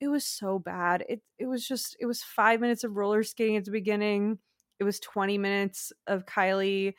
it 0.00 0.08
was 0.08 0.24
so 0.24 0.58
bad. 0.58 1.04
It 1.08 1.22
it 1.38 1.46
was 1.46 1.66
just 1.66 1.96
it 2.00 2.06
was 2.06 2.22
five 2.22 2.60
minutes 2.60 2.84
of 2.84 2.96
roller 2.96 3.22
skating 3.22 3.56
at 3.56 3.64
the 3.64 3.70
beginning. 3.70 4.38
It 4.78 4.84
was 4.84 5.00
20 5.00 5.38
minutes 5.38 5.92
of 6.06 6.24
Kylie 6.26 6.94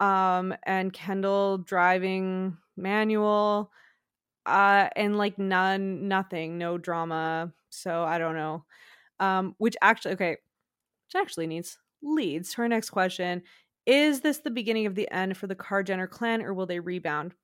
um 0.00 0.54
and 0.64 0.92
Kendall 0.92 1.58
driving 1.58 2.56
manual 2.76 3.70
uh 4.46 4.88
and 4.96 5.18
like 5.18 5.38
none 5.38 6.08
nothing 6.08 6.56
no 6.58 6.78
drama 6.78 7.52
so 7.70 8.04
i 8.04 8.18
don't 8.18 8.36
know 8.36 8.64
um 9.20 9.54
which 9.58 9.76
actually 9.82 10.14
okay 10.14 10.30
which 10.30 11.20
actually 11.20 11.46
needs 11.46 11.78
leads 12.02 12.54
to 12.54 12.62
our 12.62 12.68
next 12.68 12.90
question 12.90 13.42
is 13.86 14.20
this 14.20 14.38
the 14.38 14.50
beginning 14.50 14.86
of 14.86 14.94
the 14.94 15.10
end 15.10 15.36
for 15.36 15.46
the 15.46 15.54
Kar-Jenner 15.54 16.06
clan 16.06 16.42
or 16.42 16.54
will 16.54 16.66
they 16.66 16.80
rebound 16.80 17.34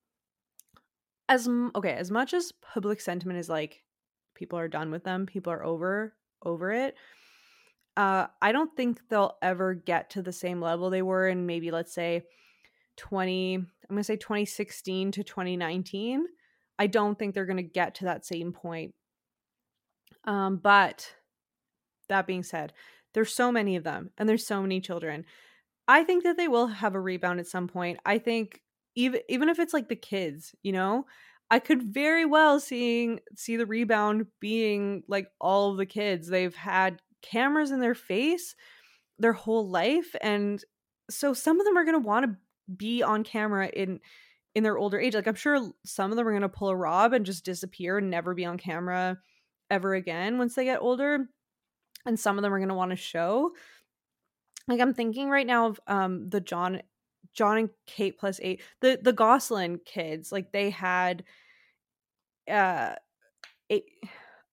as 1.29 1.49
okay 1.75 1.93
as 1.93 2.11
much 2.11 2.33
as 2.33 2.53
public 2.63 3.01
sentiment 3.01 3.39
is 3.39 3.49
like 3.49 3.84
people 4.35 4.59
are 4.59 4.69
done 4.69 4.91
with 4.91 5.05
them 5.05 5.27
people 5.27 5.53
are 5.53 5.65
over 5.65 6.15
over 6.45 6.73
it. 6.73 6.95
Uh 7.97 8.27
i 8.43 8.53
don't 8.53 8.77
think 8.77 9.01
they'll 9.09 9.37
ever 9.41 9.75
get 9.75 10.11
to 10.11 10.23
the 10.23 10.33
same 10.33 10.61
level 10.61 10.91
they 10.91 11.03
were 11.03 11.29
in 11.29 11.47
maybe 11.47 11.71
let's 11.71 11.95
say 11.95 12.25
20 12.97 13.55
i'm 13.55 13.67
going 13.89 13.99
to 13.99 14.05
say 14.05 14.17
2016 14.17 15.13
to 15.13 15.25
2019 15.25 16.27
i 16.79 16.87
don't 16.87 17.19
think 17.19 17.35
they're 17.35 17.47
going 17.47 17.57
to 17.57 17.63
get 17.63 17.95
to 17.97 18.05
that 18.05 18.27
same 18.27 18.53
point. 18.53 18.95
Um 20.25 20.57
but 20.57 21.15
that 22.09 22.27
being 22.27 22.43
said 22.43 22.73
there's 23.15 23.33
so 23.35 23.53
many 23.53 23.77
of 23.77 23.85
them 23.85 24.11
and 24.19 24.29
there's 24.29 24.47
so 24.47 24.61
many 24.61 24.81
children. 24.81 25.25
I 25.87 26.03
think 26.03 26.25
that 26.25 26.37
they 26.37 26.49
will 26.49 26.67
have 26.67 26.95
a 26.95 27.01
rebound 27.01 27.41
at 27.41 27.47
some 27.47 27.69
point. 27.69 27.99
I 28.05 28.19
think 28.19 28.61
even 28.97 29.21
even 29.29 29.49
if 29.49 29.59
it's 29.59 29.75
like 29.75 29.89
the 29.89 29.97
kids 29.97 30.55
you 30.63 30.73
know 30.73 31.07
I 31.51 31.59
could 31.59 31.83
very 31.83 32.25
well 32.25 32.59
seeing 32.59 33.21
see 33.37 33.57
the 33.57 33.67
rebound 33.67 34.27
being 34.41 35.03
like 35.09 35.29
all 35.41 35.71
of 35.71 35.77
the 35.77 35.87
kids. 35.87 36.29
They've 36.29 36.55
had 36.55 37.01
cameras 37.23 37.71
in 37.71 37.81
their 37.81 37.95
face 37.95 38.55
their 39.19 39.33
whole 39.33 39.69
life 39.69 40.15
and 40.21 40.63
so 41.11 41.33
some 41.33 41.61
of 41.61 41.67
them 41.67 41.77
are 41.77 41.85
going 41.85 42.01
to 42.01 42.07
want 42.07 42.27
to 42.27 42.37
be 42.77 43.03
on 43.03 43.25
camera 43.25 43.69
in 43.69 44.01
in 44.55 44.63
their 44.63 44.79
older 44.79 44.99
age. 44.99 45.15
Like 45.15 45.27
I'm 45.27 45.35
sure 45.35 45.73
some 45.85 46.11
of 46.11 46.17
them 46.17 46.27
are 46.27 46.33
going 46.33 46.43
to 46.43 46.49
pull 46.49 46.69
a 46.69 46.77
Rob 46.77 47.13
and 47.13 47.27
just 47.27 47.45
disappear 47.45 47.99
and 47.99 48.11
never 48.11 48.35
be 48.35 48.45
on 48.45 48.57
camera 48.57 49.19
ever 49.71 49.95
again 49.95 50.39
once 50.39 50.55
they 50.55 50.65
get 50.65 50.81
older. 50.81 51.27
And 52.07 52.19
some 52.19 52.39
of 52.39 52.43
them 52.43 52.53
are 52.53 52.59
going 52.59 52.69
to 52.69 52.75
want 52.75 52.91
to 52.91 52.97
show. 52.97 53.53
Like 54.69 54.81
I'm 54.81 54.95
thinking 54.95 55.29
right 55.29 55.47
now 55.47 55.69
of 55.69 55.81
um 55.87 56.29
the 56.29 56.41
Jon 56.41 56.83
Jon 57.33 57.59
and 57.59 57.71
Kate 57.87 58.19
plus 58.19 58.41
eight, 58.43 58.63
the 58.81 58.99
the 59.03 59.13
Gosselin 59.13 59.81
kids, 59.85 60.33
like 60.33 60.53
they 60.53 60.71
had 60.71 61.25
uh 62.51 62.95
eight 63.71 63.85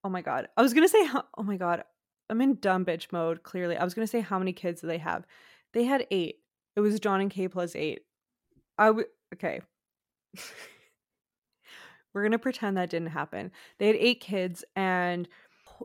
oh 0.04 0.08
my 0.08 0.22
god. 0.22 0.48
I 0.56 0.62
was 0.62 0.74
gonna 0.74 0.88
say 0.88 1.08
oh 1.36 1.42
my 1.42 1.56
god. 1.56 1.84
I'm 2.30 2.40
in 2.40 2.58
dumb 2.60 2.84
bitch 2.84 3.12
mode, 3.12 3.42
clearly. 3.42 3.76
I 3.76 3.84
was 3.84 3.94
gonna 3.94 4.06
say 4.06 4.20
how 4.20 4.38
many 4.38 4.52
kids 4.52 4.80
do 4.80 4.86
they 4.86 4.98
have? 4.98 5.24
They 5.74 5.84
had 5.84 6.06
eight. 6.10 6.36
It 6.76 6.80
was 6.80 7.00
Jon 7.00 7.20
and 7.20 7.30
Kate 7.30 7.52
plus 7.52 7.76
eight. 7.76 8.00
I 8.78 8.90
would 8.90 9.06
okay. 9.34 9.60
We're 12.14 12.22
gonna 12.22 12.38
pretend 12.38 12.76
that 12.76 12.90
didn't 12.90 13.08
happen. 13.08 13.52
They 13.78 13.86
had 13.86 13.96
eight 13.96 14.20
kids, 14.20 14.64
and 14.76 15.28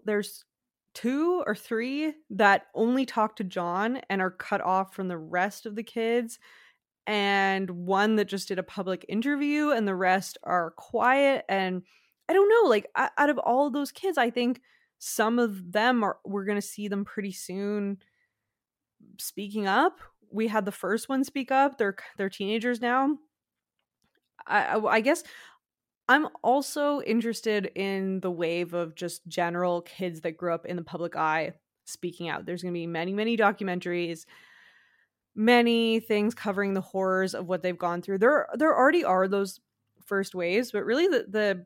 there's 0.05 0.45
two 0.93 1.43
or 1.45 1.53
three 1.53 2.13
that 2.31 2.67
only 2.73 3.05
talk 3.05 3.35
to 3.35 3.43
Jon 3.43 3.97
and 4.09 4.21
are 4.21 4.31
cut 4.31 4.61
off 4.61 4.95
from 4.95 5.07
the 5.07 5.17
rest 5.17 5.65
of 5.65 5.75
the 5.75 5.83
kids, 5.83 6.39
and 7.07 7.69
one 7.71 8.17
that 8.17 8.25
just 8.25 8.49
did 8.49 8.59
a 8.59 8.63
public 8.63 9.05
interview, 9.09 9.71
and 9.71 9.87
the 9.87 9.95
rest 9.95 10.37
are 10.43 10.71
quiet. 10.71 11.45
And 11.49 11.81
I 12.29 12.33
don't 12.33 12.49
know, 12.49 12.69
like 12.69 12.87
out 12.95 13.29
of 13.29 13.39
all 13.39 13.67
of 13.67 13.73
those 13.73 13.91
kids, 13.91 14.17
I 14.17 14.29
think 14.29 14.61
some 14.99 15.39
of 15.39 15.71
them 15.71 16.03
are 16.03 16.17
we're 16.25 16.45
gonna 16.45 16.61
see 16.61 16.87
them 16.87 17.05
pretty 17.05 17.31
soon 17.31 17.97
speaking 19.17 19.67
up. 19.67 19.99
We 20.29 20.47
had 20.47 20.65
the 20.65 20.71
first 20.71 21.09
one 21.09 21.23
speak 21.23 21.51
up. 21.51 21.77
They're 21.77 21.95
they're 22.17 22.29
teenagers 22.29 22.81
now. 22.81 23.17
I, 24.45 24.77
I 24.77 25.01
guess 25.01 25.23
I'm 26.09 26.27
also 26.43 27.01
interested 27.01 27.71
in 27.75 28.21
the 28.21 28.31
wave 28.31 28.73
of 28.73 28.95
just 28.95 29.27
general 29.27 29.81
kids 29.81 30.21
that 30.21 30.37
grew 30.37 30.53
up 30.53 30.65
in 30.65 30.77
the 30.77 30.83
public 30.83 31.15
eye 31.15 31.53
speaking 31.85 32.29
out. 32.29 32.45
There's 32.45 32.61
going 32.61 32.73
to 32.73 32.79
be 32.79 32.87
many, 32.87 33.13
many 33.13 33.35
documentaries, 33.35 34.25
many 35.37 35.99
things 35.99 36.33
covering 36.33 36.73
the 36.73 36.81
horrors 36.81 37.35
of 37.35 37.47
what 37.47 37.61
they've 37.61 37.77
gone 37.77 38.01
through. 38.01 38.17
There, 38.17 38.47
there 38.55 38.75
already 38.75 39.05
are 39.05 39.27
those 39.27 39.61
first 40.05 40.35
waves, 40.35 40.71
but 40.71 40.83
really 40.83 41.07
the 41.07 41.25
the 41.29 41.65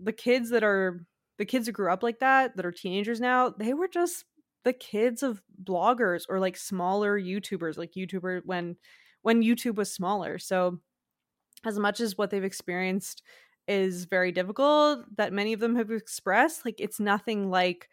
the 0.00 0.12
kids 0.12 0.50
that 0.50 0.62
are 0.62 1.04
the 1.38 1.44
kids 1.44 1.66
that 1.66 1.72
grew 1.72 1.90
up 1.90 2.02
like 2.02 2.20
that, 2.20 2.56
that 2.56 2.66
are 2.66 2.72
teenagers 2.72 3.20
now, 3.20 3.48
they 3.48 3.72
were 3.72 3.88
just 3.88 4.24
the 4.64 4.72
kids 4.72 5.22
of 5.22 5.42
bloggers 5.64 6.24
or 6.28 6.38
like 6.38 6.56
smaller 6.56 7.18
YouTubers, 7.18 7.78
like 7.78 7.92
YouTuber 7.92 8.42
when 8.44 8.76
when 9.22 9.42
YouTube 9.42 9.76
was 9.76 9.92
smaller. 9.92 10.38
So 10.38 10.78
as 11.64 11.78
much 11.78 12.00
as 12.00 12.18
what 12.18 12.30
they've 12.30 12.44
experienced 12.44 13.22
is 13.66 14.04
very 14.04 14.32
difficult 14.32 15.04
that 15.16 15.32
many 15.32 15.52
of 15.52 15.60
them 15.60 15.76
have 15.76 15.90
expressed 15.90 16.64
like 16.64 16.80
it's 16.80 16.98
nothing 17.00 17.50
like 17.50 17.88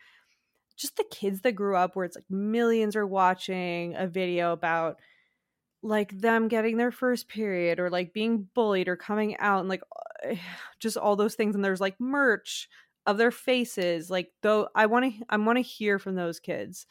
just 0.75 0.97
the 0.97 1.05
kids 1.09 1.41
that 1.41 1.53
grew 1.53 1.75
up 1.75 1.95
where 1.95 2.05
it's 2.05 2.15
like 2.15 2.29
millions 2.29 2.95
are 2.95 3.07
watching 3.07 3.95
a 3.95 4.07
video 4.07 4.51
about 4.51 4.99
like 5.81 6.19
them 6.19 6.47
getting 6.47 6.77
their 6.77 6.91
first 6.91 7.27
period 7.27 7.79
or 7.79 7.89
like 7.89 8.13
being 8.13 8.47
bullied 8.55 8.87
or 8.87 8.95
coming 8.95 9.37
out 9.37 9.59
and 9.59 9.69
like 9.69 9.83
just 10.79 10.97
all 10.97 11.15
those 11.15 11.35
things 11.35 11.55
and 11.55 11.63
there's 11.63 11.81
like 11.81 11.99
merch 11.99 12.67
of 13.05 13.17
their 13.17 13.31
faces 13.31 14.09
like 14.09 14.31
though 14.41 14.67
i 14.75 14.85
want 14.87 15.05
to 15.05 15.25
i 15.29 15.37
want 15.37 15.57
to 15.57 15.61
hear 15.61 15.99
from 15.99 16.15
those 16.15 16.39
kids 16.39 16.87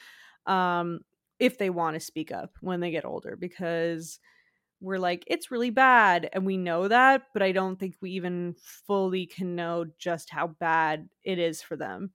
um 0.46 1.00
if 1.40 1.58
they 1.58 1.70
want 1.70 1.94
to 1.94 2.00
speak 2.00 2.30
up 2.30 2.52
when 2.60 2.78
they 2.80 2.92
get 2.92 3.04
older 3.04 3.36
because 3.36 4.20
we're 4.80 4.98
like 4.98 5.24
it's 5.26 5.50
really 5.50 5.70
bad 5.70 6.28
and 6.32 6.46
we 6.46 6.56
know 6.56 6.86
that 6.86 7.22
but 7.32 7.42
i 7.42 7.50
don't 7.50 7.80
think 7.80 7.96
we 8.00 8.12
even 8.12 8.54
fully 8.86 9.26
can 9.26 9.56
know 9.56 9.84
just 9.98 10.30
how 10.30 10.46
bad 10.46 11.08
it 11.24 11.38
is 11.38 11.60
for 11.60 11.76
them 11.76 12.10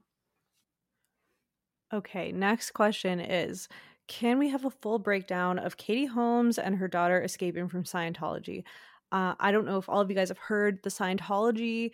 okay 1.93 2.31
next 2.31 2.71
question 2.71 3.19
is 3.19 3.67
can 4.07 4.39
we 4.39 4.49
have 4.49 4.65
a 4.65 4.69
full 4.69 4.99
breakdown 4.99 5.59
of 5.59 5.77
katie 5.77 6.05
holmes 6.05 6.57
and 6.57 6.75
her 6.75 6.87
daughter 6.87 7.21
escaping 7.21 7.67
from 7.67 7.83
scientology 7.83 8.63
uh, 9.11 9.33
i 9.39 9.51
don't 9.51 9.65
know 9.65 9.77
if 9.77 9.89
all 9.89 10.01
of 10.01 10.09
you 10.09 10.15
guys 10.15 10.29
have 10.29 10.37
heard 10.37 10.81
the 10.83 10.89
scientology 10.89 11.91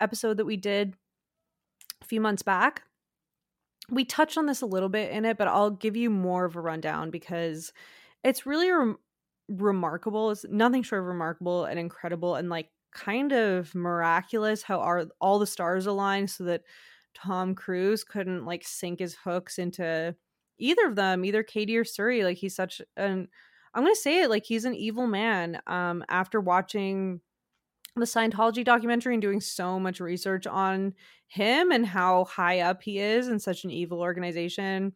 episode 0.00 0.36
that 0.36 0.46
we 0.46 0.56
did 0.56 0.94
a 2.02 2.04
few 2.04 2.20
months 2.20 2.42
back 2.42 2.82
we 3.90 4.04
touched 4.04 4.38
on 4.38 4.46
this 4.46 4.62
a 4.62 4.66
little 4.66 4.88
bit 4.88 5.10
in 5.10 5.24
it 5.24 5.36
but 5.36 5.48
i'll 5.48 5.70
give 5.70 5.96
you 5.96 6.10
more 6.10 6.44
of 6.44 6.56
a 6.56 6.60
rundown 6.60 7.10
because 7.10 7.72
it's 8.22 8.46
really 8.46 8.70
rem- 8.70 8.98
remarkable. 9.50 10.30
It's 10.30 10.46
nothing 10.48 10.82
short 10.82 11.02
of 11.02 11.08
remarkable 11.08 11.64
and 11.64 11.78
incredible 11.78 12.36
and 12.36 12.48
like 12.48 12.68
kind 12.92 13.32
of 13.32 13.74
miraculous 13.74 14.62
how 14.62 14.80
our 14.80 15.06
all 15.20 15.38
the 15.38 15.46
stars 15.46 15.86
aligned 15.86 16.30
so 16.30 16.44
that 16.44 16.62
Tom 17.22 17.54
Cruise 17.54 18.04
couldn't 18.04 18.44
like 18.44 18.66
sink 18.66 19.00
his 19.00 19.14
hooks 19.14 19.58
into 19.58 20.14
either 20.58 20.86
of 20.86 20.96
them, 20.96 21.24
either 21.24 21.42
Katie 21.42 21.76
or 21.76 21.84
Suri. 21.84 22.24
Like 22.24 22.38
he's 22.38 22.54
such 22.54 22.80
an 22.96 23.28
I'm 23.74 23.84
gonna 23.84 23.94
say 23.94 24.22
it 24.22 24.30
like 24.30 24.44
he's 24.44 24.64
an 24.64 24.74
evil 24.74 25.06
man. 25.06 25.60
Um, 25.66 26.04
after 26.08 26.40
watching 26.40 27.20
the 27.96 28.04
Scientology 28.04 28.64
documentary 28.64 29.14
and 29.14 29.22
doing 29.22 29.40
so 29.40 29.78
much 29.78 30.00
research 30.00 30.46
on 30.46 30.94
him 31.28 31.70
and 31.70 31.86
how 31.86 32.24
high 32.24 32.60
up 32.60 32.82
he 32.82 32.98
is 32.98 33.28
in 33.28 33.38
such 33.38 33.64
an 33.64 33.70
evil 33.70 34.00
organization, 34.00 34.94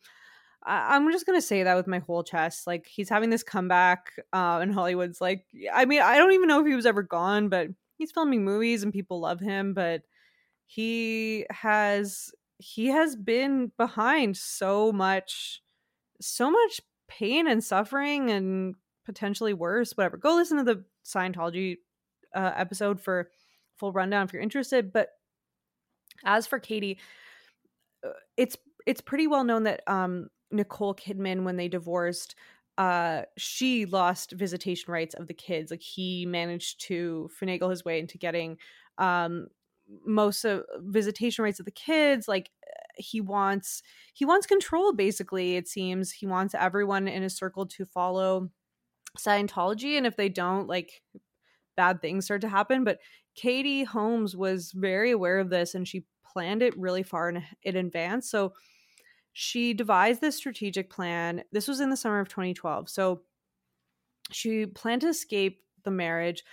I- 0.64 0.96
am 0.96 1.10
just 1.12 1.26
gonna 1.26 1.40
say 1.42 1.62
that 1.62 1.76
with 1.76 1.86
my 1.86 2.00
whole 2.00 2.24
chest. 2.24 2.66
Like 2.66 2.86
he's 2.86 3.08
having 3.08 3.30
this 3.30 3.42
comeback, 3.42 4.12
uh, 4.32 4.58
and 4.62 4.72
Hollywood's 4.74 5.20
like, 5.20 5.46
I 5.72 5.84
mean, 5.84 6.02
I 6.02 6.18
don't 6.18 6.32
even 6.32 6.48
know 6.48 6.60
if 6.60 6.66
he 6.66 6.74
was 6.74 6.86
ever 6.86 7.02
gone, 7.02 7.48
but 7.48 7.68
he's 7.98 8.12
filming 8.12 8.44
movies 8.44 8.82
and 8.82 8.92
people 8.92 9.20
love 9.20 9.40
him. 9.40 9.74
But 9.74 10.02
he 10.66 11.46
has 11.50 12.32
he 12.58 12.86
has 12.86 13.16
been 13.16 13.72
behind 13.76 14.36
so 14.36 14.92
much, 14.92 15.60
so 16.20 16.50
much 16.50 16.80
pain 17.08 17.46
and 17.46 17.62
suffering, 17.62 18.30
and 18.30 18.74
potentially 19.04 19.54
worse. 19.54 19.92
Whatever. 19.92 20.16
Go 20.16 20.34
listen 20.34 20.58
to 20.58 20.64
the 20.64 20.84
Scientology 21.04 21.78
uh, 22.34 22.52
episode 22.56 23.00
for 23.00 23.30
full 23.76 23.92
rundown 23.92 24.24
if 24.24 24.32
you're 24.32 24.42
interested. 24.42 24.92
But 24.92 25.10
as 26.24 26.46
for 26.46 26.58
Katie, 26.58 26.98
uh, 28.04 28.10
it's 28.36 28.56
it's 28.86 29.00
pretty 29.00 29.26
well 29.26 29.44
known 29.44 29.64
that 29.64 29.82
um 29.86 30.28
Nicole 30.50 30.94
Kidman 30.94 31.44
when 31.44 31.56
they 31.56 31.68
divorced 31.68 32.34
uh 32.76 33.22
she 33.36 33.86
lost 33.86 34.32
visitation 34.32 34.92
rights 34.92 35.14
of 35.14 35.26
the 35.28 35.34
kids 35.34 35.70
like 35.70 35.82
he 35.82 36.26
managed 36.26 36.80
to 36.80 37.30
finagle 37.40 37.70
his 37.70 37.84
way 37.84 38.00
into 38.00 38.18
getting 38.18 38.56
um 38.98 39.46
most 40.04 40.44
of 40.44 40.64
visitation 40.78 41.44
rights 41.44 41.60
of 41.60 41.66
the 41.66 41.70
kids 41.70 42.26
like 42.28 42.50
eh, 42.66 42.70
he 42.96 43.20
wants 43.20 43.82
he 44.12 44.24
wants 44.24 44.46
control 44.46 44.92
basically 44.92 45.56
it 45.56 45.68
seems 45.68 46.10
he 46.10 46.26
wants 46.26 46.54
everyone 46.54 47.06
in 47.08 47.22
his 47.22 47.36
circle 47.36 47.66
to 47.66 47.84
follow 47.84 48.48
scientology 49.18 49.96
and 49.96 50.06
if 50.06 50.16
they 50.16 50.28
don't 50.28 50.68
like 50.68 51.02
bad 51.76 52.00
things 52.00 52.24
start 52.24 52.40
to 52.40 52.48
happen 52.48 52.84
but 52.84 52.98
katie 53.34 53.84
holmes 53.84 54.36
was 54.36 54.72
very 54.72 55.10
aware 55.10 55.38
of 55.38 55.50
this 55.50 55.74
and 55.74 55.86
she 55.86 56.04
planned 56.24 56.62
it 56.62 56.76
really 56.78 57.02
far 57.02 57.28
in, 57.28 57.42
in 57.62 57.76
advance 57.76 58.28
so 58.30 58.52
she 59.34 59.74
devised 59.74 60.20
this 60.20 60.36
strategic 60.36 60.88
plan. 60.88 61.42
This 61.52 61.68
was 61.68 61.80
in 61.80 61.90
the 61.90 61.96
summer 61.96 62.20
of 62.20 62.28
2012. 62.28 62.88
So 62.88 63.22
she 64.30 64.64
planned 64.64 65.02
to 65.02 65.08
escape 65.08 65.60
the 65.82 65.90
marriage, 65.90 66.44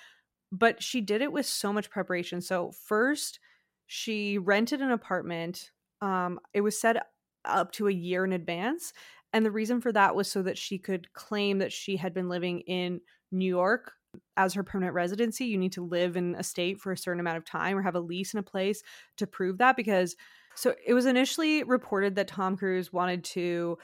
but 0.51 0.81
she 0.81 1.01
did 1.01 1.21
it 1.21 1.31
with 1.31 1.45
so 1.45 1.71
much 1.71 1.89
preparation. 1.89 2.41
So, 2.41 2.71
first, 2.71 3.39
she 3.87 4.37
rented 4.37 4.81
an 4.81 4.91
apartment. 4.91 5.71
Um, 6.01 6.39
it 6.53 6.61
was 6.61 6.79
set 6.79 7.07
up 7.45 7.71
to 7.73 7.87
a 7.87 7.93
year 7.93 8.25
in 8.25 8.33
advance. 8.33 8.93
And 9.33 9.45
the 9.45 9.51
reason 9.51 9.79
for 9.81 9.91
that 9.93 10.15
was 10.15 10.29
so 10.29 10.41
that 10.43 10.57
she 10.57 10.77
could 10.77 11.11
claim 11.13 11.59
that 11.59 11.71
she 11.71 11.95
had 11.95 12.13
been 12.13 12.29
living 12.29 12.61
in 12.61 12.99
New 13.31 13.47
York 13.47 13.93
as 14.35 14.53
her 14.53 14.63
permanent 14.63 14.93
residency. 14.93 15.45
You 15.45 15.57
need 15.57 15.71
to 15.73 15.85
live 15.85 16.17
in 16.17 16.35
a 16.35 16.43
state 16.43 16.79
for 16.79 16.91
a 16.91 16.97
certain 16.97 17.21
amount 17.21 17.37
of 17.37 17.45
time 17.45 17.77
or 17.77 17.81
have 17.81 17.95
a 17.95 18.01
lease 18.01 18.33
in 18.33 18.39
a 18.39 18.43
place 18.43 18.83
to 19.17 19.27
prove 19.27 19.57
that 19.59 19.77
because 19.77 20.15
so 20.55 20.75
it 20.85 20.93
was 20.93 21.05
initially 21.05 21.63
reported 21.63 22.15
that 22.15 22.27
Tom 22.27 22.57
Cruise 22.57 22.91
wanted 22.91 23.23
to 23.25 23.77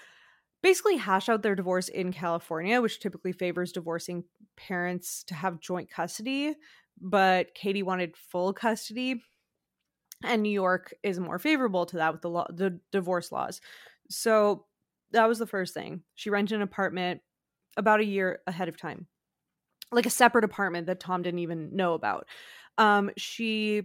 basically 0.67 0.97
hash 0.97 1.29
out 1.29 1.43
their 1.43 1.55
divorce 1.55 1.87
in 1.87 2.11
California, 2.11 2.81
which 2.81 2.99
typically 2.99 3.31
favors 3.31 3.71
divorcing 3.71 4.25
parents 4.57 5.23
to 5.23 5.33
have 5.33 5.61
joint 5.61 5.89
custody, 5.89 6.53
but 6.99 7.55
Katie 7.55 7.83
wanted 7.83 8.17
full 8.17 8.51
custody. 8.51 9.21
And 10.25 10.43
New 10.43 10.51
York 10.51 10.93
is 11.03 11.21
more 11.21 11.39
favorable 11.39 11.85
to 11.85 11.95
that 11.95 12.11
with 12.11 12.21
the 12.21 12.29
law, 12.29 12.47
the 12.49 12.81
divorce 12.91 13.31
laws. 13.31 13.61
So 14.09 14.65
that 15.11 15.29
was 15.29 15.39
the 15.39 15.47
first 15.47 15.73
thing. 15.73 16.01
She 16.15 16.29
rented 16.29 16.57
an 16.57 16.63
apartment 16.63 17.21
about 17.77 18.01
a 18.01 18.05
year 18.05 18.39
ahead 18.45 18.67
of 18.67 18.75
time, 18.75 19.07
like 19.93 20.05
a 20.05 20.09
separate 20.09 20.43
apartment 20.43 20.87
that 20.87 20.99
Tom 20.99 21.21
didn't 21.21 21.39
even 21.39 21.77
know 21.77 21.93
about. 21.93 22.27
Um, 22.77 23.09
she 23.15 23.83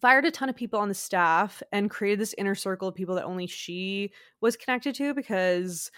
fired 0.00 0.24
a 0.24 0.30
ton 0.30 0.48
of 0.48 0.56
people 0.56 0.78
on 0.78 0.88
the 0.88 0.94
staff 0.94 1.62
and 1.72 1.90
created 1.90 2.20
this 2.20 2.34
inner 2.38 2.54
circle 2.54 2.88
of 2.88 2.94
people 2.94 3.14
that 3.16 3.24
only 3.24 3.46
she 3.46 4.12
was 4.40 4.56
connected 4.56 4.94
to 4.94 5.14
because 5.14 5.90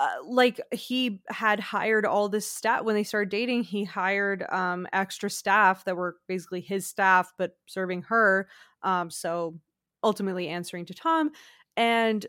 uh, 0.00 0.08
like 0.24 0.60
he 0.72 1.22
had 1.28 1.60
hired 1.60 2.04
all 2.06 2.28
this 2.28 2.50
staff 2.50 2.82
when 2.84 2.94
they 2.96 3.04
started 3.04 3.30
dating 3.30 3.62
he 3.62 3.84
hired 3.84 4.44
um 4.50 4.86
extra 4.92 5.30
staff 5.30 5.84
that 5.84 5.96
were 5.96 6.16
basically 6.28 6.60
his 6.60 6.86
staff 6.86 7.32
but 7.38 7.56
serving 7.66 8.02
her 8.02 8.48
um 8.82 9.10
so 9.10 9.58
ultimately 10.02 10.48
answering 10.48 10.84
to 10.86 10.94
tom 10.94 11.30
and 11.76 12.26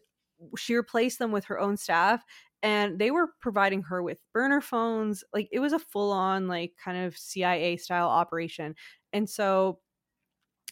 she 0.58 0.76
replaced 0.76 1.20
them 1.20 1.32
with 1.32 1.46
her 1.46 1.60
own 1.60 1.78
staff 1.78 2.24
and 2.62 3.00
they 3.00 3.12
were 3.12 3.30
providing 3.42 3.84
her 3.84 4.02
with 4.04 4.20
burner 4.34 4.62
phones 4.62 5.24
like 5.34 5.48
it 5.52 5.60
was 5.60 5.74
a 5.74 5.80
full 5.80 6.12
on 6.12 6.48
like 6.48 6.74
kind 6.84 6.98
of 6.98 7.18
cia 7.18 7.78
style 7.78 8.08
operation 8.10 8.76
and 9.14 9.30
so 9.30 9.80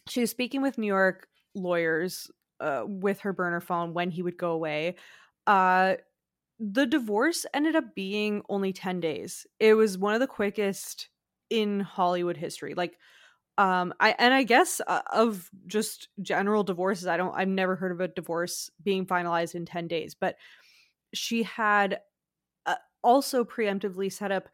she 0.08 0.20
was 0.20 0.30
speaking 0.30 0.62
with 0.62 0.78
New 0.78 0.86
York 0.86 1.28
lawyers 1.54 2.30
uh, 2.60 2.84
with 2.86 3.20
her 3.20 3.32
burner 3.32 3.60
phone 3.60 3.94
when 3.94 4.10
he 4.10 4.22
would 4.22 4.36
go 4.36 4.52
away. 4.52 4.96
Uh, 5.46 5.96
the 6.58 6.86
divorce 6.86 7.46
ended 7.54 7.76
up 7.76 7.94
being 7.94 8.42
only 8.48 8.72
10 8.72 9.00
days. 9.00 9.46
It 9.60 9.74
was 9.74 9.98
one 9.98 10.14
of 10.14 10.20
the 10.20 10.26
quickest 10.28 11.10
in 11.50 11.80
Hollywood 11.80 12.36
history. 12.36 12.74
Like 12.74 12.98
um 13.58 13.94
I 14.00 14.14
and 14.18 14.34
I 14.34 14.44
guess 14.44 14.80
uh, 14.86 15.02
of 15.12 15.50
just 15.66 16.08
general 16.22 16.64
divorces, 16.64 17.06
I 17.08 17.16
don't 17.18 17.34
I've 17.34 17.48
never 17.48 17.76
heard 17.76 17.92
of 17.92 18.00
a 18.00 18.08
divorce 18.08 18.70
being 18.82 19.06
finalized 19.06 19.54
in 19.54 19.66
10 19.66 19.88
days, 19.88 20.14
but 20.14 20.36
she 21.14 21.42
had 21.42 22.00
uh, 22.66 22.76
also 23.02 23.44
preemptively 23.44 24.12
set 24.12 24.32
up 24.32 24.48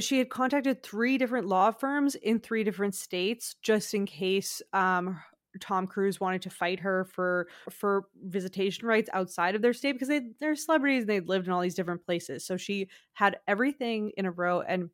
she 0.00 0.18
had 0.18 0.30
contacted 0.30 0.82
three 0.82 1.18
different 1.18 1.46
law 1.46 1.70
firms 1.70 2.14
in 2.14 2.40
three 2.40 2.64
different 2.64 2.94
states 2.94 3.56
just 3.62 3.94
in 3.94 4.06
case 4.06 4.62
um 4.72 5.20
Tom 5.60 5.86
Cruise 5.86 6.18
wanted 6.18 6.42
to 6.42 6.50
fight 6.50 6.80
her 6.80 7.04
for 7.04 7.48
for 7.70 8.06
visitation 8.22 8.86
rights 8.86 9.10
outside 9.12 9.54
of 9.54 9.62
their 9.62 9.74
state 9.74 9.92
because 9.92 10.08
they 10.08 10.22
they're 10.40 10.56
celebrities 10.56 11.02
and 11.02 11.10
they 11.10 11.20
lived 11.20 11.46
in 11.46 11.52
all 11.52 11.60
these 11.60 11.74
different 11.74 12.04
places. 12.04 12.44
So 12.44 12.56
she 12.56 12.88
had 13.12 13.38
everything 13.46 14.12
in 14.16 14.24
a 14.24 14.30
row 14.30 14.62
and 14.62 14.88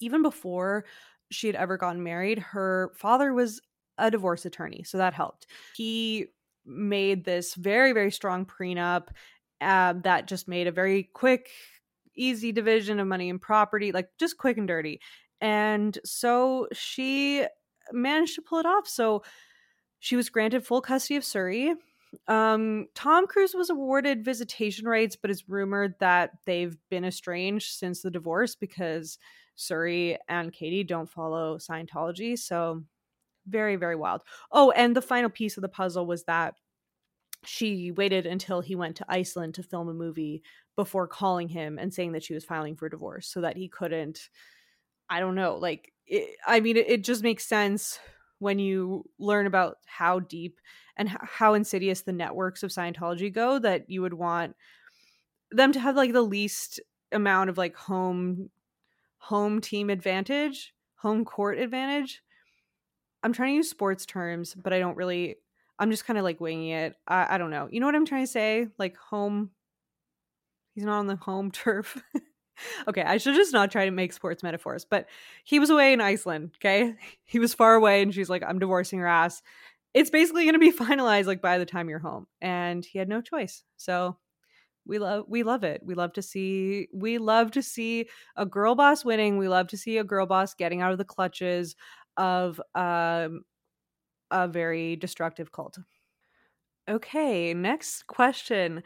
even 0.00 0.22
before 0.22 0.84
she 1.30 1.46
had 1.46 1.56
ever 1.56 1.76
gotten 1.76 2.02
married, 2.02 2.38
her 2.38 2.92
father 2.96 3.32
was 3.32 3.60
a 3.98 4.10
divorce 4.10 4.46
attorney, 4.46 4.82
so 4.82 4.98
that 4.98 5.14
helped. 5.14 5.46
He 5.76 6.26
made 6.64 7.24
this 7.24 7.54
very 7.54 7.92
very 7.92 8.10
strong 8.10 8.46
prenup 8.46 9.08
uh, 9.60 9.94
that 10.02 10.26
just 10.26 10.48
made 10.48 10.66
a 10.66 10.72
very 10.72 11.04
quick 11.12 11.50
easy 12.16 12.52
division 12.52 13.00
of 13.00 13.06
money 13.06 13.30
and 13.30 13.40
property, 13.40 13.92
like 13.92 14.08
just 14.18 14.38
quick 14.38 14.58
and 14.58 14.68
dirty. 14.68 15.00
And 15.40 15.98
so 16.04 16.68
she 16.72 17.46
managed 17.92 18.34
to 18.36 18.42
pull 18.42 18.58
it 18.58 18.66
off. 18.66 18.86
So 18.86 19.22
she 19.98 20.16
was 20.16 20.28
granted 20.30 20.66
full 20.66 20.80
custody 20.80 21.16
of 21.16 21.22
Suri. 21.22 21.74
Um, 22.26 22.86
Tom 22.94 23.26
Cruise 23.26 23.54
was 23.54 23.70
awarded 23.70 24.24
visitation 24.24 24.86
rights, 24.86 25.16
but 25.16 25.30
it's 25.30 25.48
rumored 25.48 25.94
that 26.00 26.30
they've 26.44 26.76
been 26.90 27.04
estranged 27.04 27.72
since 27.72 28.02
the 28.02 28.10
divorce 28.10 28.56
because 28.56 29.18
Suri 29.56 30.16
and 30.28 30.52
Katie 30.52 30.84
don't 30.84 31.08
follow 31.08 31.58
Scientology. 31.58 32.38
So, 32.38 32.82
very, 33.46 33.76
very 33.76 33.96
wild. 33.96 34.22
Oh, 34.52 34.70
and 34.72 34.94
the 34.94 35.02
final 35.02 35.30
piece 35.30 35.56
of 35.56 35.62
the 35.62 35.68
puzzle 35.68 36.06
was 36.06 36.24
that 36.24 36.54
she 37.44 37.90
waited 37.90 38.26
until 38.26 38.60
he 38.60 38.74
went 38.74 38.96
to 38.96 39.06
Iceland 39.08 39.54
to 39.54 39.62
film 39.62 39.88
a 39.88 39.94
movie 39.94 40.42
before 40.80 41.06
calling 41.06 41.46
him 41.46 41.78
and 41.78 41.92
saying 41.92 42.12
that 42.12 42.24
she 42.24 42.32
was 42.32 42.42
filing 42.42 42.74
for 42.74 42.88
divorce 42.88 43.26
so 43.26 43.42
that 43.42 43.54
he 43.54 43.68
couldn't. 43.68 44.30
I 45.10 45.20
don't 45.20 45.34
know. 45.34 45.56
Like, 45.56 45.92
it, 46.06 46.36
I 46.46 46.60
mean, 46.60 46.78
it, 46.78 46.88
it 46.88 47.04
just 47.04 47.22
makes 47.22 47.44
sense 47.44 47.98
when 48.38 48.58
you 48.58 49.04
learn 49.18 49.46
about 49.46 49.76
how 49.84 50.20
deep 50.20 50.58
and 50.96 51.06
how 51.10 51.52
insidious 51.52 52.00
the 52.00 52.12
networks 52.12 52.62
of 52.62 52.70
Scientology 52.70 53.30
go 53.30 53.58
that 53.58 53.90
you 53.90 54.00
would 54.00 54.14
want 54.14 54.56
them 55.50 55.70
to 55.72 55.80
have 55.80 55.96
like 55.96 56.14
the 56.14 56.22
least 56.22 56.80
amount 57.12 57.50
of 57.50 57.58
like 57.58 57.76
home 57.76 58.48
home 59.18 59.60
team 59.60 59.90
advantage, 59.90 60.72
home 60.94 61.26
court 61.26 61.58
advantage. 61.58 62.22
I'm 63.22 63.34
trying 63.34 63.52
to 63.52 63.56
use 63.56 63.68
sports 63.68 64.06
terms, 64.06 64.54
but 64.54 64.72
I 64.72 64.78
don't 64.78 64.96
really 64.96 65.36
I'm 65.78 65.90
just 65.90 66.06
kind 66.06 66.18
of 66.18 66.24
like 66.24 66.40
winging 66.40 66.70
it. 66.70 66.94
I, 67.06 67.34
I 67.34 67.38
don't 67.38 67.50
know. 67.50 67.68
You 67.70 67.80
know 67.80 67.86
what 67.86 67.94
I'm 67.94 68.06
trying 68.06 68.24
to 68.24 68.32
say? 68.32 68.68
Like 68.78 68.96
home 68.96 69.50
he's 70.74 70.84
not 70.84 70.98
on 70.98 71.06
the 71.06 71.16
home 71.16 71.50
turf. 71.52 72.02
okay, 72.88 73.02
I 73.02 73.16
should 73.18 73.34
just 73.34 73.52
not 73.52 73.70
try 73.70 73.84
to 73.84 73.90
make 73.90 74.12
sports 74.12 74.42
metaphors, 74.42 74.84
but 74.84 75.06
he 75.44 75.58
was 75.58 75.70
away 75.70 75.92
in 75.92 76.00
Iceland, 76.00 76.52
okay? 76.56 76.94
He 77.24 77.38
was 77.38 77.54
far 77.54 77.74
away 77.74 78.02
and 78.02 78.12
she's 78.12 78.28
like, 78.28 78.42
I'm 78.42 78.58
divorcing 78.58 78.98
her 78.98 79.06
ass. 79.06 79.40
It's 79.94 80.10
basically 80.10 80.50
to 80.50 80.58
be 80.58 80.72
finalized 80.76 81.26
like 81.26 81.40
by 81.40 81.58
the 81.58 81.66
time 81.66 81.88
you're 81.88 82.00
home. 82.00 82.26
And 82.40 82.84
he 82.84 82.98
had 82.98 83.08
no 83.08 83.20
choice. 83.20 83.62
So 83.76 84.16
we 84.86 84.98
love 84.98 85.26
we 85.28 85.42
love 85.44 85.62
it. 85.62 85.82
We 85.84 85.94
love 85.94 86.12
to 86.14 86.22
see 86.22 86.88
we 86.92 87.18
love 87.18 87.52
to 87.52 87.62
see 87.62 88.08
a 88.36 88.44
girl 88.46 88.74
boss 88.74 89.04
winning. 89.04 89.38
We 89.38 89.48
love 89.48 89.68
to 89.68 89.76
see 89.76 89.98
a 89.98 90.04
girl 90.04 90.26
boss 90.26 90.54
getting 90.54 90.80
out 90.80 90.92
of 90.92 90.98
the 90.98 91.04
clutches 91.04 91.76
of 92.16 92.60
um 92.74 93.42
a 94.30 94.48
very 94.48 94.96
destructive 94.96 95.52
cult. 95.52 95.78
Okay, 96.88 97.54
next 97.54 98.06
question. 98.06 98.82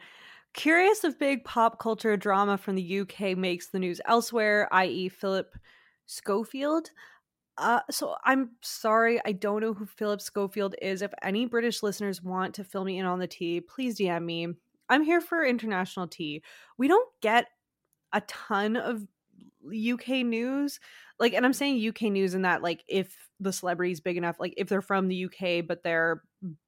Curious 0.55 1.03
if 1.03 1.19
big 1.19 1.43
pop 1.43 1.79
culture 1.79 2.15
drama 2.15 2.57
from 2.57 2.75
the 2.75 2.99
UK 3.01 3.37
makes 3.37 3.67
the 3.67 3.79
news 3.79 3.99
elsewhere, 4.05 4.69
i.e., 4.71 5.09
Philip 5.09 5.53
Schofield. 6.05 6.91
Uh, 7.57 7.81
so 7.91 8.15
I'm 8.23 8.51
sorry, 8.61 9.19
I 9.25 9.33
don't 9.33 9.61
know 9.61 9.73
who 9.73 9.85
Philip 9.85 10.21
Schofield 10.21 10.75
is. 10.81 11.01
If 11.01 11.13
any 11.21 11.45
British 11.45 11.83
listeners 11.83 12.23
want 12.23 12.55
to 12.55 12.63
fill 12.63 12.85
me 12.85 12.99
in 12.99 13.05
on 13.05 13.19
the 13.19 13.27
tea, 13.27 13.59
please 13.59 13.97
DM 13.97 14.23
me. 14.23 14.47
I'm 14.87 15.03
here 15.03 15.19
for 15.19 15.45
international 15.45 16.07
tea. 16.07 16.41
We 16.77 16.87
don't 16.87 17.09
get 17.21 17.47
a 18.13 18.21
ton 18.21 18.77
of 18.77 19.05
UK 19.67 20.25
news. 20.25 20.79
Like, 21.19 21.33
and 21.33 21.45
I'm 21.45 21.53
saying 21.53 21.85
UK 21.85 22.03
news 22.03 22.33
in 22.33 22.43
that, 22.43 22.61
like, 22.61 22.83
if 22.87 23.13
the 23.41 23.51
celebrity's 23.51 23.99
big 23.99 24.15
enough, 24.15 24.37
like, 24.39 24.53
if 24.55 24.69
they're 24.69 24.81
from 24.81 25.09
the 25.09 25.25
UK, 25.25 25.65
but 25.67 25.83
they're 25.83 26.23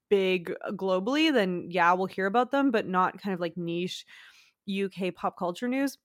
big 0.10 0.54
uh, 0.66 0.72
globally, 0.72 1.34
then 1.34 1.68
yeah, 1.70 1.94
we'll 1.94 2.08
hear 2.08 2.26
about 2.26 2.52
them, 2.52 2.72
but 2.72 2.88
not 2.88 3.22
kind 3.22 3.34
of 3.34 3.40
like 3.40 3.58
niche 3.58 4.06
UK 4.70 5.14
pop 5.14 5.38
culture 5.38 5.68
news. 5.68 5.98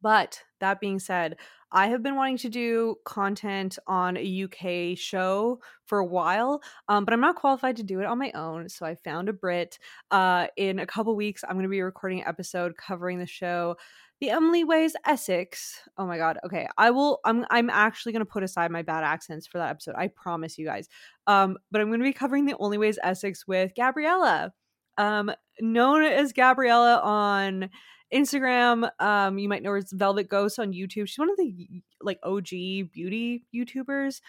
But 0.00 0.42
that 0.60 0.80
being 0.80 0.98
said, 0.98 1.36
I 1.70 1.86
have 1.86 2.02
been 2.02 2.16
wanting 2.16 2.38
to 2.38 2.48
do 2.48 2.96
content 3.04 3.78
on 3.86 4.16
a 4.16 4.44
UK 4.44 4.98
show 4.98 5.60
for 5.86 5.98
a 5.98 6.04
while, 6.04 6.60
um, 6.88 7.04
but 7.04 7.14
I'm 7.14 7.20
not 7.20 7.36
qualified 7.36 7.76
to 7.76 7.82
do 7.82 8.00
it 8.00 8.06
on 8.06 8.18
my 8.18 8.30
own. 8.32 8.68
So 8.68 8.84
I 8.84 8.94
found 8.96 9.28
a 9.28 9.32
Brit. 9.32 9.78
Uh, 10.10 10.48
in 10.56 10.80
a 10.80 10.86
couple 10.86 11.14
weeks, 11.16 11.44
I'm 11.44 11.54
going 11.54 11.64
to 11.64 11.70
be 11.70 11.80
recording 11.80 12.20
an 12.20 12.28
episode 12.28 12.76
covering 12.76 13.18
the 13.18 13.26
show 13.26 13.76
the 14.22 14.30
Emily 14.30 14.62
Ways 14.62 14.94
Essex. 15.04 15.80
Oh 15.98 16.06
my 16.06 16.16
god. 16.16 16.38
Okay. 16.46 16.68
I 16.78 16.92
will 16.92 17.18
I'm 17.24 17.44
I'm 17.50 17.68
actually 17.68 18.12
going 18.12 18.24
to 18.24 18.30
put 18.30 18.44
aside 18.44 18.70
my 18.70 18.82
bad 18.82 19.02
accents 19.02 19.48
for 19.48 19.58
that 19.58 19.70
episode. 19.70 19.96
I 19.98 20.06
promise 20.06 20.56
you 20.56 20.64
guys. 20.64 20.88
Um 21.26 21.58
but 21.72 21.80
I'm 21.80 21.88
going 21.88 21.98
to 21.98 22.04
be 22.04 22.12
covering 22.12 22.44
the 22.44 22.54
Only 22.60 22.78
Way 22.78 22.86
Is 22.86 23.00
Essex 23.02 23.48
with 23.48 23.72
Gabriella. 23.74 24.52
Um 24.96 25.32
known 25.60 26.04
as 26.04 26.32
Gabriella 26.32 27.00
on 27.00 27.68
Instagram. 28.14 28.88
Um 29.00 29.40
you 29.40 29.48
might 29.48 29.64
know 29.64 29.70
her 29.70 29.78
as 29.78 29.90
Velvet 29.90 30.28
Ghost 30.28 30.60
on 30.60 30.72
YouTube. 30.72 31.08
She's 31.08 31.18
one 31.18 31.28
of 31.28 31.36
the 31.36 31.82
like 32.00 32.20
OG 32.22 32.48
beauty 32.92 33.44
YouTubers. 33.52 34.20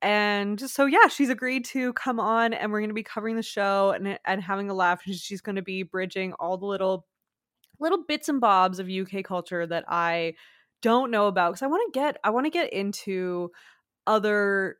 And 0.00 0.58
so 0.58 0.86
yeah, 0.86 1.08
she's 1.08 1.28
agreed 1.28 1.66
to 1.66 1.92
come 1.92 2.18
on 2.18 2.54
and 2.54 2.72
we're 2.72 2.80
going 2.80 2.88
to 2.88 2.94
be 2.94 3.02
covering 3.02 3.36
the 3.36 3.42
show 3.42 3.90
and 3.90 4.18
and 4.24 4.42
having 4.42 4.70
a 4.70 4.74
laugh. 4.74 5.02
She's 5.04 5.42
going 5.42 5.56
to 5.56 5.62
be 5.62 5.82
bridging 5.82 6.32
all 6.34 6.56
the 6.56 6.64
little 6.64 7.04
little 7.84 8.02
bits 8.08 8.28
and 8.28 8.40
bobs 8.40 8.78
of 8.78 8.88
UK 8.88 9.22
culture 9.22 9.66
that 9.66 9.84
I 9.86 10.34
don't 10.82 11.10
know 11.10 11.26
about 11.28 11.52
because 11.52 11.62
I 11.62 11.66
want 11.68 11.92
to 11.92 11.98
get 11.98 12.16
I 12.24 12.30
want 12.30 12.46
to 12.46 12.50
get 12.50 12.72
into 12.72 13.50
other 14.06 14.78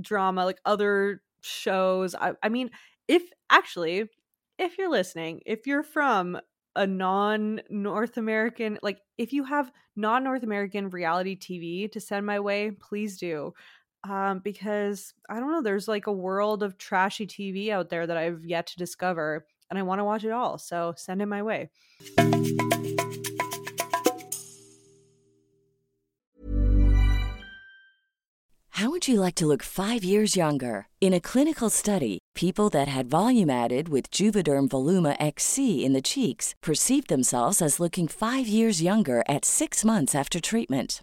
drama 0.00 0.44
like 0.44 0.60
other 0.64 1.22
shows. 1.42 2.14
I, 2.14 2.32
I 2.42 2.48
mean, 2.48 2.70
if 3.06 3.22
actually 3.50 4.08
if 4.58 4.78
you're 4.78 4.90
listening, 4.90 5.40
if 5.46 5.66
you're 5.66 5.82
from 5.82 6.40
a 6.74 6.86
non 6.86 7.60
North 7.70 8.16
American, 8.16 8.78
like 8.82 9.00
if 9.18 9.32
you 9.32 9.44
have 9.44 9.70
non 9.94 10.24
North 10.24 10.42
American 10.42 10.90
reality 10.90 11.36
TV 11.36 11.90
to 11.92 12.00
send 12.00 12.24
my 12.24 12.40
way, 12.40 12.70
please 12.70 13.18
do. 13.18 13.52
Um, 14.04 14.38
because 14.38 15.12
I 15.28 15.40
don't 15.40 15.50
know, 15.50 15.62
there's 15.62 15.88
like 15.88 16.06
a 16.06 16.12
world 16.12 16.62
of 16.62 16.78
trashy 16.78 17.26
TV 17.26 17.70
out 17.70 17.90
there 17.90 18.06
that 18.06 18.16
I've 18.16 18.44
yet 18.44 18.68
to 18.68 18.76
discover 18.76 19.44
and 19.70 19.78
I 19.78 19.82
want 19.82 20.00
to 20.00 20.04
watch 20.04 20.24
it 20.24 20.32
all. 20.32 20.58
So 20.58 20.94
send 20.96 21.22
it 21.22 21.26
my 21.26 21.42
way. 21.42 21.70
How 28.78 28.90
would 28.90 29.08
you 29.08 29.18
like 29.20 29.34
to 29.34 29.46
look 29.46 29.64
five 29.64 30.04
years 30.04 30.36
younger? 30.36 30.86
In 31.00 31.12
a 31.12 31.20
clinical 31.20 31.68
study, 31.68 32.20
people 32.36 32.68
that 32.70 32.86
had 32.86 33.10
volume 33.10 33.50
added 33.50 33.88
with 33.88 34.12
Juvederm 34.12 34.68
Voluma 34.68 35.16
XC 35.18 35.84
in 35.84 35.94
the 35.94 36.00
cheeks 36.00 36.54
perceived 36.62 37.08
themselves 37.08 37.60
as 37.60 37.80
looking 37.80 38.06
five 38.06 38.46
years 38.46 38.80
younger 38.80 39.24
at 39.28 39.44
six 39.44 39.84
months 39.84 40.14
after 40.14 40.38
treatment. 40.40 41.02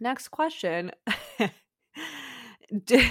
Next 0.00 0.28
question. 0.28 0.92
do, 2.84 3.02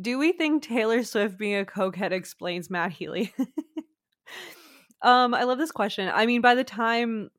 do 0.00 0.18
we 0.18 0.32
think 0.32 0.62
Taylor 0.62 1.02
Swift 1.02 1.38
being 1.38 1.60
a 1.60 1.64
cokehead 1.64 2.12
explains 2.12 2.70
Matt 2.70 2.92
Healy? 2.92 3.32
um, 5.02 5.34
I 5.34 5.44
love 5.44 5.58
this 5.58 5.72
question. 5.72 6.10
I 6.12 6.26
mean, 6.26 6.40
by 6.40 6.54
the 6.54 6.64
time 6.64 7.30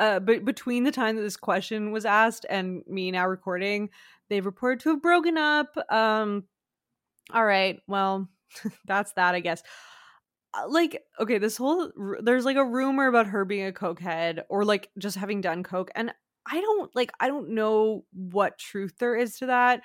uh, 0.00 0.18
but 0.18 0.46
between 0.46 0.82
the 0.84 0.90
time 0.90 1.14
that 1.14 1.22
this 1.22 1.36
question 1.36 1.92
was 1.92 2.06
asked 2.06 2.46
and 2.48 2.82
me 2.88 3.10
now 3.10 3.28
recording, 3.28 3.90
they've 4.30 4.46
reported 4.46 4.80
to 4.80 4.88
have 4.90 5.02
broken 5.02 5.36
up. 5.36 5.76
Um, 5.90 6.44
all 7.34 7.44
right, 7.44 7.78
well, 7.86 8.26
that's 8.86 9.12
that, 9.12 9.34
I 9.34 9.40
guess. 9.40 9.62
Uh, 10.54 10.66
like, 10.68 11.02
okay, 11.20 11.36
this 11.36 11.58
whole 11.58 11.92
there's 12.22 12.46
like 12.46 12.56
a 12.56 12.64
rumor 12.64 13.08
about 13.08 13.26
her 13.26 13.44
being 13.44 13.66
a 13.66 13.72
cokehead 13.72 14.40
or 14.48 14.64
like 14.64 14.88
just 14.98 15.18
having 15.18 15.42
done 15.42 15.62
coke, 15.62 15.90
and 15.94 16.14
I 16.50 16.60
don't 16.60 16.94
like 16.94 17.12
I 17.20 17.28
don't 17.28 17.50
know 17.50 18.04
what 18.12 18.58
truth 18.58 18.94
there 18.98 19.14
is 19.16 19.38
to 19.38 19.46
that. 19.46 19.82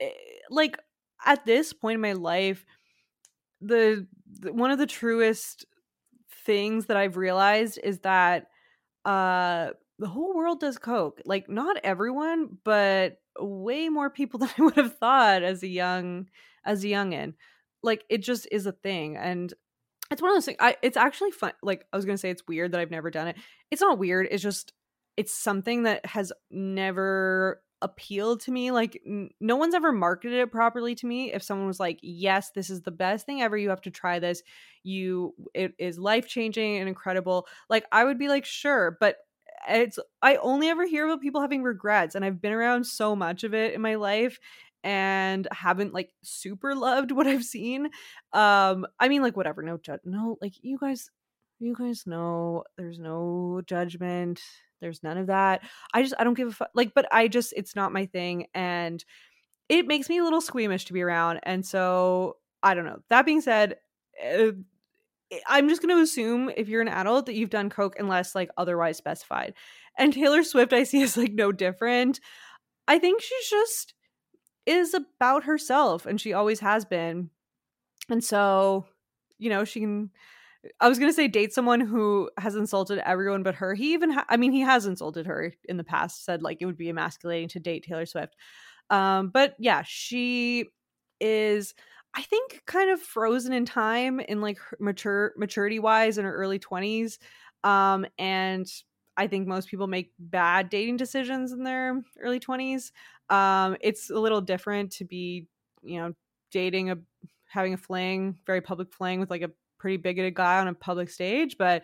Eh, 0.00 0.10
like 0.50 0.76
at 1.24 1.44
this 1.44 1.72
point 1.72 1.96
in 1.96 2.00
my 2.00 2.14
life, 2.14 2.64
the, 3.60 4.06
the 4.40 4.52
one 4.52 4.70
of 4.70 4.78
the 4.78 4.86
truest 4.86 5.66
things 6.46 6.86
that 6.86 6.96
I've 6.96 7.16
realized 7.16 7.78
is 7.82 7.98
that 8.00 8.46
uh 9.04 9.70
the 9.98 10.08
whole 10.08 10.34
world 10.34 10.60
does 10.60 10.78
coke. 10.78 11.20
Like 11.26 11.48
not 11.50 11.76
everyone, 11.84 12.56
but 12.64 13.18
way 13.38 13.88
more 13.90 14.08
people 14.08 14.38
than 14.40 14.50
I 14.58 14.62
would 14.62 14.76
have 14.76 14.98
thought 14.98 15.42
as 15.42 15.62
a 15.62 15.68
young 15.68 16.28
as 16.64 16.82
a 16.84 16.88
youngin. 16.88 17.34
Like 17.82 18.04
it 18.08 18.18
just 18.18 18.48
is 18.50 18.66
a 18.66 18.72
thing 18.72 19.16
and 19.16 19.52
it's 20.10 20.20
one 20.20 20.30
of 20.30 20.36
those 20.36 20.46
things 20.46 20.56
I 20.60 20.76
it's 20.82 20.96
actually 20.96 21.30
fun 21.30 21.52
like 21.62 21.86
I 21.92 21.96
was 21.96 22.04
to 22.04 22.18
say 22.18 22.30
it's 22.30 22.46
weird 22.48 22.72
that 22.72 22.80
I've 22.80 22.90
never 22.90 23.10
done 23.10 23.28
it. 23.28 23.36
It's 23.70 23.82
not 23.82 23.98
weird. 23.98 24.26
It's 24.30 24.42
just 24.42 24.72
it's 25.16 25.34
something 25.34 25.84
that 25.84 26.04
has 26.06 26.32
never 26.50 27.62
appealed 27.82 28.40
to 28.40 28.50
me 28.50 28.70
like 28.70 29.00
n- 29.06 29.30
no 29.40 29.56
one's 29.56 29.74
ever 29.74 29.90
marketed 29.90 30.38
it 30.38 30.52
properly 30.52 30.94
to 30.94 31.06
me. 31.06 31.32
If 31.32 31.42
someone 31.42 31.66
was 31.66 31.80
like 31.80 31.98
yes 32.02 32.50
this 32.54 32.68
is 32.70 32.82
the 32.82 32.90
best 32.90 33.24
thing 33.26 33.40
ever 33.42 33.56
you 33.56 33.70
have 33.70 33.80
to 33.82 33.90
try 33.90 34.18
this. 34.18 34.42
You 34.82 35.34
it 35.54 35.72
is 35.78 35.98
life 35.98 36.26
changing 36.26 36.76
and 36.78 36.88
incredible. 36.88 37.46
Like 37.68 37.84
i 37.92 38.04
would 38.04 38.18
be 38.18 38.28
like 38.28 38.44
sure 38.44 38.96
but 39.00 39.16
it's 39.68 39.98
i 40.22 40.36
only 40.36 40.68
ever 40.68 40.86
hear 40.86 41.06
about 41.06 41.20
people 41.20 41.40
having 41.40 41.62
regrets 41.62 42.14
and 42.14 42.24
i've 42.24 42.40
been 42.40 42.52
around 42.52 42.84
so 42.84 43.14
much 43.14 43.44
of 43.44 43.52
it 43.54 43.74
in 43.74 43.80
my 43.82 43.96
life 43.96 44.38
and 44.82 45.46
haven't 45.52 45.92
like 45.92 46.10
super 46.22 46.74
loved 46.74 47.12
what 47.12 47.26
i've 47.26 47.44
seen. 47.44 47.90
Um 48.32 48.86
i 48.98 49.08
mean 49.08 49.22
like 49.22 49.36
whatever 49.36 49.62
no 49.62 49.76
judge 49.78 50.00
no 50.04 50.36
like 50.40 50.54
you 50.62 50.78
guys 50.78 51.10
you 51.58 51.74
guys 51.78 52.04
know 52.06 52.64
there's 52.78 52.98
no 52.98 53.60
judgment 53.66 54.40
there's 54.80 55.02
none 55.02 55.18
of 55.18 55.28
that. 55.28 55.62
I 55.92 56.02
just 56.02 56.14
I 56.18 56.24
don't 56.24 56.34
give 56.34 56.48
a 56.48 56.52
fuck. 56.52 56.70
Like, 56.74 56.92
but 56.94 57.06
I 57.12 57.28
just 57.28 57.52
it's 57.56 57.76
not 57.76 57.92
my 57.92 58.06
thing, 58.06 58.46
and 58.54 59.04
it 59.68 59.86
makes 59.86 60.08
me 60.08 60.18
a 60.18 60.24
little 60.24 60.40
squeamish 60.40 60.86
to 60.86 60.92
be 60.92 61.02
around. 61.02 61.40
And 61.42 61.64
so 61.64 62.36
I 62.62 62.74
don't 62.74 62.84
know. 62.84 63.00
That 63.08 63.26
being 63.26 63.40
said. 63.40 63.76
Uh, 64.22 64.52
I'm 65.46 65.68
just 65.68 65.80
going 65.80 65.94
to 65.94 66.02
assume 66.02 66.50
if 66.56 66.68
you're 66.68 66.82
an 66.82 66.88
adult 66.88 67.26
that 67.26 67.36
you've 67.36 67.50
done 67.50 67.70
coke 67.70 67.94
unless 68.00 68.34
like 68.34 68.50
otherwise 68.56 68.96
specified. 68.96 69.54
And 69.96 70.12
Taylor 70.12 70.42
Swift 70.42 70.72
I 70.72 70.82
see 70.84 71.02
is 71.02 71.16
like 71.16 71.32
no 71.32 71.52
different. 71.52 72.20
I 72.88 72.98
think 72.98 73.22
she's 73.22 73.48
just 73.48 73.94
is 74.66 74.94
about 74.94 75.44
herself 75.44 76.06
and 76.06 76.20
she 76.20 76.32
always 76.32 76.60
has 76.60 76.84
been. 76.84 77.30
And 78.08 78.22
so, 78.22 78.86
you 79.38 79.50
know, 79.50 79.64
she 79.64 79.80
can 79.80 80.10
I 80.80 80.88
was 80.88 80.98
gonna 80.98 81.12
say 81.12 81.28
date 81.28 81.52
someone 81.52 81.80
who 81.80 82.30
has 82.38 82.54
insulted 82.54 82.98
everyone 83.06 83.42
but 83.42 83.54
her. 83.56 83.74
He 83.74 83.94
even, 83.94 84.10
ha- 84.10 84.26
I 84.28 84.36
mean, 84.36 84.52
he 84.52 84.60
has 84.60 84.86
insulted 84.86 85.26
her 85.26 85.54
in 85.64 85.76
the 85.76 85.84
past. 85.84 86.24
Said 86.24 86.42
like 86.42 86.58
it 86.60 86.66
would 86.66 86.76
be 86.76 86.88
emasculating 86.90 87.48
to 87.48 87.60
date 87.60 87.84
Taylor 87.84 88.06
Swift. 88.06 88.36
Um, 88.90 89.28
but 89.28 89.54
yeah, 89.58 89.82
she 89.86 90.66
is, 91.20 91.74
I 92.14 92.22
think, 92.22 92.62
kind 92.66 92.90
of 92.90 93.00
frozen 93.00 93.52
in 93.52 93.64
time 93.64 94.20
in 94.20 94.40
like 94.40 94.58
mature 94.78 95.32
maturity 95.36 95.78
wise 95.78 96.18
in 96.18 96.24
her 96.24 96.34
early 96.34 96.58
twenties. 96.58 97.18
Um, 97.62 98.06
and 98.18 98.66
I 99.16 99.26
think 99.26 99.46
most 99.46 99.68
people 99.68 99.86
make 99.86 100.12
bad 100.18 100.70
dating 100.70 100.96
decisions 100.96 101.52
in 101.52 101.62
their 101.62 102.02
early 102.20 102.40
twenties. 102.40 102.92
Um, 103.28 103.76
it's 103.80 104.10
a 104.10 104.18
little 104.18 104.40
different 104.40 104.92
to 104.92 105.04
be, 105.04 105.46
you 105.82 105.98
know, 106.00 106.14
dating 106.50 106.90
a 106.90 106.96
having 107.50 107.74
a 107.74 107.76
fling, 107.76 108.36
very 108.46 108.60
public 108.60 108.92
fling 108.92 109.20
with 109.20 109.30
like 109.30 109.42
a 109.42 109.50
pretty 109.78 109.96
bigoted 109.96 110.34
guy 110.34 110.58
on 110.60 110.68
a 110.68 110.74
public 110.74 111.10
stage, 111.10 111.56
but 111.58 111.82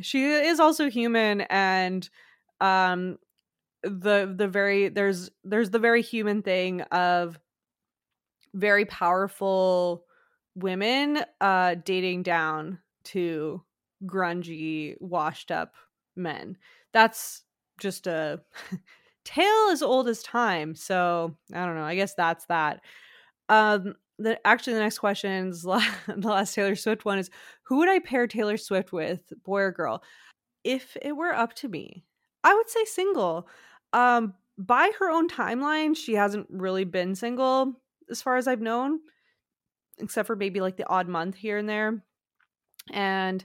she 0.00 0.24
is 0.24 0.60
also 0.60 0.90
human 0.90 1.42
and 1.42 2.08
um 2.60 3.16
the 3.82 4.32
the 4.36 4.48
very 4.48 4.88
there's 4.88 5.30
there's 5.44 5.70
the 5.70 5.78
very 5.78 6.02
human 6.02 6.42
thing 6.42 6.80
of 6.82 7.38
very 8.54 8.84
powerful 8.84 10.04
women 10.54 11.22
uh 11.40 11.74
dating 11.84 12.22
down 12.22 12.78
to 13.04 13.62
grungy 14.04 14.94
washed 15.00 15.50
up 15.50 15.74
men. 16.16 16.56
That's 16.92 17.42
just 17.78 18.06
a 18.06 18.40
tale 19.24 19.68
as 19.70 19.82
old 19.82 20.08
as 20.08 20.22
time 20.22 20.72
so 20.76 21.36
i 21.52 21.66
don't 21.66 21.74
know 21.74 21.82
i 21.82 21.96
guess 21.96 22.14
that's 22.14 22.46
that. 22.46 22.80
Um 23.48 23.94
the 24.18 24.44
actually 24.46 24.74
the 24.74 24.80
next 24.80 24.98
question 24.98 25.48
is 25.48 25.62
the 25.62 25.82
last 26.22 26.54
Taylor 26.54 26.74
Swift 26.76 27.04
one 27.04 27.18
is 27.18 27.30
who 27.64 27.78
would 27.78 27.88
I 27.88 27.98
pair 27.98 28.26
Taylor 28.26 28.56
Swift 28.56 28.92
with, 28.92 29.32
boy 29.44 29.60
or 29.62 29.72
girl? 29.72 30.02
If 30.64 30.96
it 31.00 31.12
were 31.12 31.34
up 31.34 31.54
to 31.56 31.68
me, 31.68 32.04
I 32.42 32.54
would 32.54 32.68
say 32.68 32.84
single. 32.84 33.48
Um, 33.92 34.34
by 34.58 34.90
her 34.98 35.10
own 35.10 35.28
timeline, 35.28 35.96
she 35.96 36.14
hasn't 36.14 36.46
really 36.50 36.84
been 36.84 37.14
single 37.14 37.74
as 38.10 38.22
far 38.22 38.36
as 38.36 38.48
I've 38.48 38.60
known, 38.60 39.00
except 39.98 40.26
for 40.26 40.36
maybe 40.36 40.60
like 40.60 40.76
the 40.76 40.88
odd 40.88 41.08
month 41.08 41.36
here 41.36 41.58
and 41.58 41.68
there. 41.68 42.02
And 42.92 43.44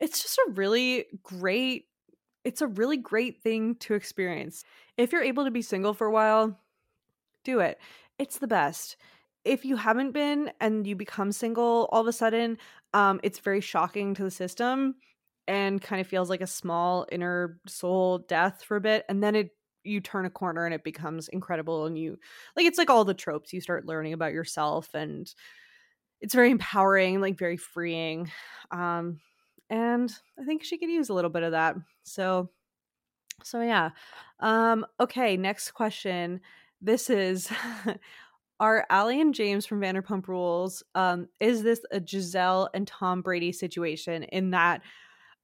it's 0.00 0.22
just 0.22 0.38
a 0.38 0.52
really 0.52 1.06
great 1.22 1.84
it's 2.44 2.62
a 2.62 2.66
really 2.66 2.96
great 2.96 3.42
thing 3.42 3.74
to 3.74 3.94
experience. 3.94 4.64
If 4.96 5.12
you're 5.12 5.22
able 5.22 5.44
to 5.44 5.50
be 5.50 5.60
single 5.60 5.92
for 5.92 6.06
a 6.06 6.10
while, 6.10 6.58
do 7.44 7.60
it. 7.60 7.78
It's 8.18 8.38
the 8.38 8.46
best 8.46 8.96
if 9.44 9.64
you 9.64 9.76
haven't 9.76 10.12
been 10.12 10.50
and 10.60 10.86
you 10.86 10.96
become 10.96 11.32
single 11.32 11.88
all 11.92 12.02
of 12.02 12.06
a 12.06 12.12
sudden, 12.12 12.58
um, 12.94 13.20
it's 13.22 13.38
very 13.38 13.60
shocking 13.60 14.14
to 14.14 14.24
the 14.24 14.30
system 14.30 14.96
and 15.46 15.80
kind 15.80 16.00
of 16.00 16.06
feels 16.06 16.28
like 16.28 16.40
a 16.40 16.46
small 16.46 17.06
inner 17.10 17.58
soul 17.66 18.18
death 18.18 18.62
for 18.62 18.76
a 18.76 18.80
bit. 18.80 19.04
And 19.08 19.22
then 19.22 19.34
it 19.34 19.50
you 19.84 20.00
turn 20.00 20.26
a 20.26 20.30
corner 20.30 20.64
and 20.66 20.74
it 20.74 20.84
becomes 20.84 21.28
incredible 21.28 21.86
and 21.86 21.98
you 21.98 22.18
like 22.56 22.66
it's 22.66 22.78
like 22.78 22.90
all 22.90 23.04
the 23.04 23.14
tropes 23.14 23.52
you 23.52 23.60
start 23.60 23.86
learning 23.86 24.12
about 24.12 24.32
yourself 24.32 24.92
and 24.94 25.34
it's 26.20 26.34
very 26.34 26.50
empowering 26.50 27.20
like 27.20 27.38
very 27.38 27.56
freeing 27.56 28.30
um 28.70 29.18
and 29.70 30.14
i 30.38 30.44
think 30.44 30.62
she 30.62 30.78
could 30.78 30.90
use 30.90 31.08
a 31.08 31.14
little 31.14 31.30
bit 31.30 31.42
of 31.42 31.52
that 31.52 31.76
so 32.02 32.50
so 33.42 33.62
yeah 33.62 33.90
um 34.40 34.84
okay 35.00 35.36
next 35.36 35.70
question 35.72 36.40
this 36.80 37.10
is 37.10 37.50
are 38.60 38.86
Ally 38.90 39.14
and 39.14 39.34
James 39.34 39.66
from 39.66 39.80
Vanderpump 39.80 40.28
Rules, 40.28 40.82
um, 40.94 41.28
is 41.40 41.62
this 41.62 41.80
a 41.90 42.00
Gisele 42.00 42.68
and 42.74 42.86
Tom 42.86 43.22
Brady 43.22 43.52
situation 43.52 44.24
in 44.24 44.50
that, 44.50 44.82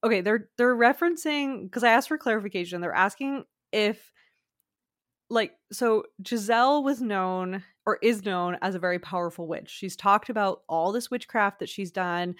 okay, 0.03 0.21
they're 0.21 0.49
they're 0.57 0.75
referencing 0.75 1.63
because 1.63 1.83
I 1.83 1.91
asked 1.91 2.07
for 2.07 2.17
clarification. 2.17 2.81
They're 2.81 2.93
asking 2.93 3.45
if 3.71 4.11
like 5.29 5.53
so 5.71 6.03
Gisele 6.21 6.83
was 6.83 7.01
known 7.01 7.63
or 7.85 7.97
is 8.01 8.25
known 8.25 8.57
as 8.61 8.75
a 8.75 8.79
very 8.79 8.99
powerful 8.99 9.47
witch. 9.47 9.69
She's 9.69 9.95
talked 9.95 10.29
about 10.29 10.61
all 10.69 10.91
this 10.91 11.09
witchcraft 11.09 11.59
that 11.59 11.69
she's 11.69 11.91
done 11.91 12.35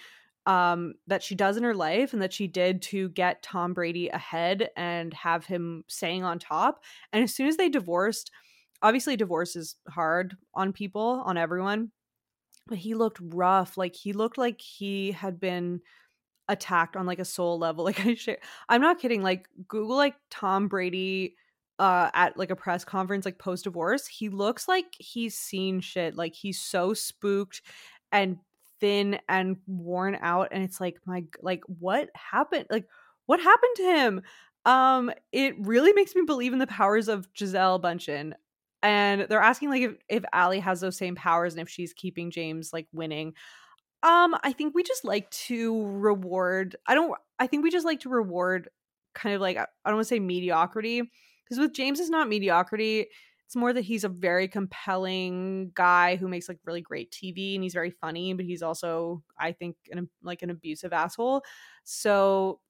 um 0.46 0.94
that 1.08 1.24
she 1.24 1.34
does 1.34 1.56
in 1.56 1.64
her 1.64 1.74
life 1.74 2.12
and 2.12 2.22
that 2.22 2.32
she 2.32 2.46
did 2.46 2.80
to 2.80 3.08
get 3.10 3.42
Tom 3.42 3.74
Brady 3.74 4.08
ahead 4.08 4.70
and 4.76 5.12
have 5.12 5.44
him 5.44 5.82
staying 5.88 6.22
on 6.22 6.38
top. 6.38 6.84
And 7.12 7.24
as 7.24 7.34
soon 7.34 7.48
as 7.48 7.56
they 7.56 7.68
divorced, 7.68 8.30
obviously 8.82 9.16
divorce 9.16 9.56
is 9.56 9.76
hard 9.88 10.36
on 10.54 10.72
people, 10.72 11.22
on 11.24 11.36
everyone. 11.36 11.90
But 12.66 12.78
he 12.78 12.94
looked 12.94 13.18
rough. 13.22 13.76
Like 13.76 13.94
he 13.94 14.12
looked 14.12 14.38
like 14.38 14.60
he 14.60 15.12
had 15.12 15.38
been 15.38 15.80
attacked 16.48 16.96
on 16.96 17.06
like 17.06 17.18
a 17.18 17.24
soul 17.24 17.58
level. 17.58 17.84
Like 17.86 18.04
I 18.04 18.14
share 18.14 18.38
I'm 18.68 18.80
not 18.80 18.98
kidding. 18.98 19.22
Like 19.22 19.48
Google 19.68 19.96
like 19.96 20.14
Tom 20.30 20.68
Brady 20.68 21.36
uh 21.78 22.10
at 22.14 22.36
like 22.38 22.50
a 22.50 22.56
press 22.56 22.84
conference 22.84 23.24
like 23.24 23.38
post 23.38 23.64
divorce. 23.64 24.06
He 24.06 24.28
looks 24.28 24.68
like 24.68 24.86
he's 24.98 25.36
seen 25.38 25.80
shit. 25.80 26.16
Like 26.16 26.34
he's 26.34 26.60
so 26.60 26.94
spooked 26.94 27.62
and 28.12 28.38
thin 28.80 29.18
and 29.28 29.56
worn 29.66 30.18
out 30.20 30.48
and 30.52 30.62
it's 30.62 30.80
like 30.80 30.98
my 31.06 31.24
like 31.40 31.62
what 31.66 32.10
happened? 32.14 32.66
Like 32.70 32.86
what 33.26 33.40
happened 33.40 33.76
to 33.76 33.82
him? 33.84 34.22
Um 34.64 35.12
it 35.32 35.54
really 35.60 35.92
makes 35.92 36.14
me 36.14 36.22
believe 36.26 36.52
in 36.52 36.58
the 36.58 36.66
powers 36.66 37.08
of 37.08 37.32
Gisele 37.34 37.80
Bündchen 37.80 38.32
and 38.82 39.22
they're 39.22 39.40
asking 39.40 39.70
like 39.70 39.82
if, 39.82 39.96
if 40.08 40.24
Ally 40.32 40.58
has 40.58 40.80
those 40.80 40.96
same 40.96 41.14
powers 41.14 41.54
and 41.54 41.62
if 41.62 41.68
she's 41.68 41.92
keeping 41.92 42.30
James 42.30 42.72
like 42.72 42.86
winning. 42.92 43.34
Um, 44.02 44.36
I 44.42 44.52
think 44.52 44.74
we 44.74 44.82
just 44.82 45.04
like 45.04 45.30
to 45.30 45.84
reward. 45.86 46.76
I 46.86 46.94
don't. 46.94 47.14
I 47.38 47.46
think 47.46 47.64
we 47.64 47.70
just 47.70 47.86
like 47.86 48.00
to 48.00 48.08
reward 48.08 48.68
kind 49.14 49.34
of 49.34 49.40
like 49.40 49.56
I 49.56 49.66
don't 49.86 49.96
want 49.96 50.06
to 50.06 50.14
say 50.14 50.20
mediocrity 50.20 51.00
because 51.00 51.58
with 51.58 51.72
James 51.72 51.98
it's 51.98 52.10
not 52.10 52.28
mediocrity. 52.28 53.06
It's 53.46 53.56
more 53.56 53.72
that 53.72 53.82
he's 53.82 54.04
a 54.04 54.08
very 54.08 54.48
compelling 54.48 55.70
guy 55.74 56.16
who 56.16 56.28
makes 56.28 56.48
like 56.48 56.58
really 56.64 56.80
great 56.80 57.12
TV 57.12 57.54
and 57.54 57.62
he's 57.62 57.74
very 57.74 57.90
funny, 57.90 58.32
but 58.34 58.44
he's 58.44 58.62
also 58.62 59.22
I 59.38 59.52
think 59.52 59.76
an 59.90 60.08
like 60.22 60.42
an 60.42 60.50
abusive 60.50 60.92
asshole. 60.92 61.42
So 61.84 62.60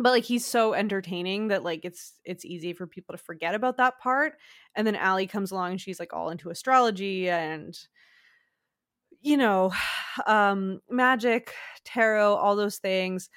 but 0.00 0.10
like 0.10 0.24
he's 0.24 0.46
so 0.46 0.72
entertaining 0.72 1.48
that 1.48 1.62
like 1.62 1.84
it's 1.84 2.14
it's 2.24 2.44
easy 2.44 2.72
for 2.72 2.86
people 2.86 3.12
to 3.14 3.22
forget 3.22 3.54
about 3.54 3.76
that 3.76 3.98
part 4.00 4.38
and 4.74 4.86
then 4.86 4.96
Ally 4.96 5.26
comes 5.26 5.50
along 5.50 5.72
and 5.72 5.80
she's 5.80 6.00
like 6.00 6.14
all 6.14 6.30
into 6.30 6.48
astrology 6.48 7.28
and 7.28 7.78
you 9.20 9.36
know 9.36 9.72
um 10.26 10.80
magic 10.90 11.54
tarot 11.84 12.34
all 12.34 12.56
those 12.56 12.78
things. 12.78 13.28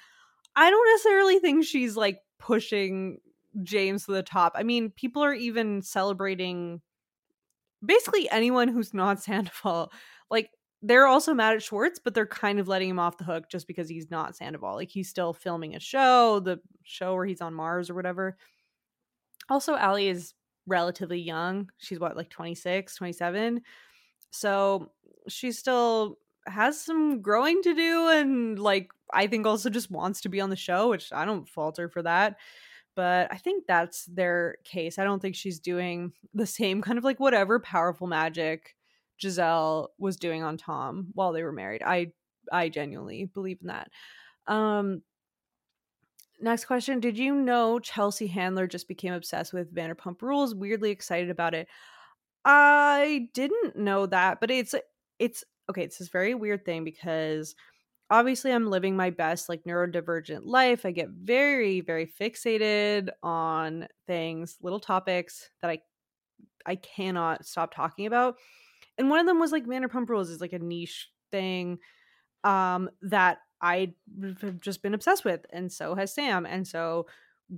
I 0.56 0.70
don't 0.70 0.88
necessarily 0.92 1.38
think 1.38 1.64
she's 1.64 1.96
like 1.96 2.20
pushing 2.38 3.18
james 3.62 4.06
to 4.06 4.12
the 4.12 4.22
top. 4.22 4.54
I 4.56 4.62
mean 4.62 4.90
people 4.90 5.22
are 5.22 5.34
even 5.34 5.82
celebrating 5.82 6.80
basically 7.84 8.30
anyone 8.30 8.68
who's 8.68 8.94
not 8.94 9.22
sandoval. 9.22 9.92
Like 10.30 10.50
they're 10.86 11.06
also 11.06 11.32
mad 11.32 11.54
at 11.54 11.62
Schwartz, 11.62 11.98
but 11.98 12.12
they're 12.12 12.26
kind 12.26 12.60
of 12.60 12.68
letting 12.68 12.90
him 12.90 12.98
off 12.98 13.16
the 13.16 13.24
hook 13.24 13.48
just 13.48 13.66
because 13.66 13.88
he's 13.88 14.10
not 14.10 14.36
Sandoval. 14.36 14.74
Like 14.74 14.90
he's 14.90 15.08
still 15.08 15.32
filming 15.32 15.74
a 15.74 15.80
show, 15.80 16.40
the 16.40 16.60
show 16.82 17.14
where 17.14 17.24
he's 17.24 17.40
on 17.40 17.54
Mars 17.54 17.88
or 17.88 17.94
whatever. 17.94 18.36
Also, 19.48 19.76
Ally 19.76 20.02
is 20.02 20.34
relatively 20.66 21.18
young. 21.18 21.70
She's 21.78 21.98
what, 21.98 22.18
like 22.18 22.28
26, 22.28 22.94
27. 22.96 23.62
So 24.30 24.90
she 25.26 25.52
still 25.52 26.18
has 26.46 26.78
some 26.78 27.22
growing 27.22 27.62
to 27.62 27.74
do 27.74 28.08
and 28.08 28.58
like 28.58 28.90
I 29.10 29.26
think 29.26 29.46
also 29.46 29.70
just 29.70 29.90
wants 29.90 30.20
to 30.22 30.28
be 30.28 30.42
on 30.42 30.50
the 30.50 30.56
show, 30.56 30.90
which 30.90 31.10
I 31.14 31.24
don't 31.24 31.48
falter 31.48 31.88
for 31.88 32.02
that. 32.02 32.36
But 32.94 33.32
I 33.32 33.38
think 33.38 33.64
that's 33.66 34.04
their 34.04 34.56
case. 34.64 34.98
I 34.98 35.04
don't 35.04 35.20
think 35.20 35.34
she's 35.34 35.60
doing 35.60 36.12
the 36.34 36.46
same 36.46 36.82
kind 36.82 36.98
of 36.98 37.04
like 37.04 37.20
whatever 37.20 37.58
powerful 37.58 38.06
magic 38.06 38.76
Gisele 39.18 39.90
was 39.98 40.16
doing 40.16 40.42
on 40.42 40.56
Tom 40.56 41.08
while 41.12 41.32
they 41.32 41.42
were 41.42 41.52
married. 41.52 41.82
I 41.84 42.12
I 42.52 42.68
genuinely 42.68 43.26
believe 43.26 43.58
in 43.60 43.68
that. 43.68 43.90
Um 44.46 45.02
next 46.40 46.64
question, 46.66 47.00
did 47.00 47.18
you 47.18 47.34
know 47.34 47.78
Chelsea 47.78 48.26
Handler 48.26 48.66
just 48.66 48.88
became 48.88 49.14
obsessed 49.14 49.52
with 49.52 49.74
Vanderpump 49.74 50.20
Rules? 50.22 50.54
Weirdly 50.54 50.90
excited 50.90 51.30
about 51.30 51.54
it. 51.54 51.68
I 52.44 53.30
didn't 53.34 53.76
know 53.76 54.06
that, 54.06 54.40
but 54.40 54.50
it's 54.50 54.74
it's 55.18 55.44
okay, 55.70 55.84
it's 55.84 55.98
this 55.98 56.08
very 56.08 56.34
weird 56.34 56.64
thing 56.64 56.84
because 56.84 57.54
obviously 58.10 58.52
I'm 58.52 58.68
living 58.68 58.96
my 58.96 59.10
best 59.10 59.48
like 59.48 59.64
neurodivergent 59.64 60.42
life. 60.44 60.86
I 60.86 60.92
get 60.92 61.10
very 61.10 61.80
very 61.82 62.06
fixated 62.06 63.10
on 63.22 63.88
things, 64.06 64.58
little 64.62 64.80
topics 64.80 65.50
that 65.62 65.70
I 65.70 65.80
I 66.66 66.76
cannot 66.76 67.46
stop 67.46 67.74
talking 67.74 68.06
about 68.06 68.36
and 68.98 69.10
one 69.10 69.20
of 69.20 69.26
them 69.26 69.40
was 69.40 69.52
like 69.52 69.66
Vanderpump 69.66 70.08
Rules 70.08 70.30
is 70.30 70.40
like 70.40 70.52
a 70.52 70.58
niche 70.58 71.08
thing 71.30 71.78
um 72.44 72.90
that 73.02 73.38
I 73.60 73.94
have 74.42 74.60
just 74.60 74.82
been 74.82 74.94
obsessed 74.94 75.24
with 75.24 75.46
and 75.50 75.72
so 75.72 75.94
has 75.94 76.14
Sam 76.14 76.46
and 76.46 76.66
so 76.66 77.06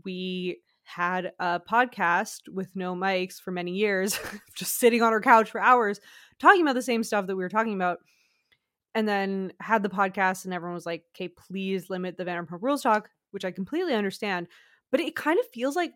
we 0.05 0.61
had 0.85 1.33
a 1.41 1.61
podcast 1.61 2.49
with 2.53 2.69
no 2.77 2.95
mics 2.95 3.41
for 3.41 3.51
many 3.51 3.73
years 3.73 4.19
just 4.57 4.79
sitting 4.79 5.03
on 5.03 5.13
our 5.13 5.21
couch 5.21 5.51
for 5.51 5.61
hours 5.61 6.01
talking 6.39 6.63
about 6.63 6.75
the 6.75 6.83
same 6.83 7.03
stuff 7.03 7.27
that 7.27 7.37
we 7.37 7.43
were 7.43 7.49
talking 7.49 7.75
about 7.75 7.99
and 8.95 9.09
then 9.09 9.53
had 9.61 9.83
the 9.83 9.89
podcast 9.89 10.45
and 10.45 10.55
everyone 10.55 10.75
was 10.75 10.87
like 10.87 11.03
okay 11.15 11.29
please 11.29 11.91
limit 11.91 12.17
the 12.17 12.25
Vanderpump 12.25 12.63
Rules 12.63 12.83
talk 12.83 13.11
which 13.33 13.45
I 13.45 13.51
completely 13.51 13.95
understand 13.95 14.47
but 14.93 15.01
it 15.01 15.17
kind 15.17 15.41
of 15.41 15.47
feels 15.53 15.75
like 15.75 15.93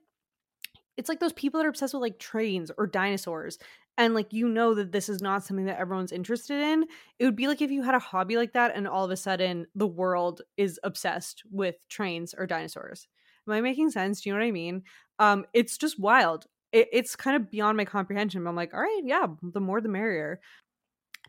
it's 0.96 1.08
like 1.08 1.20
those 1.20 1.32
people 1.32 1.58
that 1.58 1.66
are 1.66 1.70
obsessed 1.70 1.94
with 1.94 2.02
like 2.02 2.18
trains 2.18 2.70
or 2.76 2.86
dinosaurs 2.86 3.58
and 4.00 4.14
like 4.14 4.32
you 4.32 4.48
know 4.48 4.74
that 4.74 4.92
this 4.92 5.10
is 5.10 5.20
not 5.20 5.44
something 5.44 5.66
that 5.66 5.78
everyone's 5.78 6.10
interested 6.10 6.58
in 6.58 6.86
it 7.18 7.24
would 7.26 7.36
be 7.36 7.46
like 7.46 7.60
if 7.60 7.70
you 7.70 7.82
had 7.82 7.94
a 7.94 7.98
hobby 7.98 8.36
like 8.36 8.54
that 8.54 8.74
and 8.74 8.88
all 8.88 9.04
of 9.04 9.10
a 9.10 9.16
sudden 9.16 9.66
the 9.74 9.86
world 9.86 10.40
is 10.56 10.80
obsessed 10.82 11.42
with 11.52 11.76
trains 11.88 12.34
or 12.36 12.46
dinosaurs. 12.46 13.06
Am 13.46 13.52
i 13.52 13.60
making 13.60 13.90
sense? 13.90 14.20
Do 14.20 14.30
you 14.30 14.34
know 14.34 14.40
what 14.40 14.46
i 14.46 14.50
mean? 14.50 14.82
Um 15.18 15.44
it's 15.52 15.76
just 15.76 16.00
wild. 16.00 16.46
It, 16.72 16.88
it's 16.92 17.14
kind 17.14 17.36
of 17.36 17.50
beyond 17.50 17.76
my 17.76 17.84
comprehension 17.84 18.46
i'm 18.46 18.56
like 18.56 18.72
all 18.74 18.80
right 18.80 19.02
yeah 19.04 19.26
the 19.42 19.60
more 19.60 19.80
the 19.80 19.88
merrier. 19.88 20.40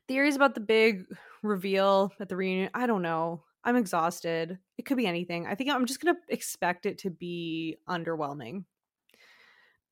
Theories 0.08 0.38
about 0.38 0.56
the 0.56 0.62
big 0.62 1.04
reveal 1.44 2.12
at 2.20 2.30
the 2.30 2.38
reunion 2.38 2.70
i 2.74 2.88
don't 2.88 3.02
know. 3.02 3.44
I'm 3.64 3.76
exhausted. 3.76 4.58
It 4.80 4.86
could 4.86 4.98
be 4.98 5.08
anything. 5.08 5.46
I 5.46 5.56
think 5.56 5.72
i'm 5.72 5.86
just 5.86 6.00
gonna 6.00 6.18
expect 6.30 6.86
it 6.86 7.00
to 7.00 7.10
be 7.10 7.80
underwhelming. 7.90 8.64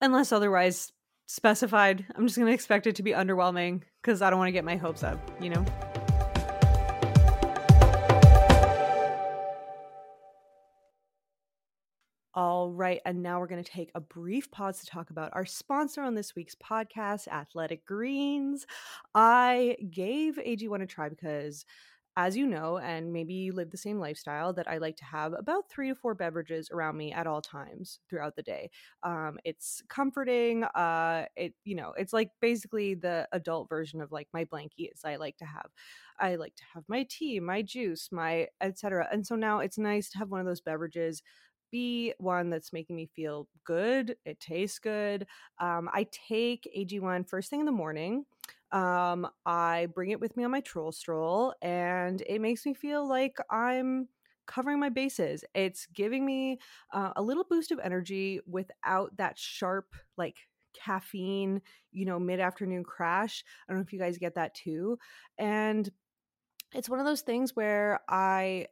Unless 0.02 0.32
otherwise 0.32 0.94
specified. 1.30 2.04
I'm 2.16 2.26
just 2.26 2.38
going 2.38 2.48
to 2.48 2.54
expect 2.54 2.88
it 2.88 2.96
to 2.96 3.04
be 3.04 3.12
underwhelming 3.12 3.84
because 4.02 4.24
I 4.24 4.32
don't 4.32 4.40
want 4.40 4.48
to 4.48 4.52
get 4.52 4.66
my 4.66 4.78
hopes 4.78 5.04
up, 5.04 5.20
you 5.40 5.52
know? 5.52 5.64
All 12.34 12.72
right, 12.72 13.00
and 13.06 13.22
now 13.22 13.40
we're 13.40 13.48
going 13.48 13.64
to 13.64 13.72
take 13.72 13.92
a 13.94 14.00
brief 14.00 14.50
pause 14.50 14.80
to 14.80 14.88
talk 14.88 15.12
about 15.12 15.30
our 15.34 15.46
sponsor 15.46 16.02
on 16.02 16.16
this 16.16 16.36
week's 16.36 16.56
podcast, 16.56 17.28
Athletic 17.28 17.86
Greens. 17.86 18.66
I 19.14 19.78
gave 19.92 20.38
AG1 20.38 20.82
a 20.82 20.88
try 20.88 21.10
because 21.10 21.64
as 22.20 22.36
you 22.36 22.46
know, 22.46 22.78
and 22.80 23.14
maybe 23.14 23.34
you 23.34 23.54
live 23.54 23.72
the 23.72 23.78
same 23.78 23.98
lifestyle, 23.98 24.52
that 24.52 24.68
I 24.68 24.78
like 24.78 24.98
to 24.98 25.06
have 25.06 25.32
about 25.34 25.70
three 25.70 25.88
to 25.88 25.96
four 25.96 26.14
beverages 26.16 26.70
around 26.70 26.98
me 26.98 27.14
at 27.14 27.28
all 27.28 27.42
times 27.42 28.02
throughout 28.10 28.36
the 28.36 28.44
day. 28.44 28.70
Um, 29.04 29.40
it's 29.46 29.82
comforting. 29.88 30.66
Uh, 30.66 31.26
it 31.38 31.54
you 31.64 31.76
know, 31.76 31.94
it's 31.98 32.12
like 32.12 32.32
basically 32.42 32.94
the 32.94 33.26
adult 33.32 33.70
version 33.70 34.02
of 34.02 34.12
like 34.12 34.28
my 34.34 34.44
blankies. 34.44 35.06
I 35.06 35.16
like 35.16 35.38
to 35.38 35.46
have. 35.46 35.70
I 36.20 36.36
like 36.36 36.56
to 36.56 36.64
have 36.74 36.84
my 36.90 37.08
tea, 37.10 37.40
my 37.40 37.62
juice, 37.62 38.10
my 38.12 38.48
etc. 38.60 39.08
And 39.14 39.26
so 39.26 39.36
now 39.36 39.60
it's 39.60 39.78
nice 39.78 40.10
to 40.12 40.18
have 40.18 40.30
one 40.30 40.42
of 40.42 40.46
those 40.46 40.62
beverages 40.62 41.24
be 41.72 42.14
one 42.18 42.50
that's 42.50 42.74
making 42.74 42.96
me 42.98 43.10
feel 43.16 43.48
good. 43.64 44.18
It 44.26 44.40
tastes 44.42 44.80
good. 44.80 45.26
Um, 45.60 45.90
I 45.94 46.08
take 46.28 46.68
AG1 46.76 47.24
first 47.30 47.50
thing 47.50 47.62
in 47.62 47.66
the 47.66 47.72
morning. 47.72 48.26
Um, 48.72 49.28
I 49.46 49.88
bring 49.94 50.12
it 50.12 50.20
with 50.20 50.38
me 50.38 50.44
on 50.44 50.52
my 50.52 50.62
troll 50.62 50.92
stroll, 50.92 51.54
and 51.62 52.22
it 52.28 52.40
makes 52.40 52.66
me 52.66 52.74
feel 52.74 53.08
like 53.08 53.38
I'm 53.50 54.08
covering 54.48 54.80
my 54.80 54.90
bases. 54.90 55.44
It's 55.54 55.86
giving 55.88 56.26
me 56.26 56.60
uh, 56.94 57.12
a 57.16 57.22
little 57.22 57.46
boost 57.50 57.72
of 57.72 57.80
energy 57.80 58.40
without 58.48 59.16
that 59.18 59.38
sharp, 59.38 59.96
like 60.18 60.38
caffeine, 60.74 61.62
you 61.92 62.06
know, 62.06 62.20
mid 62.20 62.40
afternoon 62.40 62.84
crash. 62.84 63.44
I 63.68 63.72
don't 63.72 63.80
know 63.80 63.86
if 63.86 63.94
you 63.94 64.00
guys 64.00 64.18
get 64.18 64.36
that 64.36 64.54
too. 64.56 64.98
And 65.38 65.90
it's 66.74 66.90
one 66.90 67.00
of 67.00 67.06
those 67.06 67.22
things 67.22 67.56
where 67.56 68.00
I 68.08 68.68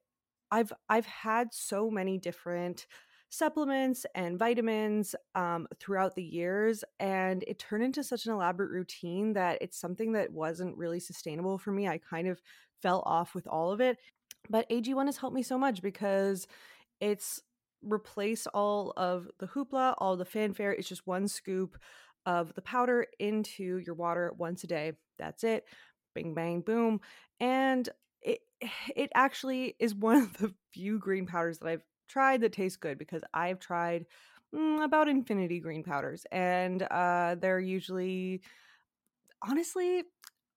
I've 0.52 0.74
I've 0.90 1.06
had 1.06 1.54
so 1.54 1.90
many 1.90 2.18
different 2.18 2.88
supplements 3.30 4.06
and 4.16 4.40
vitamins 4.40 5.16
um, 5.36 5.68
throughout 5.80 6.16
the 6.16 6.24
years. 6.24 6.84
And 7.00 7.44
it 7.48 7.60
turned 7.60 7.84
into 7.84 8.04
such 8.04 8.26
an 8.26 8.34
elaborate 8.34 8.72
routine 8.72 9.34
that 9.34 9.60
it's 9.62 9.80
something 9.80 10.14
that 10.14 10.32
wasn't 10.32 10.78
really 10.78 11.00
sustainable 11.00 11.58
for 11.58 11.72
me. 11.72 11.88
I 11.88 11.98
kind 12.00 12.28
of 12.28 12.42
fell 12.82 13.04
off 13.06 13.36
with 13.36 13.48
all 13.48 13.72
of 13.72 13.82
it. 13.82 13.98
But 14.50 14.70
AG1 14.70 15.06
has 15.08 15.18
helped 15.18 15.36
me 15.36 15.44
so 15.44 15.58
much 15.58 15.82
because 15.82 16.48
It's 17.00 17.42
replace 17.84 18.48
all 18.48 18.94
of 18.98 19.30
the 19.40 19.48
hoopla, 19.48 19.96
all 20.00 20.18
the 20.18 20.26
fanfare. 20.26 20.74
It's 20.74 20.90
just 20.90 21.06
one 21.08 21.28
scoop 21.28 21.78
of 22.26 22.54
the 22.56 22.62
powder 22.62 23.08
into 23.20 23.78
your 23.86 23.96
water 23.96 24.34
once 24.38 24.64
a 24.64 24.68
day. 24.68 24.94
That's 25.18 25.44
it. 25.44 25.66
Bing 26.16 26.34
bang 26.34 26.62
boom. 26.62 27.02
And 27.40 27.88
it 28.22 28.40
it 28.96 29.12
actually 29.16 29.76
is 29.80 29.96
one 29.96 30.18
of 30.18 30.38
the 30.38 30.54
few 30.74 31.00
green 31.00 31.26
powders 31.28 31.60
that 31.60 31.70
I've 31.70 31.84
tried 32.08 32.42
that 32.42 32.54
tastes 32.54 32.78
good 32.78 32.98
because 32.98 33.24
I've 33.34 33.60
tried 33.60 34.06
mm, 34.54 34.84
about 34.84 35.08
infinity 35.08 35.60
green 35.60 35.84
powders 35.84 36.26
and 36.32 36.82
uh 36.84 37.36
they're 37.40 37.60
usually 37.60 38.42
honestly 39.48 40.04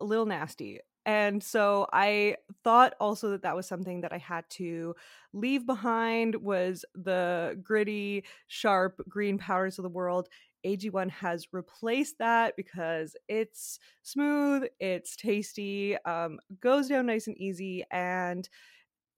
a 0.00 0.04
little 0.04 0.26
nasty 0.26 0.80
and 1.06 1.42
so 1.42 1.86
i 1.92 2.36
thought 2.64 2.94
also 3.00 3.30
that 3.30 3.42
that 3.42 3.56
was 3.56 3.66
something 3.66 4.00
that 4.00 4.12
i 4.12 4.18
had 4.18 4.44
to 4.50 4.94
leave 5.32 5.66
behind 5.66 6.34
was 6.36 6.84
the 6.94 7.58
gritty 7.62 8.24
sharp 8.46 9.00
green 9.08 9.38
powders 9.38 9.78
of 9.78 9.82
the 9.84 9.88
world. 9.88 10.28
AG1 10.64 11.08
has 11.08 11.54
replaced 11.54 12.18
that 12.18 12.54
because 12.54 13.16
it's 13.28 13.78
smooth, 14.02 14.64
it's 14.78 15.16
tasty, 15.16 15.96
um, 16.04 16.38
goes 16.60 16.88
down 16.88 17.06
nice 17.06 17.26
and 17.28 17.38
easy, 17.38 17.82
and 17.90 18.46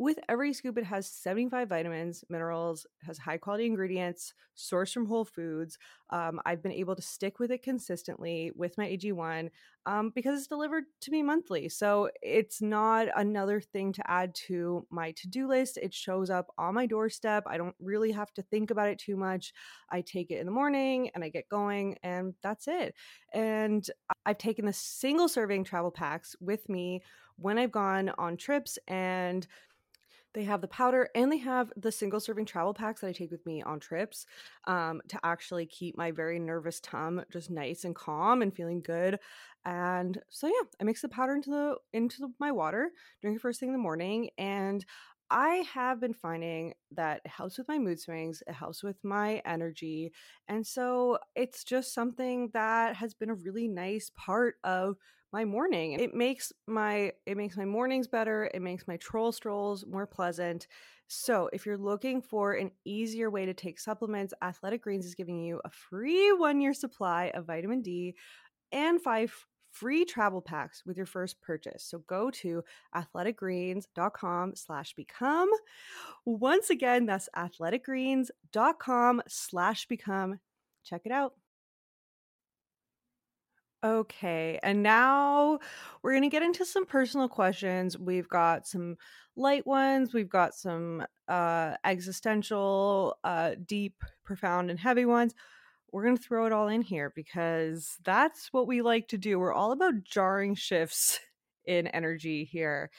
with 0.03 0.19
every 0.29 0.53
scoop, 0.53 0.77
it 0.77 0.85
has 0.85 1.07
75 1.07 1.69
vitamins, 1.69 2.25
minerals, 2.29 2.87
has 3.07 3.19
high 3.19 3.37
quality 3.37 3.67
ingredients, 3.67 4.35
sourced 4.57 4.93
from 4.93 5.07
whole 5.07 5.25
foods. 5.25 5.79
Um, 6.11 6.41
I've 6.45 6.63
been 6.63 6.73
able 6.73 6.97
to 6.97 7.03
stick 7.03 7.39
with 7.39 7.53
it 7.53 7.63
consistently 7.63 8.51
with 8.57 8.77
my 8.77 8.89
AG1 8.89 9.51
um, 9.87 10.11
because 10.13 10.37
it's 10.37 10.49
delivered 10.49 10.85
to 11.03 11.11
me 11.13 11.23
monthly. 11.23 11.69
So 11.69 12.11
it's 12.21 12.61
not 12.61 13.09
another 13.15 13.61
thing 13.61 13.93
to 13.93 14.11
add 14.11 14.35
to 14.47 14.85
my 14.91 15.13
to 15.13 15.29
do 15.29 15.47
list. 15.47 15.79
It 15.79 15.95
shows 15.95 16.31
up 16.31 16.49
on 16.59 16.75
my 16.75 16.87
doorstep. 16.87 17.45
I 17.47 17.57
don't 17.57 17.77
really 17.81 18.11
have 18.11 18.35
to 18.35 18.43
think 18.43 18.73
about 18.73 18.89
it 18.89 18.99
too 18.99 19.17
much. 19.17 19.53
I 19.89 20.01
take 20.01 20.33
it 20.33 20.41
in 20.41 20.47
the 20.47 20.53
morning 20.53 21.11
and 21.15 21.23
I 21.23 21.29
get 21.29 21.49
going, 21.49 21.97
and 22.03 22.35
that's 22.43 22.67
it. 22.67 22.95
And 23.33 23.89
I've 24.27 24.39
taken 24.39 24.67
the 24.67 24.73
single 24.73 25.29
serving 25.29 25.63
travel 25.63 25.93
packs 25.93 26.35
with 26.41 26.69
me 26.69 27.03
when 27.37 27.59
I've 27.59 27.73
gone 27.73 28.13
on 28.19 28.37
trips 28.37 28.79
and 28.89 29.47
they 30.35 30.45
have 30.45 30.61
the 30.61 30.69
powder 30.69 31.09
and 31.15 31.31
they 31.31 31.39
have 31.39 31.73
the 31.77 31.93
single 31.93 32.21
serving 32.21 32.47
travel 32.47 32.75
packs 32.75 33.01
that 33.01 33.09
I 33.09 33.13
take 33.13 33.31
with 33.31 33.45
me 33.47 33.63
on 33.63 33.81
trips 33.81 34.27
um, 34.67 35.01
to 35.09 35.19
actually 35.23 35.67
keep 35.67 35.97
my 35.97 36.11
very 36.11 36.39
nervous 36.39 36.81
tum 36.81 37.23
just 37.33 37.51
nice 37.51 37.85
and 37.85 37.95
calm 37.95 38.43
and 38.43 38.55
feeling 38.55 38.81
good. 38.81 39.19
And 39.65 40.21
so 40.29 40.47
yeah, 40.47 40.63
I 40.81 40.85
mix 40.85 41.03
the 41.03 41.09
powder 41.09 41.35
into 41.35 41.51
the 41.51 41.77
into 41.93 42.19
the, 42.21 42.33
my 42.41 42.51
water, 42.51 42.91
drink 43.21 43.37
it 43.37 43.41
first 43.41 43.61
thing 43.61 43.69
in 43.69 43.75
the 43.75 43.79
morning, 43.79 44.31
and 44.37 44.85
I 45.33 45.67
have 45.75 45.99
been 46.01 46.13
finding 46.13 46.75
that 46.91 47.27
helps 47.27 47.59
with 47.59 47.67
my 47.69 47.79
mood 47.79 47.99
swings, 47.99 48.43
it 48.47 48.53
helps 48.53 48.83
with 48.83 49.03
my 49.03 49.43
energy. 49.47 50.13
And 50.47 50.67
so 50.67 51.19
it's 51.35 51.65
just 51.65 51.95
something 51.95 52.51
that 52.53 52.97
has 52.97 53.15
been 53.15 53.31
a 53.31 53.35
really 53.35 53.67
nice 53.67 54.11
part 54.15 54.57
of 54.63 54.99
my 55.33 55.47
morning. 55.47 55.93
It 55.95 56.15
makes 56.15 56.53
my 56.67 57.15
it 57.25 57.39
makes 57.39 57.57
my 57.57 57.65
mornings 57.65 58.07
better. 58.07 58.51
It 58.53 58.61
makes 58.61 58.87
my 58.87 58.99
troll 58.99 59.33
strolls 59.33 59.87
more 59.87 60.07
pleasant. 60.07 60.67
So, 61.09 61.49
if 61.53 61.65
you're 61.67 61.79
looking 61.79 62.21
for 62.23 62.53
an 62.53 62.73
easier 62.85 63.31
way 63.31 63.47
to 63.47 63.55
take 63.55 63.81
supplements, 63.81 64.35
Athletic 64.43 64.83
Greens 64.83 65.07
is 65.07 65.15
giving 65.15 65.43
you 65.43 65.61
a 65.65 65.71
free 65.71 66.33
1-year 66.33 66.75
supply 66.75 67.31
of 67.35 67.47
vitamin 67.47 67.81
D 67.83 68.15
and 68.73 69.01
5 69.03 69.47
free 69.73 70.05
travel 70.05 70.41
packs 70.41 70.85
with 70.87 70.97
your 70.97 71.07
first 71.07 71.41
purchase. 71.41 71.83
So 71.85 71.99
go 72.07 72.31
to 72.31 72.63
athleticgreens.com 72.95 74.55
slash 74.55 74.95
become. 74.95 75.51
Once 76.25 76.71
again, 76.71 77.07
that's 77.07 77.29
athleticgreens.com 77.37 79.23
slash 79.29 79.87
become. 79.89 80.39
Check 80.85 81.03
it 81.05 81.13
out. 81.13 81.35
Okay, 83.85 84.61
and 84.63 84.81
now 84.81 85.59
we're 86.03 86.13
going 86.13 86.23
to 86.23 86.29
get 86.29 86.45
into 86.45 86.65
some 86.65 86.87
personal 86.87 87.29
questions. 87.29 87.99
We've 87.99 88.29
got 88.29 88.65
some 88.65 88.97
light 89.35 89.67
ones, 89.67 90.15
we've 90.15 90.29
got 90.29 90.55
some 90.55 91.05
uh 91.27 91.75
existential, 91.85 93.17
uh 93.25 93.53
deep, 93.67 94.05
profound 94.25 94.71
and 94.71 94.79
heavy 94.79 95.05
ones. 95.05 95.35
We're 95.93 96.05
going 96.05 96.17
to 96.17 96.23
throw 96.23 96.47
it 96.47 96.53
all 96.53 96.69
in 96.69 96.83
here 96.83 97.13
because 97.15 97.99
that's 98.03 98.53
what 98.53 98.67
we 98.67 98.81
like 98.81 99.09
to 99.09 99.19
do. 99.19 99.39
We're 99.39 99.53
all 99.53 99.73
about 99.73 100.05
jarring 100.05 100.55
shifts 100.55 101.21
in 101.67 101.87
energy 101.89 102.45
here 102.45 102.91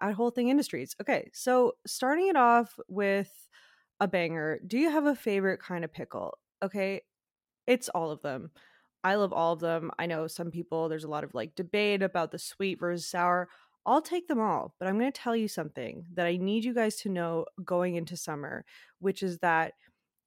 at 0.00 0.14
Whole 0.14 0.30
Thing 0.30 0.48
Industries. 0.48 0.94
Okay, 1.00 1.30
so 1.32 1.72
starting 1.86 2.28
it 2.28 2.36
off 2.36 2.78
with 2.86 3.32
a 3.98 4.06
banger. 4.06 4.60
Do 4.66 4.78
you 4.78 4.90
have 4.90 5.06
a 5.06 5.14
favorite 5.14 5.60
kind 5.60 5.84
of 5.84 5.92
pickle? 5.92 6.38
Okay, 6.62 7.00
it's 7.66 7.88
all 7.88 8.10
of 8.10 8.20
them. 8.22 8.50
I 9.02 9.16
love 9.16 9.32
all 9.32 9.52
of 9.52 9.60
them. 9.60 9.90
I 9.98 10.06
know 10.06 10.26
some 10.26 10.50
people, 10.50 10.88
there's 10.88 11.04
a 11.04 11.10
lot 11.10 11.24
of 11.24 11.34
like 11.34 11.54
debate 11.54 12.02
about 12.02 12.30
the 12.30 12.38
sweet 12.38 12.80
versus 12.80 13.06
sour. 13.06 13.48
I'll 13.86 14.02
take 14.02 14.28
them 14.28 14.40
all, 14.40 14.74
but 14.78 14.88
I'm 14.88 14.98
going 14.98 15.12
to 15.12 15.20
tell 15.20 15.36
you 15.36 15.46
something 15.46 16.06
that 16.14 16.26
I 16.26 16.36
need 16.38 16.64
you 16.64 16.74
guys 16.74 16.96
to 16.96 17.10
know 17.10 17.44
going 17.64 17.96
into 17.96 18.16
summer, 18.16 18.64
which 18.98 19.22
is 19.22 19.38
that 19.40 19.74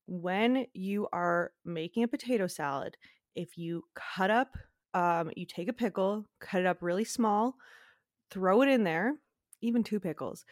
when 0.07 0.65
you 0.73 1.07
are 1.13 1.51
making 1.65 2.03
a 2.03 2.07
potato 2.07 2.47
salad, 2.47 2.97
if 3.35 3.57
you 3.57 3.83
cut 3.93 4.31
up, 4.31 4.57
um, 4.93 5.29
you 5.35 5.45
take 5.45 5.67
a 5.67 5.73
pickle, 5.73 6.25
cut 6.39 6.61
it 6.61 6.65
up 6.65 6.77
really 6.81 7.03
small, 7.03 7.55
throw 8.31 8.61
it 8.61 8.69
in 8.69 8.83
there, 8.83 9.15
even 9.61 9.83
two 9.83 9.99
pickles, 9.99 10.45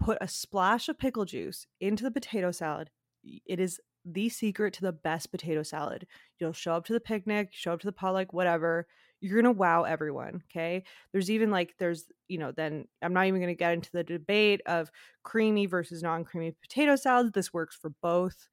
put 0.00 0.18
a 0.20 0.28
splash 0.28 0.88
of 0.88 0.98
pickle 0.98 1.24
juice 1.24 1.66
into 1.80 2.04
the 2.04 2.10
potato 2.10 2.52
salad. 2.52 2.90
It 3.22 3.60
is 3.60 3.80
the 4.04 4.28
secret 4.28 4.74
to 4.74 4.82
the 4.82 4.92
best 4.92 5.30
potato 5.30 5.62
salad. 5.62 6.06
You'll 6.40 6.52
show 6.52 6.74
up 6.74 6.86
to 6.86 6.92
the 6.92 7.00
picnic, 7.00 7.50
show 7.52 7.72
up 7.72 7.80
to 7.80 7.86
the 7.86 7.92
potluck, 7.92 8.32
whatever. 8.32 8.86
You're 9.20 9.40
gonna 9.40 9.52
wow 9.52 9.84
everyone. 9.84 10.42
Okay. 10.50 10.82
There's 11.12 11.30
even 11.30 11.50
like 11.50 11.74
there's 11.78 12.06
you 12.26 12.38
know 12.38 12.50
then 12.50 12.86
I'm 13.00 13.12
not 13.12 13.26
even 13.26 13.40
gonna 13.40 13.54
get 13.54 13.74
into 13.74 13.92
the 13.92 14.02
debate 14.02 14.60
of 14.66 14.90
creamy 15.22 15.66
versus 15.66 16.02
non-creamy 16.02 16.56
potato 16.60 16.96
salads. 16.96 17.30
This 17.32 17.52
works 17.52 17.76
for 17.80 17.92
both. 18.02 18.48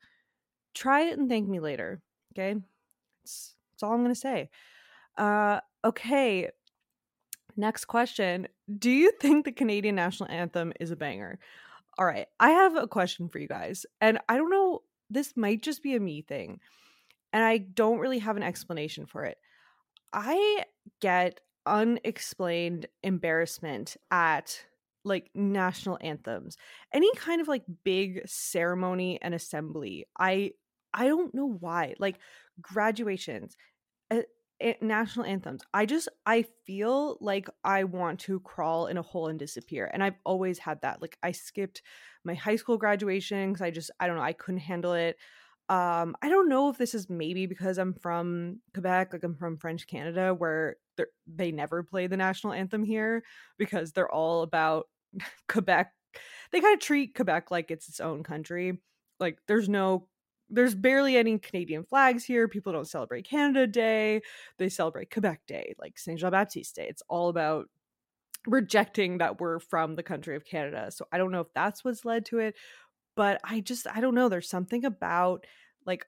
Try 0.80 1.02
it 1.10 1.18
and 1.18 1.28
thank 1.28 1.46
me 1.46 1.60
later. 1.60 2.02
Okay. 2.34 2.58
That's, 3.22 3.54
all 3.84 3.92
I'm 3.92 4.02
gonna 4.02 4.16
say. 4.16 4.50
Uh, 5.18 5.60
okay. 5.84 6.50
Next 7.58 7.84
question. 7.84 8.48
Do 8.78 8.90
you 8.90 9.12
think 9.20 9.44
the 9.44 9.52
Canadian 9.52 9.96
national 9.96 10.32
anthem 10.32 10.72
is 10.80 10.92
a 10.92 10.96
banger? 10.96 11.38
All 11.98 12.06
right. 12.06 12.28
I 12.40 12.52
have 12.52 12.78
a 12.78 12.88
question 12.88 13.28
for 13.28 13.40
you 13.40 13.48
guys. 13.50 13.86
And 14.00 14.20
I 14.30 14.38
don't 14.38 14.50
know 14.50 14.84
this 15.10 15.36
might 15.36 15.62
just 15.62 15.84
be 15.84 15.96
a 15.96 16.00
me 16.00 16.22
thing 16.22 16.62
and 17.34 17.44
I 17.44 17.58
don't 17.58 18.00
really 18.00 18.20
have 18.20 18.38
an 18.38 18.44
explanation 18.44 19.06
for 19.06 19.26
it. 19.26 19.38
I 20.14 20.64
get 21.02 21.42
unexplained 21.66 22.86
embarrassment 23.04 23.98
at 24.12 24.64
like 25.04 25.30
national 25.36 25.98
anthems. 26.00 26.56
Any 26.94 27.14
kind 27.16 27.42
of 27.42 27.50
like 27.50 27.64
big 27.84 28.22
ceremony 28.28 29.20
and 29.22 29.36
assembly. 29.36 30.06
I 30.18 30.52
I 30.94 31.08
don't 31.08 31.34
know 31.34 31.48
why. 31.48 31.96
Like 32.00 32.20
graduations, 32.62 33.56
uh, 34.12 34.22
national 34.82 35.26
anthems. 35.26 35.62
I 35.74 35.86
just 35.86 36.10
I 36.26 36.46
feel 36.66 37.18
like 37.22 37.50
I 37.64 37.86
want 37.86 38.20
to 38.22 38.40
crawl 38.42 38.88
in 38.88 38.98
a 38.98 39.02
hole 39.02 39.28
and 39.28 39.40
disappear. 39.40 39.90
And 39.94 40.04
I've 40.04 40.18
always 40.26 40.60
had 40.60 40.82
that. 40.82 41.02
Like 41.02 41.18
I 41.24 41.32
skipped 41.32 41.82
my 42.24 42.34
high 42.34 42.58
school 42.58 42.78
graduation 42.78 43.54
cuz 43.54 43.62
I 43.62 43.72
just 43.72 43.92
I 44.00 44.08
don't 44.08 44.18
know, 44.18 44.24
I 44.24 44.34
couldn't 44.34 44.60
handle 44.62 44.94
it. 44.94 45.18
Um 45.70 46.16
I 46.22 46.30
don't 46.30 46.50
know 46.50 46.70
if 46.70 46.78
this 46.78 46.94
is 46.94 47.10
maybe 47.10 47.46
because 47.46 47.78
I'm 47.78 47.94
from 47.94 48.60
Quebec, 48.74 49.14
like 49.14 49.24
I'm 49.24 49.36
from 49.36 49.58
French 49.58 49.88
Canada 49.88 50.34
where 50.34 50.78
they 51.28 51.52
never 51.52 51.84
play 51.84 52.08
the 52.08 52.18
national 52.18 52.54
anthem 52.54 52.84
here 52.84 53.24
because 53.58 53.94
they're 53.94 54.12
all 54.12 54.42
about 54.42 54.88
Quebec. 55.48 55.94
They 56.52 56.60
kind 56.60 56.74
of 56.74 56.82
treat 56.82 57.16
Quebec 57.16 57.52
like 57.52 57.72
it's 57.72 57.88
its 57.88 58.00
own 58.00 58.24
country. 58.24 58.82
Like 59.20 59.40
there's 59.48 59.70
no 59.70 60.08
there's 60.50 60.76
barely 60.76 61.18
any 61.18 61.38
Canadian 61.38 61.84
flags 61.84 62.24
here. 62.26 62.47
People 62.47 62.74
don't 62.74 62.88
celebrate 62.88 63.28
Canada 63.28 63.68
Day. 63.68 64.22
They 64.58 64.70
celebrate 64.70 65.12
Quebec 65.12 65.41
Day, 65.47 65.76
like 65.80 65.97
Saint 65.97 66.20
Jean 66.20 66.32
Baptiste 66.32 66.76
Day. 66.76 66.88
It's 66.89 67.04
all 67.08 67.30
about 67.30 67.68
rejecting 68.47 69.20
that 69.20 69.39
we're 69.39 69.60
from 69.60 69.95
the 69.95 70.04
country 70.04 70.36
of 70.36 70.45
Canada. 70.45 70.91
So 70.91 71.06
I 71.12 71.18
don't 71.18 71.32
know 71.32 71.41
if 71.41 71.54
that's 71.54 71.84
what's 71.84 72.06
led 72.06 72.26
to 72.26 72.39
it, 72.39 72.56
but 73.16 73.39
I 73.43 73.60
just 73.60 73.88
I 73.88 74.02
don't 74.02 74.16
know. 74.16 74.30
There's 74.30 74.50
something 74.50 74.86
about 74.86 75.45
like 75.86 76.06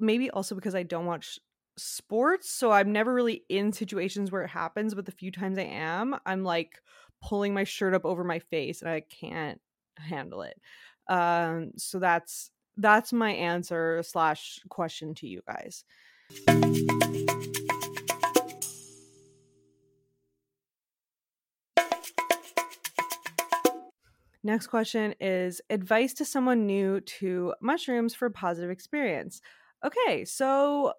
maybe 0.00 0.30
also 0.30 0.54
because 0.54 0.74
I 0.74 0.82
don't 0.82 1.06
watch 1.06 1.38
sports, 1.76 2.50
so 2.50 2.72
I'm 2.72 2.92
never 2.92 3.14
really 3.14 3.44
in 3.48 3.72
situations 3.72 4.30
where 4.30 4.42
it 4.42 4.48
happens, 4.48 4.94
but 4.94 5.06
the 5.06 5.12
few 5.12 5.30
times 5.30 5.58
I 5.58 5.62
am, 5.62 6.16
I'm 6.26 6.44
like 6.44 6.80
pulling 7.22 7.54
my 7.54 7.64
shirt 7.64 7.94
up 7.94 8.04
over 8.04 8.24
my 8.24 8.38
face 8.38 8.82
and 8.82 8.90
I 8.90 9.00
can't 9.00 9.60
handle 9.96 10.42
it. 10.42 10.60
Um 11.08 11.72
so 11.76 11.98
that's 11.98 12.50
that's 12.78 13.12
my 13.12 13.32
answer 13.32 14.02
slash 14.02 14.60
question 14.68 15.14
to 15.16 15.26
you 15.26 15.42
guys. 15.46 15.84
Next 24.44 24.68
question 24.68 25.14
is 25.20 25.60
advice 25.68 26.14
to 26.14 26.24
someone 26.24 26.64
new 26.64 27.00
to 27.00 27.52
mushrooms 27.60 28.14
for 28.14 28.30
positive 28.30 28.70
experience. 28.70 29.42
Okay, 29.84 30.24
so 30.24 30.94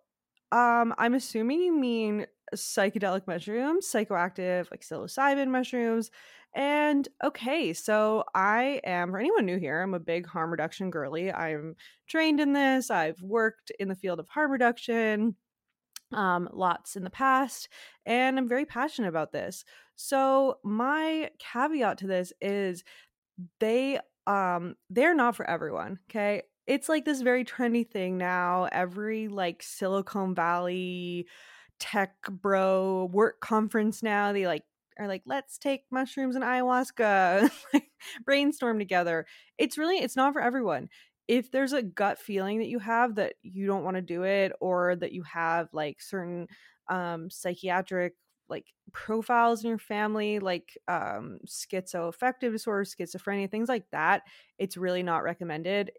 um 0.52 0.94
I'm 0.98 1.14
assuming 1.14 1.62
you 1.62 1.74
mean 1.74 2.28
psychedelic 2.56 3.28
mushrooms, 3.28 3.90
psychoactive 3.92 4.70
like 4.72 4.82
psilocybin 4.82 5.48
mushrooms. 5.48 6.12
And 6.56 7.08
okay, 7.24 7.74
so 7.74 8.24
I 8.34 8.82
am 8.84 9.12
for 9.12 9.20
anyone 9.20 9.46
new 9.46 9.60
here, 9.60 9.82
I'm 9.82 9.94
a 9.94 10.00
big 10.00 10.26
harm 10.28 10.52
reduction 10.52 10.90
girly. 10.90 11.32
I'm 11.32 11.76
trained 12.08 12.40
in 12.40 12.54
this. 12.54 12.90
I've 12.90 13.22
worked 13.22 13.72
in 13.80 13.88
the 13.88 13.96
field 13.96 14.20
of 14.20 14.30
harm 14.30 14.52
reduction 14.52 15.36
um 16.12 16.50
lots 16.54 16.96
in 16.96 17.04
the 17.04 17.10
past 17.10 17.70
and 18.06 18.40
I'm 18.40 18.48
very 18.50 18.66
passionate 18.66 19.10
about 19.10 19.32
this. 19.32 19.64
So 19.96 20.58
my 20.64 21.30
caveat 21.40 22.00
to 22.00 22.08
this 22.08 22.34
is 22.42 22.84
they 23.60 24.00
um 24.28 24.76
they're 24.90 25.16
not 25.16 25.36
for 25.36 25.50
everyone, 25.50 26.00
okay? 26.10 26.44
It's 26.68 26.90
like 26.90 27.06
this 27.06 27.22
very 27.22 27.46
trendy 27.46 27.90
thing 27.90 28.18
now. 28.18 28.68
Every 28.72 29.28
like 29.28 29.64
Silicon 29.64 30.36
Valley 30.36 31.28
tech 31.80 32.14
bro 32.30 33.10
work 33.12 33.40
conference 33.42 34.04
now, 34.04 34.34
they 34.34 34.48
like 34.48 34.64
are 35.00 35.08
like, 35.08 35.24
let's 35.26 35.58
take 35.58 35.84
mushrooms 35.92 36.36
and 36.36 36.44
ayahuasca, 36.44 37.52
brainstorm 38.26 38.80
together. 38.80 39.26
It's 39.58 39.78
really, 39.78 39.98
it's 40.00 40.16
not 40.16 40.34
for 40.34 40.42
everyone. 40.42 40.90
If 41.28 41.52
there's 41.52 41.74
a 41.74 41.84
gut 41.84 42.18
feeling 42.20 42.60
that 42.60 42.68
you 42.68 42.80
have 42.80 43.16
that 43.16 43.36
you 43.44 43.68
don't 43.68 43.84
want 43.84 43.96
to 43.96 44.02
do 44.02 44.24
it, 44.24 44.52
or 44.60 44.96
that 44.96 45.12
you 45.14 45.24
have 45.24 45.70
like 45.74 46.02
certain 46.02 46.48
um, 46.90 47.30
psychiatric 47.30 48.16
like 48.50 48.66
profiles 48.94 49.64
in 49.64 49.70
your 49.70 49.78
family, 49.78 50.40
like 50.40 50.76
um, 50.88 51.38
schizoaffective 51.48 52.52
disorder, 52.52 52.84
schizophrenia, 52.84 53.50
things 53.50 53.70
like 53.70 53.86
that, 53.92 54.24
it's 54.58 54.76
really 54.76 55.04
not 55.04 55.24
recommended. 55.24 55.92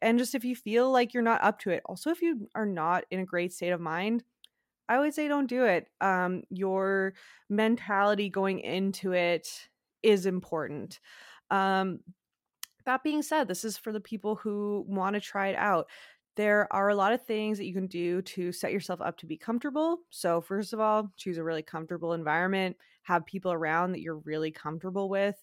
And 0.00 0.18
just 0.18 0.34
if 0.34 0.44
you 0.44 0.56
feel 0.56 0.90
like 0.90 1.14
you're 1.14 1.22
not 1.22 1.42
up 1.44 1.60
to 1.60 1.70
it, 1.70 1.82
also 1.86 2.10
if 2.10 2.22
you 2.22 2.48
are 2.54 2.66
not 2.66 3.04
in 3.10 3.20
a 3.20 3.24
great 3.26 3.52
state 3.52 3.70
of 3.70 3.80
mind, 3.80 4.24
I 4.88 4.98
would 4.98 5.14
say 5.14 5.28
don't 5.28 5.46
do 5.46 5.64
it. 5.64 5.88
Um, 6.00 6.42
your 6.50 7.14
mentality 7.48 8.28
going 8.28 8.60
into 8.60 9.12
it 9.12 9.48
is 10.02 10.26
important. 10.26 11.00
Um, 11.50 12.00
that 12.84 13.02
being 13.02 13.22
said, 13.22 13.48
this 13.48 13.64
is 13.64 13.78
for 13.78 13.92
the 13.92 14.00
people 14.00 14.36
who 14.36 14.84
want 14.88 15.14
to 15.14 15.20
try 15.20 15.48
it 15.48 15.56
out. 15.56 15.88
There 16.36 16.66
are 16.72 16.88
a 16.88 16.94
lot 16.94 17.12
of 17.12 17.24
things 17.24 17.58
that 17.58 17.66
you 17.66 17.74
can 17.74 17.86
do 17.86 18.22
to 18.22 18.52
set 18.52 18.72
yourself 18.72 19.00
up 19.00 19.18
to 19.18 19.26
be 19.26 19.36
comfortable. 19.36 19.98
So, 20.10 20.40
first 20.40 20.72
of 20.72 20.80
all, 20.80 21.12
choose 21.16 21.36
a 21.38 21.44
really 21.44 21.62
comfortable 21.62 22.14
environment, 22.14 22.76
have 23.02 23.26
people 23.26 23.52
around 23.52 23.92
that 23.92 24.00
you're 24.00 24.18
really 24.18 24.50
comfortable 24.50 25.08
with. 25.08 25.36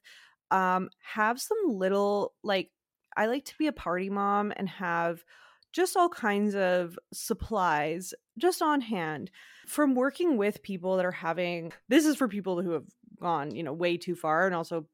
Um, 0.52 0.90
have 1.02 1.40
some 1.40 1.58
little, 1.68 2.34
like, 2.44 2.72
I 3.16 3.28
like 3.28 3.46
to 3.46 3.58
be 3.60 3.68
a 3.68 3.72
party 3.72 4.10
mom 4.10 4.52
and 4.56 4.68
have 4.68 5.24
just 5.72 5.96
all 5.96 6.10
kinds 6.10 6.56
of 6.56 6.98
supplies 7.14 8.14
just 8.38 8.62
on 8.62 8.82
hand 8.82 9.32
from 9.68 9.96
working 9.96 10.38
with 10.38 10.64
people 10.64 10.98
that 10.98 11.06
are 11.06 11.12
having 11.12 11.72
this 11.88 12.06
is 12.06 12.16
for 12.16 12.28
people 12.28 12.62
who 12.62 12.72
have 12.72 12.86
gone 13.22 13.54
you 13.56 13.64
know 13.64 13.74
way 13.74 13.98
too 13.98 14.16
far 14.16 14.46
and 14.46 14.56
also 14.56 14.86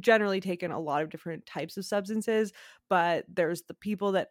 generally 0.00 0.40
taken 0.40 0.70
a 0.70 0.80
lot 0.80 1.02
of 1.02 1.10
different 1.10 1.44
types 1.46 1.76
of 1.76 1.84
substances 1.84 2.52
but 2.88 3.24
there's 3.28 3.62
the 3.62 3.74
people 3.74 4.12
that 4.12 4.30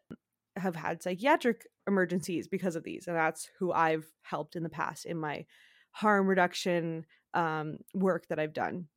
have 0.55 0.75
had 0.75 1.01
psychiatric 1.01 1.67
emergencies 1.87 2.47
because 2.47 2.75
of 2.75 2.83
these 2.83 3.07
and 3.07 3.15
that's 3.15 3.49
who 3.59 3.71
i've 3.71 4.05
helped 4.23 4.55
in 4.55 4.63
the 4.63 4.69
past 4.69 5.05
in 5.05 5.17
my 5.17 5.45
harm 5.91 6.27
reduction 6.27 7.05
um, 7.33 7.77
work 7.93 8.27
that 8.27 8.39
i've 8.39 8.53
done 8.53 8.87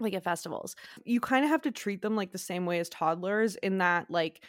like 0.00 0.14
at 0.14 0.24
festivals. 0.24 0.74
You 1.04 1.20
kind 1.20 1.44
of 1.44 1.50
have 1.50 1.62
to 1.62 1.70
treat 1.70 2.02
them 2.02 2.16
like 2.16 2.32
the 2.32 2.38
same 2.38 2.66
way 2.66 2.80
as 2.80 2.88
toddlers 2.88 3.56
in 3.56 3.78
that 3.78 4.10
like 4.10 4.42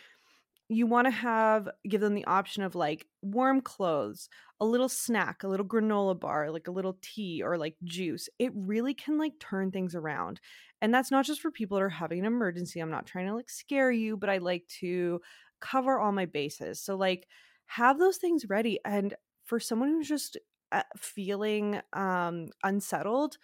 you 0.67 0.87
want 0.87 1.05
to 1.05 1.11
have 1.11 1.69
give 1.87 2.01
them 2.01 2.15
the 2.15 2.25
option 2.25 2.63
of 2.63 2.73
like 2.75 3.05
warm 3.21 3.61
clothes, 3.61 4.29
a 4.59 4.65
little 4.65 4.89
snack, 4.89 5.43
a 5.43 5.47
little 5.47 5.65
granola 5.65 6.19
bar, 6.19 6.49
like 6.51 6.67
a 6.67 6.71
little 6.71 6.97
tea 7.01 7.41
or 7.43 7.57
like 7.57 7.75
juice. 7.83 8.27
It 8.39 8.51
really 8.55 8.93
can 8.95 9.17
like 9.19 9.33
turn 9.39 9.71
things 9.71 9.93
around. 9.95 10.39
And 10.81 10.93
that's 10.93 11.11
not 11.11 11.25
just 11.25 11.41
for 11.41 11.51
people 11.51 11.77
that 11.77 11.83
are 11.83 11.89
having 11.89 12.19
an 12.19 12.25
emergency. 12.25 12.79
I'm 12.79 12.89
not 12.89 13.05
trying 13.05 13.27
to 13.27 13.35
like 13.35 13.49
scare 13.49 13.91
you, 13.91 14.17
but 14.17 14.29
I 14.29 14.39
like 14.39 14.67
to 14.79 15.21
cover 15.61 15.99
all 15.99 16.11
my 16.11 16.25
bases. 16.25 16.81
So 16.81 16.95
like 16.95 17.27
have 17.67 17.99
those 17.99 18.17
things 18.17 18.49
ready 18.49 18.79
and 18.85 19.13
for 19.43 19.59
someone 19.59 19.89
who's 19.89 20.07
just 20.09 20.37
uh, 20.71 20.81
feeling 20.97 21.79
um 21.93 22.47
unsettled, 22.63 23.37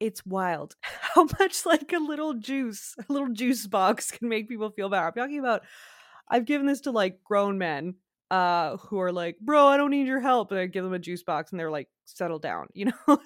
it's 0.00 0.24
wild 0.26 0.76
how 0.82 1.24
much 1.38 1.64
like 1.66 1.92
a 1.92 1.98
little 1.98 2.34
juice, 2.34 2.94
a 3.08 3.12
little 3.12 3.30
juice 3.32 3.66
box 3.66 4.10
can 4.10 4.28
make 4.28 4.48
people 4.48 4.70
feel 4.70 4.88
better. 4.88 5.06
I'm 5.06 5.12
talking 5.14 5.38
about 5.38 5.62
I've 6.28 6.44
given 6.44 6.66
this 6.66 6.80
to 6.82 6.90
like 6.90 7.22
grown 7.24 7.58
men 7.58 7.96
uh 8.30 8.76
who 8.78 8.98
are 9.00 9.12
like, 9.12 9.38
"Bro, 9.40 9.66
I 9.66 9.76
don't 9.76 9.90
need 9.90 10.06
your 10.06 10.20
help." 10.20 10.50
And 10.50 10.60
I 10.60 10.66
give 10.66 10.84
them 10.84 10.92
a 10.94 10.98
juice 10.98 11.22
box 11.22 11.52
and 11.52 11.60
they're 11.60 11.70
like, 11.70 11.88
"Settle 12.04 12.38
down," 12.40 12.68
you 12.74 12.86
know? 12.86 13.22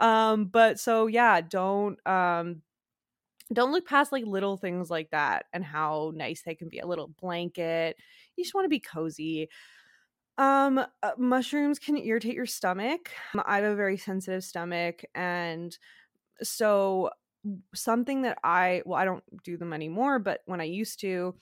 um 0.00 0.46
but 0.46 0.78
so 0.80 1.06
yeah, 1.06 1.40
don't 1.40 2.04
um 2.06 2.62
don't 3.52 3.72
look 3.72 3.86
past 3.86 4.12
like 4.12 4.24
little 4.26 4.56
things 4.56 4.90
like 4.90 5.10
that 5.10 5.46
and 5.52 5.64
how 5.64 6.12
nice 6.14 6.42
they 6.42 6.54
can 6.54 6.68
be. 6.68 6.78
A 6.78 6.86
little 6.86 7.08
blanket. 7.08 7.96
You 8.36 8.44
just 8.44 8.54
want 8.54 8.64
to 8.64 8.70
be 8.70 8.80
cozy. 8.80 9.48
Um, 10.38 10.78
uh, 10.78 11.12
mushrooms 11.18 11.78
can 11.78 11.96
irritate 11.98 12.34
your 12.34 12.46
stomach. 12.46 13.10
I 13.46 13.56
have 13.56 13.64
a 13.72 13.76
very 13.76 13.96
sensitive 13.98 14.44
stomach, 14.44 15.04
and 15.14 15.76
so 16.42 17.10
something 17.74 18.22
that 18.22 18.38
I 18.44 18.82
well, 18.86 18.98
I 19.00 19.04
don't 19.06 19.24
do 19.44 19.56
them 19.56 19.72
anymore, 19.72 20.18
but 20.18 20.42
when 20.46 20.60
I 20.60 20.64
used 20.64 21.00
to, 21.00 21.36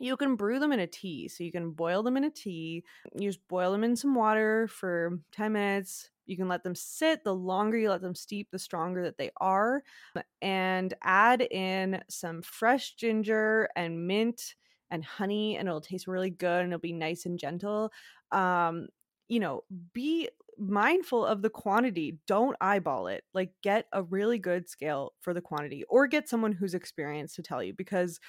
you 0.00 0.16
can 0.16 0.36
brew 0.36 0.58
them 0.58 0.72
in 0.72 0.80
a 0.80 0.86
tea. 0.86 1.28
So 1.28 1.44
you 1.44 1.52
can 1.52 1.70
boil 1.70 2.02
them 2.02 2.16
in 2.16 2.24
a 2.24 2.30
tea. 2.30 2.84
You 3.14 3.28
just 3.28 3.46
boil 3.48 3.72
them 3.72 3.84
in 3.84 3.96
some 3.96 4.14
water 4.14 4.68
for 4.68 5.20
10 5.32 5.52
minutes. 5.52 6.10
You 6.26 6.36
can 6.36 6.48
let 6.48 6.64
them 6.64 6.74
sit. 6.74 7.22
The 7.22 7.34
longer 7.34 7.76
you 7.76 7.90
let 7.90 8.00
them 8.00 8.14
steep, 8.14 8.48
the 8.50 8.58
stronger 8.58 9.02
that 9.02 9.18
they 9.18 9.30
are. 9.40 9.82
And 10.42 10.92
add 11.02 11.42
in 11.42 12.02
some 12.08 12.42
fresh 12.42 12.94
ginger 12.94 13.68
and 13.76 14.06
mint 14.06 14.54
and 14.90 15.04
honey, 15.04 15.56
and 15.56 15.68
it'll 15.68 15.80
taste 15.80 16.06
really 16.06 16.30
good 16.30 16.62
and 16.62 16.72
it'll 16.72 16.80
be 16.80 16.92
nice 16.92 17.26
and 17.26 17.38
gentle. 17.38 17.92
Um, 18.32 18.88
you 19.28 19.40
know, 19.40 19.62
be 19.92 20.28
mindful 20.58 21.24
of 21.24 21.42
the 21.42 21.50
quantity. 21.50 22.18
Don't 22.26 22.56
eyeball 22.60 23.08
it. 23.08 23.24
Like, 23.32 23.52
get 23.62 23.86
a 23.92 24.02
really 24.02 24.38
good 24.38 24.68
scale 24.68 25.12
for 25.20 25.34
the 25.34 25.40
quantity 25.40 25.84
or 25.88 26.06
get 26.06 26.28
someone 26.28 26.52
who's 26.52 26.74
experienced 26.74 27.36
to 27.36 27.42
tell 27.42 27.62
you 27.62 27.74
because 27.74 28.20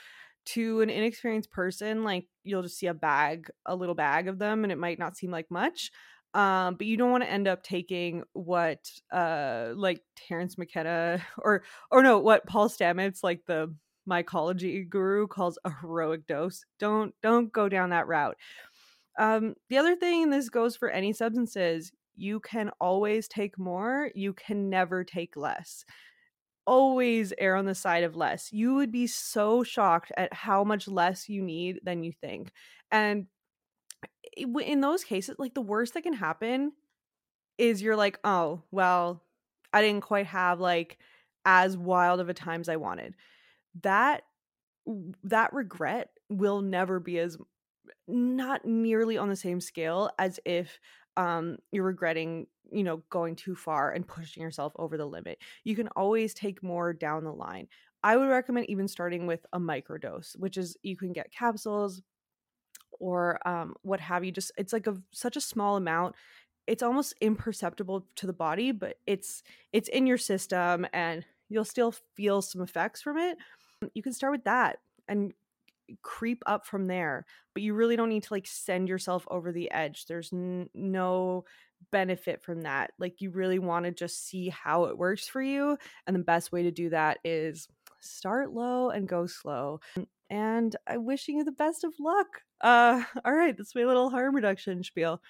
to 0.46 0.82
an 0.82 0.90
inexperienced 0.90 1.52
person, 1.52 2.04
like 2.04 2.28
you'll 2.44 2.64
just 2.64 2.78
see 2.78 2.88
a 2.88 2.94
bag, 2.94 3.50
a 3.66 3.76
little 3.76 3.96
bag 3.96 4.28
of 4.28 4.40
them, 4.40 4.64
and 4.64 4.72
it 4.72 4.78
might 4.78 5.00
not 5.00 5.18
seem 5.18 5.32
like 5.32 5.50
much. 5.50 5.92
Um, 6.34 6.76
but 6.76 6.86
you 6.86 6.98
don't 6.98 7.12
want 7.12 7.24
to 7.24 7.32
end 7.32 7.48
up 7.48 7.64
taking 7.64 8.24
what 8.34 8.80
uh 9.12 9.70
like 9.76 10.02
Terence 10.28 10.58
McKenna 10.58 11.22
or 11.38 11.64
or 11.92 12.04
no, 12.04 12.20
what 12.20 12.46
Paul 12.46 12.70
Stamets, 12.70 13.24
like 13.24 13.42
the 13.46 13.74
mycology 14.08 14.88
guru, 14.88 15.28
calls 15.28 15.58
a 15.66 15.72
heroic 15.72 16.28
dose. 16.28 16.64
Don't 16.80 17.14
don't 17.22 17.52
go 17.52 17.70
down 17.70 17.90
that 17.92 18.08
route. 18.08 18.38
Um, 19.18 19.56
the 19.70 19.78
other 19.78 19.96
thing, 19.96 20.24
and 20.24 20.34
this 20.34 20.50
goes 20.50 20.76
for 20.76 20.90
any 20.90 21.14
substances, 21.14 21.92
you 22.16 22.40
can 22.42 22.70
always 22.82 23.28
take 23.28 23.58
more, 23.58 24.12
you 24.14 24.34
can 24.34 24.70
never 24.70 25.04
take 25.04 25.38
less 25.38 25.86
always 26.66 27.34
err 27.38 27.56
on 27.56 27.66
the 27.66 27.76
side 27.76 28.04
of 28.04 28.16
less. 28.16 28.52
You 28.52 28.76
would 28.76 28.92
be 28.92 29.08
so 29.08 29.64
shocked 29.64 30.12
at 30.18 30.34
how 30.34 30.64
much 30.64 30.88
less 30.88 31.30
you 31.30 31.42
need 31.42 31.80
than 31.84 32.04
you 32.04 32.12
think. 32.12 32.52
And 32.92 33.28
in 34.36 34.82
those 34.82 35.04
cases, 35.04 35.36
like 35.38 35.54
the 35.54 35.62
worst 35.62 35.94
that 35.94 36.04
can 36.04 36.14
happen 36.14 36.74
is 37.58 37.82
you're 37.82 37.96
like, 37.96 38.20
oh, 38.24 38.62
well, 38.72 39.22
I 39.72 39.82
didn't 39.82 40.02
quite 40.02 40.28
have 40.28 40.60
like 40.60 40.98
as 41.46 41.78
wild 41.78 42.20
of 42.20 42.30
a 42.30 42.34
time 42.34 42.62
as 42.62 42.70
I 42.70 42.76
wanted. 42.78 43.16
That 43.82 44.24
that 45.24 45.54
regret 45.54 46.10
will 46.30 46.62
never 46.62 47.00
be 47.00 47.20
as 47.20 47.38
not 48.08 48.66
nearly 48.66 49.18
on 49.18 49.30
the 49.30 49.36
same 49.36 49.60
scale 49.60 50.12
as 50.20 50.40
if 50.46 50.80
um 51.18 51.58
you're 51.72 51.84
regretting 51.84 52.48
you 52.72 52.84
know 52.84 52.98
going 53.10 53.36
too 53.36 53.56
far 53.56 53.92
and 53.92 54.08
pushing 54.08 54.44
yourself 54.44 54.74
over 54.78 54.98
the 54.98 55.06
limit. 55.06 55.40
You 55.64 55.76
can 55.76 55.88
always 55.90 56.34
take 56.34 56.64
more 56.64 56.94
down 56.94 57.24
the 57.24 57.34
line. 57.34 57.68
I 58.04 58.18
would 58.18 58.30
recommend 58.30 58.70
even 58.70 58.88
starting 58.88 59.26
with 59.28 59.46
a 59.54 59.60
microdose 59.60 60.38
which 60.38 60.58
is 60.58 60.78
you 60.84 60.96
can 60.98 61.14
get 61.14 61.32
capsules 61.32 62.02
or 63.00 63.46
um, 63.48 63.76
what 63.82 64.00
have 64.00 64.24
you 64.24 64.32
just 64.32 64.52
it's 64.58 64.74
like 64.74 64.88
a 64.88 64.98
such 65.12 65.36
a 65.38 65.42
small 65.42 65.76
amount. 65.78 66.16
It's 66.68 66.84
almost 66.84 67.14
imperceptible 67.22 68.08
to 68.16 68.28
the 68.28 68.34
body 68.34 68.72
but 68.72 68.98
it's 69.06 69.44
it's 69.74 69.90
in 69.90 70.08
your 70.08 70.18
system 70.18 70.88
and 70.94 71.26
you'll 71.50 71.66
still 71.66 71.94
feel 72.16 72.42
some 72.42 72.62
effects 72.62 73.02
from 73.02 73.18
it. 73.18 73.38
You 73.94 74.02
can 74.02 74.14
start 74.14 74.32
with 74.32 74.44
that 74.46 74.80
and 75.08 75.34
creep 76.02 76.42
up 76.46 76.66
from 76.66 76.88
there 76.88 77.26
but 77.54 77.64
you 77.64 77.74
really 77.74 77.96
don't 77.96 78.10
need 78.10 78.24
to 78.24 78.34
like 78.34 78.48
send 78.48 78.88
yourself 78.88 79.26
over 79.30 79.52
the 79.52 79.70
edge 79.72 80.06
there's 80.06 80.32
n- 80.34 80.70
no 80.74 81.44
benefit 81.92 82.42
from 82.42 82.62
that 82.62 82.92
like 83.00 83.22
you 83.22 83.30
really 83.30 83.60
want 83.60 83.86
to 83.86 83.92
just 83.92 84.28
see 84.28 84.50
how 84.50 84.86
it 84.86 84.98
works 84.98 85.28
for 85.28 85.42
you 85.42 85.78
and 86.08 86.16
the 86.16 86.24
best 86.24 86.52
way 86.52 86.64
to 86.64 86.72
do 86.72 86.90
that 86.90 87.20
is 87.24 87.68
start 88.06 88.54
low 88.54 88.90
and 88.90 89.08
go 89.08 89.26
slow. 89.26 89.80
And 90.30 90.76
I'm 90.88 91.06
wishing 91.06 91.38
you 91.38 91.44
the 91.44 91.52
best 91.52 91.84
of 91.84 91.94
luck. 92.00 92.42
Uh, 92.62 93.04
all 93.26 93.34
right, 93.34 93.56
that's 93.58 93.76
my 93.76 93.84
little 93.84 94.10
harm 94.10 94.36
reduction 94.36 94.84
spiel. 94.84 95.22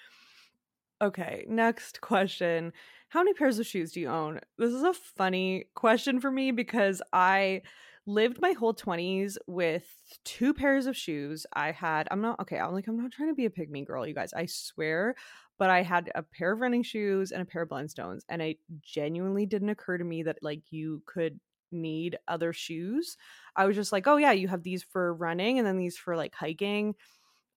Okay, 1.02 1.44
next 1.48 2.00
question. 2.00 2.72
How 3.08 3.20
many 3.20 3.34
pairs 3.34 3.58
of 3.58 3.66
shoes 3.66 3.92
do 3.92 4.00
you 4.00 4.08
own? 4.08 4.40
This 4.58 4.72
is 4.72 4.82
a 4.82 4.94
funny 4.94 5.66
question 5.74 6.20
for 6.20 6.30
me 6.30 6.50
because 6.50 7.02
I 7.12 7.62
lived 8.06 8.40
my 8.40 8.52
whole 8.52 8.74
20s 8.74 9.36
with 9.46 9.84
two 10.24 10.54
pairs 10.54 10.86
of 10.86 10.96
shoes. 10.96 11.46
I 11.52 11.72
had, 11.72 12.06
I'm 12.10 12.20
not, 12.20 12.40
okay, 12.40 12.58
I'm 12.58 12.72
like, 12.72 12.86
I'm 12.86 13.00
not 13.00 13.12
trying 13.12 13.28
to 13.28 13.34
be 13.34 13.46
a 13.46 13.50
pick-me 13.50 13.84
girl, 13.84 14.06
you 14.06 14.14
guys. 14.14 14.32
I 14.32 14.46
swear. 14.46 15.14
But 15.58 15.70
I 15.70 15.82
had 15.82 16.12
a 16.14 16.22
pair 16.22 16.52
of 16.52 16.60
running 16.60 16.82
shoes 16.82 17.32
and 17.32 17.42
a 17.42 17.46
pair 17.46 17.62
of 17.62 17.70
Blundstones. 17.70 18.20
And 18.28 18.42
it 18.42 18.58
genuinely 18.80 19.46
didn't 19.46 19.70
occur 19.70 19.98
to 19.98 20.04
me 20.04 20.22
that 20.24 20.38
like 20.42 20.60
you 20.70 21.02
could 21.06 21.40
need 21.72 22.18
other 22.28 22.52
shoes. 22.52 23.16
I 23.56 23.64
was 23.64 23.74
just 23.74 23.90
like, 23.90 24.06
oh 24.06 24.16
yeah, 24.16 24.32
you 24.32 24.48
have 24.48 24.62
these 24.62 24.82
for 24.82 25.14
running 25.14 25.58
and 25.58 25.66
then 25.66 25.78
these 25.78 25.96
for 25.96 26.16
like 26.16 26.34
hiking. 26.34 26.94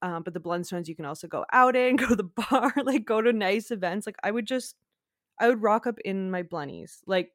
Um, 0.01 0.23
but 0.23 0.33
the 0.33 0.39
Blundstones 0.39 0.87
you 0.87 0.95
can 0.95 1.05
also 1.05 1.27
go 1.27 1.45
out 1.51 1.75
in, 1.75 1.95
go 1.97 2.07
to 2.07 2.15
the 2.15 2.23
bar, 2.23 2.73
like 2.83 3.05
go 3.05 3.21
to 3.21 3.33
nice 3.33 3.69
events. 3.69 4.07
Like 4.07 4.17
I 4.23 4.31
would 4.31 4.45
just 4.45 4.75
I 5.39 5.47
would 5.47 5.61
rock 5.61 5.87
up 5.87 5.99
in 6.03 6.31
my 6.31 6.43
blunnies, 6.43 7.01
like 7.05 7.31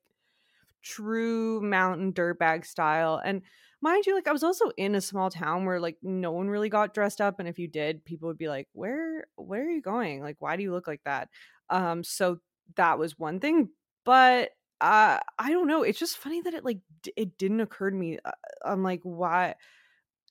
true 0.84 1.60
mountain 1.62 2.12
dirtbag 2.12 2.66
style. 2.66 3.20
And 3.24 3.42
mind 3.80 4.06
you, 4.06 4.14
like 4.14 4.28
I 4.28 4.32
was 4.32 4.44
also 4.44 4.70
in 4.76 4.94
a 4.94 5.00
small 5.00 5.30
town 5.30 5.64
where 5.66 5.80
like 5.80 5.98
no 6.02 6.32
one 6.32 6.48
really 6.50 6.68
got 6.68 6.94
dressed 6.94 7.20
up, 7.20 7.40
and 7.40 7.48
if 7.48 7.58
you 7.58 7.68
did, 7.68 8.04
people 8.04 8.28
would 8.28 8.38
be 8.38 8.48
like, 8.48 8.68
"Where, 8.72 9.26
where 9.36 9.64
are 9.66 9.70
you 9.70 9.82
going? 9.82 10.22
Like, 10.22 10.36
why 10.40 10.56
do 10.56 10.62
you 10.62 10.72
look 10.72 10.86
like 10.88 11.02
that?" 11.04 11.30
Um, 11.70 12.04
so 12.04 12.38
that 12.76 12.98
was 12.98 13.18
one 13.18 13.40
thing, 13.40 13.70
but 14.04 14.52
uh, 14.80 15.18
I 15.38 15.50
don't 15.50 15.66
know. 15.68 15.82
It's 15.82 15.98
just 15.98 16.18
funny 16.18 16.40
that 16.42 16.54
it 16.54 16.64
like 16.64 16.80
d- 17.02 17.12
it 17.16 17.38
didn't 17.38 17.60
occur 17.60 17.90
to 17.90 17.96
me. 17.96 18.18
Uh, 18.24 18.32
I'm 18.64 18.82
like, 18.82 19.00
why? 19.02 19.54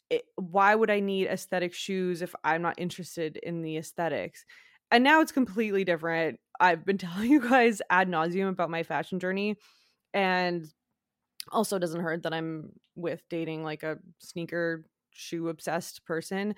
It, 0.10 0.24
why 0.36 0.76
would 0.76 0.92
I 0.92 1.00
need 1.00 1.28
aesthetic 1.28 1.74
shoes 1.74 2.22
if 2.22 2.36
I'm 2.44 2.62
not 2.62 2.80
interested 2.80 3.38
in 3.38 3.62
the 3.62 3.78
aesthetics? 3.78 4.46
And 4.92 5.04
now 5.04 5.22
it's 5.22 5.32
completely 5.32 5.84
different. 5.84 6.40
I've 6.60 6.86
been 6.86 6.98
telling 7.00 7.32
you 7.32 7.42
guys 7.42 7.82
ad 7.90 8.08
nauseum 8.10 8.50
about 8.50 8.70
my 8.70 8.84
fashion 8.84 9.20
journey, 9.20 9.58
and 10.14 10.68
also 11.52 11.80
doesn't 11.80 12.02
hurt 12.02 12.24
that 12.24 12.34
I'm 12.34 12.74
with 12.96 13.22
dating 13.30 13.64
like 13.64 13.84
a 13.84 14.00
sneaker 14.20 14.86
shoe 15.12 15.50
obsessed 15.50 16.06
person. 16.06 16.56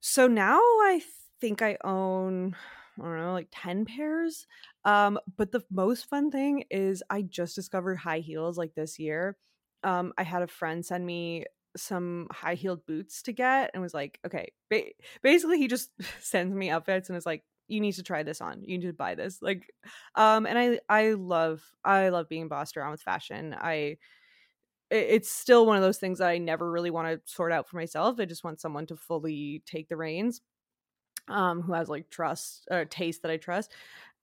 So 0.00 0.26
now 0.26 0.58
I 0.58 1.02
think 1.40 1.62
I 1.62 1.76
own 1.84 2.56
I 3.00 3.04
don't 3.04 3.16
know, 3.18 3.32
like 3.32 3.48
10 3.50 3.84
pairs. 3.86 4.46
Um, 4.84 5.18
but 5.36 5.50
the 5.52 5.62
most 5.70 6.08
fun 6.08 6.30
thing 6.30 6.64
is 6.70 7.02
I 7.08 7.22
just 7.22 7.54
discovered 7.54 7.96
high 7.96 8.18
heels 8.18 8.58
like 8.58 8.74
this 8.74 8.98
year. 8.98 9.38
Um, 9.82 10.12
I 10.18 10.22
had 10.24 10.42
a 10.42 10.46
friend 10.46 10.84
send 10.84 11.06
me 11.06 11.46
some 11.76 12.28
high 12.30 12.54
heeled 12.54 12.84
boots 12.84 13.22
to 13.22 13.32
get 13.32 13.70
and 13.72 13.82
was 13.82 13.94
like, 13.94 14.20
okay, 14.26 14.52
ba- 14.68 14.92
basically 15.22 15.58
he 15.58 15.68
just 15.68 15.90
sends 16.20 16.54
me 16.54 16.68
outfits 16.70 17.08
and 17.08 17.16
is 17.16 17.24
like, 17.26 17.44
you 17.68 17.80
need 17.80 17.92
to 17.94 18.02
try 18.02 18.22
this 18.22 18.40
on. 18.40 18.62
You 18.62 18.78
need 18.78 18.86
to 18.86 18.92
buy 18.92 19.14
this. 19.14 19.40
Like, 19.42 19.70
um, 20.14 20.46
and 20.46 20.58
I 20.58 20.80
I 20.88 21.12
love 21.12 21.62
I 21.84 22.08
love 22.10 22.28
being 22.28 22.48
bossed 22.48 22.76
around 22.76 22.92
with 22.92 23.02
fashion. 23.02 23.54
I 23.58 23.98
it's 24.90 25.30
still 25.30 25.66
one 25.66 25.76
of 25.76 25.82
those 25.82 25.98
things 25.98 26.18
that 26.18 26.28
I 26.28 26.38
never 26.38 26.70
really 26.70 26.90
want 26.90 27.08
to 27.08 27.32
sort 27.32 27.52
out 27.52 27.68
for 27.68 27.76
myself. 27.76 28.20
I 28.20 28.26
just 28.26 28.44
want 28.44 28.60
someone 28.60 28.86
to 28.86 28.96
fully 28.96 29.62
take 29.66 29.88
the 29.88 29.96
reins, 29.96 30.42
um, 31.28 31.62
who 31.62 31.72
has 31.72 31.88
like 31.88 32.10
trust 32.10 32.66
or 32.70 32.84
taste 32.84 33.22
that 33.22 33.30
I 33.30 33.36
trust. 33.38 33.72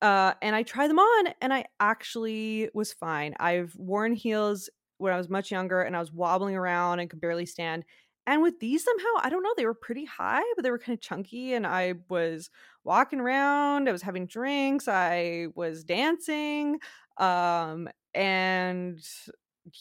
Uh, 0.02 0.34
and 0.42 0.56
I 0.56 0.64
try 0.64 0.88
them 0.88 1.00
on, 1.00 1.34
and 1.42 1.54
I 1.54 1.66
actually 1.80 2.70
was 2.74 2.94
fine. 2.94 3.36
I've 3.40 3.76
worn 3.76 4.14
heels 4.14 4.70
when 4.98 5.14
I 5.14 5.18
was 5.18 5.30
much 5.30 5.52
younger, 5.52 5.82
and 5.82 5.96
I 5.96 6.00
was 6.00 6.12
wobbling 6.12 6.56
around 6.56 7.00
and 7.00 7.10
could 7.10 7.22
barely 7.22 7.46
stand. 7.46 7.86
And 8.30 8.44
with 8.44 8.60
these, 8.60 8.84
somehow, 8.84 9.08
I 9.24 9.30
don't 9.30 9.42
know, 9.42 9.54
they 9.58 9.66
were 9.66 9.74
pretty 9.74 10.06
high, 10.06 10.44
but 10.56 10.62
they 10.62 10.70
were 10.70 10.78
kind 10.78 10.96
of 10.96 11.02
chunky. 11.02 11.54
And 11.54 11.66
I 11.66 11.96
was 12.10 12.52
walking 12.84 13.20
around, 13.20 13.90
I 13.90 13.92
was 13.92 14.04
having 14.04 14.28
drinks, 14.28 14.88
I 14.88 15.48
was 15.56 15.84
dancing. 15.84 16.80
Um, 17.18 17.90
and 18.14 19.00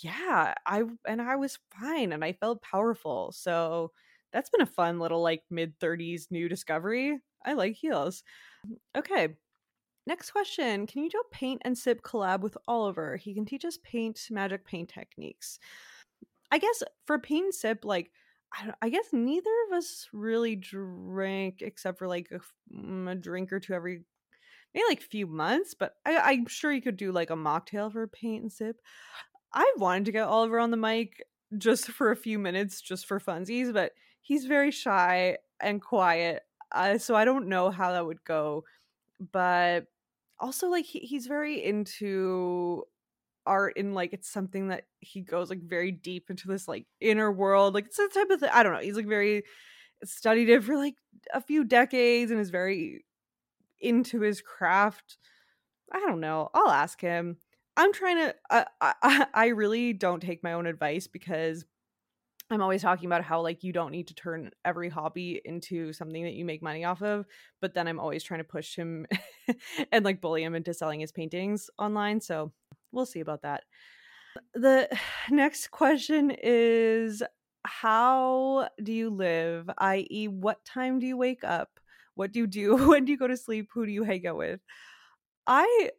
yeah, 0.02 0.54
I 0.66 0.84
and 1.06 1.20
I 1.22 1.36
was 1.36 1.58
fine 1.78 2.12
and 2.12 2.24
I 2.24 2.32
felt 2.32 2.62
powerful. 2.62 3.32
So 3.32 3.92
that's 4.32 4.50
been 4.50 4.62
a 4.62 4.66
fun 4.66 4.98
little 4.98 5.20
like 5.22 5.42
mid 5.50 5.78
30s 5.78 6.28
new 6.30 6.48
discovery. 6.48 7.18
I 7.44 7.52
like 7.52 7.74
heels. 7.76 8.22
Okay. 8.96 9.36
Next 10.06 10.30
question. 10.32 10.86
Can 10.86 11.02
you 11.04 11.10
do 11.10 11.20
a 11.20 11.34
paint 11.34 11.62
and 11.64 11.76
sip 11.78 12.02
collab 12.02 12.40
with 12.40 12.56
Oliver? 12.68 13.16
He 13.16 13.34
can 13.34 13.44
teach 13.46 13.64
us 13.64 13.78
paint 13.82 14.28
magic 14.30 14.64
paint 14.66 14.88
techniques. 14.88 15.58
I 16.50 16.58
guess 16.58 16.82
for 17.06 17.18
paint 17.18 17.44
and 17.46 17.54
sip, 17.54 17.84
like 17.84 18.10
I, 18.52 18.72
I 18.82 18.88
guess 18.88 19.08
neither 19.12 19.50
of 19.68 19.76
us 19.76 20.08
really 20.12 20.56
drink 20.56 21.62
except 21.62 21.98
for 21.98 22.08
like 22.08 22.30
a, 22.30 22.40
mm, 22.74 23.10
a 23.10 23.14
drink 23.14 23.52
or 23.52 23.60
two 23.60 23.74
every 23.74 24.02
maybe 24.74 24.84
like 24.88 25.02
few 25.02 25.26
months. 25.26 25.74
But 25.74 25.94
I, 26.06 26.18
I'm 26.18 26.46
sure 26.46 26.72
you 26.72 26.82
could 26.82 26.96
do 26.96 27.12
like 27.12 27.30
a 27.30 27.34
mocktail 27.36 27.92
for 27.92 28.06
paint 28.06 28.42
and 28.42 28.52
sip. 28.52 28.80
I 29.52 29.72
wanted 29.78 30.06
to 30.06 30.12
get 30.12 30.28
Oliver 30.28 30.58
on 30.58 30.70
the 30.70 30.76
mic 30.76 31.24
just 31.56 31.88
for 31.88 32.10
a 32.10 32.16
few 32.16 32.38
minutes, 32.38 32.80
just 32.80 33.06
for 33.06 33.20
funsies, 33.20 33.72
but 33.72 33.92
he's 34.20 34.44
very 34.44 34.70
shy 34.70 35.38
and 35.60 35.80
quiet. 35.80 36.42
Uh, 36.72 36.98
so 36.98 37.14
I 37.14 37.24
don't 37.24 37.48
know 37.48 37.70
how 37.70 37.92
that 37.92 38.06
would 38.06 38.22
go. 38.24 38.64
But 39.32 39.86
also, 40.38 40.68
like, 40.68 40.84
he, 40.84 41.00
he's 41.00 41.26
very 41.26 41.64
into 41.64 42.84
art 43.48 43.74
and 43.76 43.94
like 43.94 44.12
it's 44.12 44.30
something 44.30 44.68
that 44.68 44.84
he 45.00 45.22
goes 45.22 45.50
like 45.50 45.62
very 45.62 45.90
deep 45.90 46.30
into 46.30 46.46
this 46.46 46.68
like 46.68 46.86
inner 47.00 47.32
world. 47.32 47.74
Like, 47.74 47.86
it's 47.86 47.96
the 47.96 48.10
type 48.12 48.30
of 48.30 48.40
thing, 48.40 48.50
I 48.52 48.62
don't 48.62 48.74
know. 48.74 48.80
He's 48.80 48.96
like 48.96 49.06
very 49.06 49.44
studied 50.04 50.48
it 50.48 50.62
for 50.62 50.76
like 50.76 50.94
a 51.32 51.40
few 51.40 51.64
decades 51.64 52.30
and 52.30 52.40
is 52.40 52.50
very 52.50 53.04
into 53.80 54.20
his 54.20 54.42
craft. 54.42 55.16
I 55.92 56.00
don't 56.00 56.20
know. 56.20 56.50
I'll 56.54 56.70
ask 56.70 57.00
him. 57.00 57.38
I'm 57.76 57.92
trying 57.92 58.16
to. 58.18 58.34
Uh, 58.50 58.64
I 58.80 59.26
I 59.32 59.46
really 59.48 59.92
don't 59.92 60.20
take 60.20 60.42
my 60.42 60.52
own 60.52 60.66
advice 60.66 61.06
because 61.06 61.64
I'm 62.50 62.62
always 62.62 62.82
talking 62.82 63.06
about 63.06 63.24
how 63.24 63.42
like 63.42 63.62
you 63.62 63.72
don't 63.72 63.92
need 63.92 64.08
to 64.08 64.14
turn 64.14 64.50
every 64.64 64.88
hobby 64.88 65.40
into 65.44 65.92
something 65.92 66.24
that 66.24 66.32
you 66.32 66.44
make 66.44 66.62
money 66.62 66.84
off 66.84 67.02
of, 67.02 67.26
but 67.60 67.74
then 67.74 67.86
I'm 67.86 68.00
always 68.00 68.24
trying 68.24 68.40
to 68.40 68.44
push 68.44 68.74
him 68.74 69.06
and 69.92 70.04
like 70.04 70.20
bully 70.20 70.42
him 70.42 70.54
into 70.54 70.72
selling 70.72 71.00
his 71.00 71.12
paintings 71.12 71.68
online. 71.78 72.20
So 72.20 72.52
we'll 72.92 73.06
see 73.06 73.20
about 73.20 73.42
that. 73.42 73.64
The 74.54 74.88
next 75.30 75.70
question 75.70 76.32
is 76.42 77.22
how 77.64 78.68
do 78.82 78.92
you 78.92 79.10
live? 79.10 79.68
i.e., 79.78 80.28
what 80.28 80.64
time 80.64 80.98
do 80.98 81.06
you 81.06 81.16
wake 81.16 81.44
up? 81.44 81.80
What 82.14 82.32
do 82.32 82.40
you 82.40 82.46
do? 82.46 82.76
When 82.88 83.04
do 83.04 83.12
you 83.12 83.18
go 83.18 83.26
to 83.26 83.36
sleep? 83.36 83.68
Who 83.74 83.86
do 83.86 83.92
you 83.92 84.04
hang 84.04 84.26
out 84.26 84.36
with? 84.36 84.60
I 85.46 85.90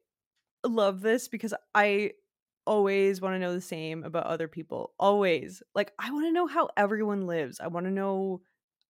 love 0.65 1.01
this 1.01 1.27
because 1.27 1.53
I 1.73 2.11
always 2.65 3.21
want 3.21 3.35
to 3.35 3.39
know 3.39 3.53
the 3.53 3.61
same 3.61 4.03
about 4.03 4.25
other 4.25 4.47
people. 4.47 4.93
Always. 4.99 5.63
Like 5.73 5.91
I 5.97 6.11
want 6.11 6.25
to 6.25 6.31
know 6.31 6.47
how 6.47 6.69
everyone 6.77 7.27
lives. 7.27 7.59
I 7.59 7.67
want 7.67 7.85
to 7.85 7.91
know 7.91 8.41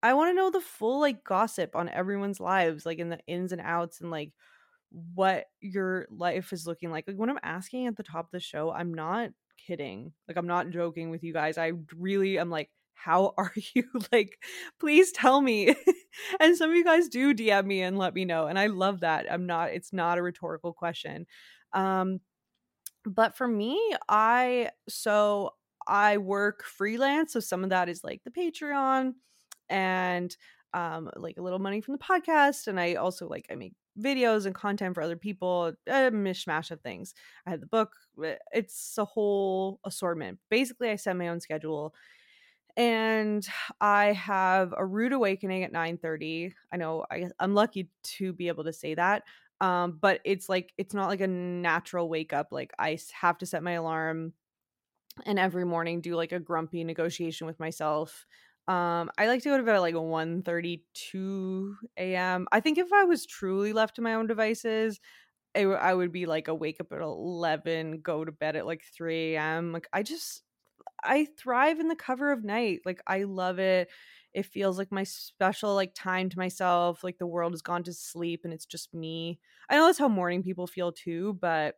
I 0.01 0.13
want 0.13 0.29
to 0.29 0.35
know 0.35 0.49
the 0.49 0.61
full 0.61 0.99
like 1.01 1.23
gossip 1.23 1.75
on 1.75 1.89
everyone's 1.89 2.39
lives, 2.39 2.85
like 2.85 2.99
in 2.99 3.09
the 3.09 3.19
ins 3.27 3.51
and 3.51 3.61
outs 3.61 4.01
and 4.01 4.11
like 4.11 4.31
what 4.91 5.45
your 5.59 6.07
life 6.09 6.51
is 6.53 6.65
looking 6.65 6.91
like. 6.91 7.05
Like 7.07 7.17
when 7.17 7.29
I'm 7.29 7.39
asking 7.43 7.87
at 7.87 7.97
the 7.97 8.03
top 8.03 8.25
of 8.25 8.31
the 8.31 8.39
show, 8.39 8.71
I'm 8.71 8.93
not 8.93 9.29
kidding. 9.67 10.13
Like 10.27 10.37
I'm 10.37 10.47
not 10.47 10.69
joking 10.71 11.09
with 11.09 11.23
you 11.23 11.33
guys. 11.33 11.57
I 11.57 11.73
really 11.95 12.39
am 12.39 12.49
like 12.49 12.69
how 12.93 13.33
are 13.37 13.53
you? 13.73 13.85
like, 14.11 14.37
please 14.79 15.11
tell 15.11 15.41
me. 15.41 15.75
and 16.39 16.57
some 16.57 16.69
of 16.69 16.75
you 16.75 16.83
guys 16.83 17.07
do 17.07 17.33
DM 17.33 17.65
me 17.65 17.81
and 17.81 17.97
let 17.97 18.13
me 18.13 18.25
know. 18.25 18.47
And 18.47 18.59
I 18.59 18.67
love 18.67 19.01
that. 19.01 19.31
I'm 19.31 19.45
not, 19.45 19.71
it's 19.71 19.93
not 19.93 20.17
a 20.17 20.21
rhetorical 20.21 20.73
question. 20.73 21.25
Um, 21.73 22.19
but 23.05 23.37
for 23.37 23.47
me, 23.47 23.79
I 24.09 24.71
so 24.89 25.51
I 25.87 26.17
work 26.17 26.63
freelance, 26.63 27.33
so 27.33 27.39
some 27.39 27.63
of 27.63 27.69
that 27.69 27.89
is 27.89 28.03
like 28.03 28.21
the 28.23 28.31
Patreon 28.31 29.13
and 29.69 30.35
um 30.73 31.09
like 31.15 31.37
a 31.37 31.41
little 31.41 31.59
money 31.59 31.81
from 31.81 31.93
the 31.93 31.99
podcast 31.99 32.67
and 32.67 32.79
I 32.79 32.95
also 32.95 33.27
like 33.27 33.45
I 33.51 33.55
make 33.55 33.73
videos 33.99 34.45
and 34.45 34.55
content 34.55 34.95
for 34.95 35.01
other 35.01 35.17
people, 35.17 35.73
a 35.87 35.91
mishmash 36.11 36.71
of 36.71 36.81
things. 36.81 37.13
I 37.45 37.51
have 37.51 37.61
the 37.61 37.67
book, 37.67 37.93
eh, 38.23 38.37
it's 38.53 38.97
a 38.97 39.05
whole 39.05 39.79
assortment. 39.85 40.39
Basically, 40.49 40.89
I 40.89 40.95
set 40.95 41.15
my 41.17 41.27
own 41.27 41.39
schedule 41.41 41.93
and 42.77 43.45
I 43.81 44.13
have 44.13 44.73
a 44.77 44.85
rude 44.85 45.13
awakening 45.13 45.63
at 45.63 45.71
9:30. 45.71 46.53
I 46.71 46.77
know 46.77 47.05
I, 47.11 47.29
I'm 47.39 47.53
lucky 47.53 47.89
to 48.03 48.33
be 48.33 48.47
able 48.47 48.63
to 48.65 48.73
say 48.73 48.95
that 48.95 49.23
um 49.61 49.97
but 50.01 50.21
it's 50.23 50.47
like 50.47 50.73
it's 50.77 50.93
not 50.93 51.09
like 51.09 51.19
a 51.19 51.27
natural 51.27 52.07
wake 52.07 52.31
up 52.31 52.47
like 52.51 52.71
i 52.79 52.97
have 53.13 53.37
to 53.37 53.45
set 53.45 53.61
my 53.61 53.73
alarm 53.73 54.33
and 55.25 55.39
every 55.39 55.65
morning 55.65 56.01
do 56.01 56.15
like 56.15 56.31
a 56.31 56.39
grumpy 56.39 56.83
negotiation 56.83 57.47
with 57.47 57.59
myself 57.59 58.25
um 58.69 59.11
i 59.17 59.27
like 59.27 59.43
to 59.43 59.49
go 59.49 59.57
to 59.57 59.63
bed 59.63 59.75
at 59.75 59.81
like 59.81 59.95
1 59.95 60.43
32 60.43 61.77
a.m 61.97 62.47
i 62.53 62.61
think 62.61 62.77
if 62.77 62.93
i 62.93 63.03
was 63.05 63.25
truly 63.25 63.73
left 63.73 63.95
to 63.97 64.03
my 64.03 64.15
own 64.15 64.27
devices 64.27 65.01
I 65.55 65.93
would 65.95 66.11
be 66.11 66.25
like 66.27 66.47
a 66.47 66.55
wake 66.55 66.79
up 66.81 66.91
at 66.93 67.01
11 67.01 68.01
go 68.01 68.25
to 68.25 68.31
bed 68.31 68.55
at 68.55 68.65
like 68.67 68.83
3 68.85 69.35
a.m 69.35 69.73
like 69.73 69.87
i 69.93 70.03
just 70.03 70.43
I 71.03 71.27
thrive 71.37 71.79
in 71.79 71.87
the 71.89 71.95
cover 71.95 72.31
of 72.31 72.43
night. 72.43 72.81
Like 72.85 73.01
I 73.07 73.23
love 73.23 73.59
it. 73.59 73.89
It 74.33 74.45
feels 74.45 74.77
like 74.77 74.91
my 74.91 75.03
special 75.03 75.75
like 75.75 75.93
time 75.95 76.29
to 76.29 76.37
myself. 76.37 77.03
Like 77.03 77.17
the 77.19 77.27
world 77.27 77.53
has 77.53 77.61
gone 77.61 77.83
to 77.83 77.93
sleep 77.93 78.41
and 78.43 78.53
it's 78.53 78.65
just 78.65 78.93
me. 78.93 79.39
I 79.69 79.75
know 79.77 79.85
that's 79.85 79.99
how 79.99 80.09
morning 80.09 80.43
people 80.43 80.67
feel 80.67 80.91
too, 80.91 81.33
but 81.41 81.75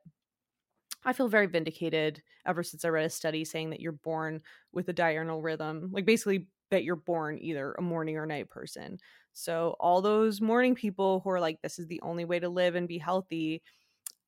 I 1.04 1.14
feel 1.14 1.28
very 1.30 1.48
vindicated 1.48 2.22
ever 2.46 2.64
since 2.64 2.86
I 2.86 2.90
read 2.90 3.06
a 3.06 3.10
study 3.10 3.44
saying 3.44 3.72
that 3.72 3.80
you're 3.80 3.92
born 3.92 4.42
with 4.72 4.88
a 4.90 4.94
diurnal 4.94 5.42
rhythm. 5.42 5.90
Like 5.92 6.06
basically 6.06 6.50
that 6.72 6.84
you're 6.84 6.96
born 6.96 7.38
either 7.42 7.74
a 7.78 7.82
morning 7.82 8.18
or 8.18 8.26
night 8.26 8.50
person. 8.50 8.98
So 9.34 9.76
all 9.80 10.02
those 10.02 10.42
morning 10.42 10.76
people 10.76 11.22
who 11.22 11.30
are 11.30 11.40
like 11.40 11.62
this 11.62 11.80
is 11.80 11.88
the 11.88 12.02
only 12.02 12.26
way 12.26 12.40
to 12.40 12.50
live 12.50 12.76
and 12.76 12.88
be 12.88 12.98
healthy 12.98 13.62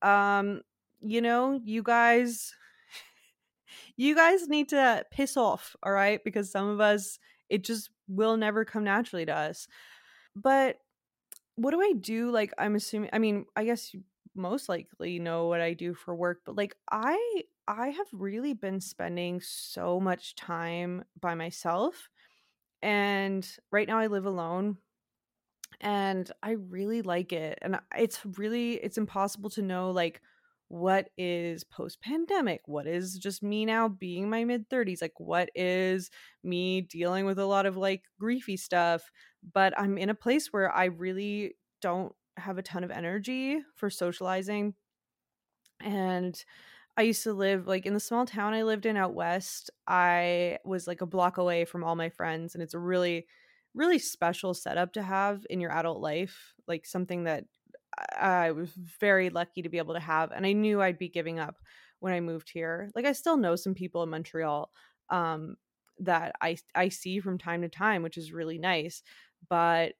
um 0.02 0.62
you 1.00 1.20
know, 1.20 1.60
you 1.64 1.82
guys 1.82 2.52
you 3.96 4.14
guys 4.14 4.48
need 4.48 4.68
to 4.70 5.04
piss 5.10 5.36
off, 5.36 5.76
all 5.82 5.92
right? 5.92 6.22
Because 6.24 6.50
some 6.50 6.68
of 6.68 6.80
us 6.80 7.18
it 7.48 7.64
just 7.64 7.90
will 8.08 8.36
never 8.36 8.64
come 8.64 8.84
naturally 8.84 9.26
to 9.26 9.34
us. 9.34 9.68
But 10.36 10.78
what 11.56 11.72
do 11.72 11.80
I 11.80 11.92
do? 11.98 12.30
Like 12.30 12.52
I'm 12.58 12.74
assuming 12.74 13.10
I 13.12 13.18
mean, 13.18 13.46
I 13.56 13.64
guess 13.64 13.94
you 13.94 14.02
most 14.34 14.68
likely 14.68 15.18
know 15.18 15.46
what 15.46 15.60
I 15.60 15.74
do 15.74 15.94
for 15.94 16.14
work, 16.14 16.40
but 16.44 16.56
like 16.56 16.76
I 16.90 17.42
I 17.68 17.88
have 17.90 18.06
really 18.12 18.54
been 18.54 18.80
spending 18.80 19.40
so 19.40 20.00
much 20.00 20.34
time 20.36 21.04
by 21.20 21.34
myself. 21.34 22.10
And 22.84 23.48
right 23.72 23.88
now 23.88 23.98
I 23.98 24.08
live 24.08 24.26
alone 24.26 24.76
and 25.80 26.30
I 26.42 26.52
really 26.52 27.00
like 27.00 27.32
it. 27.32 27.58
And 27.62 27.80
it's 27.96 28.20
really 28.36 28.74
it's 28.74 28.98
impossible 28.98 29.48
to 29.50 29.62
know 29.62 29.90
like 29.90 30.20
what 30.68 31.08
is 31.16 31.64
post 31.64 32.02
pandemic? 32.02 32.60
What 32.66 32.86
is 32.86 33.16
just 33.16 33.42
me 33.42 33.64
now 33.64 33.88
being 33.88 34.28
my 34.28 34.44
mid 34.44 34.68
30s? 34.68 35.00
Like 35.00 35.18
what 35.18 35.48
is 35.54 36.10
me 36.42 36.82
dealing 36.82 37.24
with 37.24 37.38
a 37.38 37.46
lot 37.46 37.64
of 37.64 37.78
like 37.78 38.02
griefy 38.20 38.58
stuff, 38.58 39.10
but 39.54 39.72
I'm 39.78 39.96
in 39.96 40.10
a 40.10 40.14
place 40.14 40.52
where 40.52 40.70
I 40.70 40.86
really 40.86 41.56
don't 41.80 42.12
have 42.36 42.58
a 42.58 42.62
ton 42.62 42.84
of 42.84 42.90
energy 42.90 43.62
for 43.76 43.88
socializing. 43.88 44.74
And 45.80 46.42
I 46.96 47.02
used 47.02 47.22
to 47.24 47.32
live 47.32 47.66
like 47.66 47.86
in 47.86 47.94
the 47.94 48.00
small 48.00 48.24
town 48.26 48.54
I 48.54 48.62
lived 48.62 48.86
in 48.86 48.96
out 48.96 49.14
west. 49.14 49.70
I 49.86 50.58
was 50.64 50.86
like 50.86 51.00
a 51.00 51.06
block 51.06 51.38
away 51.38 51.64
from 51.64 51.82
all 51.82 51.96
my 51.96 52.08
friends 52.08 52.54
and 52.54 52.62
it's 52.62 52.74
a 52.74 52.78
really 52.78 53.26
really 53.74 53.98
special 53.98 54.54
setup 54.54 54.92
to 54.92 55.02
have 55.02 55.44
in 55.50 55.60
your 55.60 55.72
adult 55.72 56.00
life, 56.00 56.54
like 56.68 56.86
something 56.86 57.24
that 57.24 57.44
I 58.16 58.52
was 58.52 58.70
very 58.74 59.30
lucky 59.30 59.62
to 59.62 59.68
be 59.68 59.78
able 59.78 59.94
to 59.94 60.00
have 60.00 60.30
and 60.32 60.46
I 60.46 60.52
knew 60.52 60.80
I'd 60.82 60.98
be 60.98 61.08
giving 61.08 61.38
up 61.40 61.60
when 62.00 62.12
I 62.12 62.20
moved 62.20 62.50
here. 62.50 62.90
Like 62.94 63.04
I 63.06 63.12
still 63.12 63.36
know 63.36 63.56
some 63.56 63.74
people 63.74 64.02
in 64.04 64.10
Montreal 64.10 64.70
um 65.10 65.56
that 65.98 66.34
I 66.40 66.56
I 66.74 66.88
see 66.90 67.20
from 67.20 67.38
time 67.38 67.62
to 67.62 67.68
time, 67.68 68.02
which 68.02 68.18
is 68.18 68.32
really 68.32 68.58
nice. 68.58 69.02
But 69.48 69.94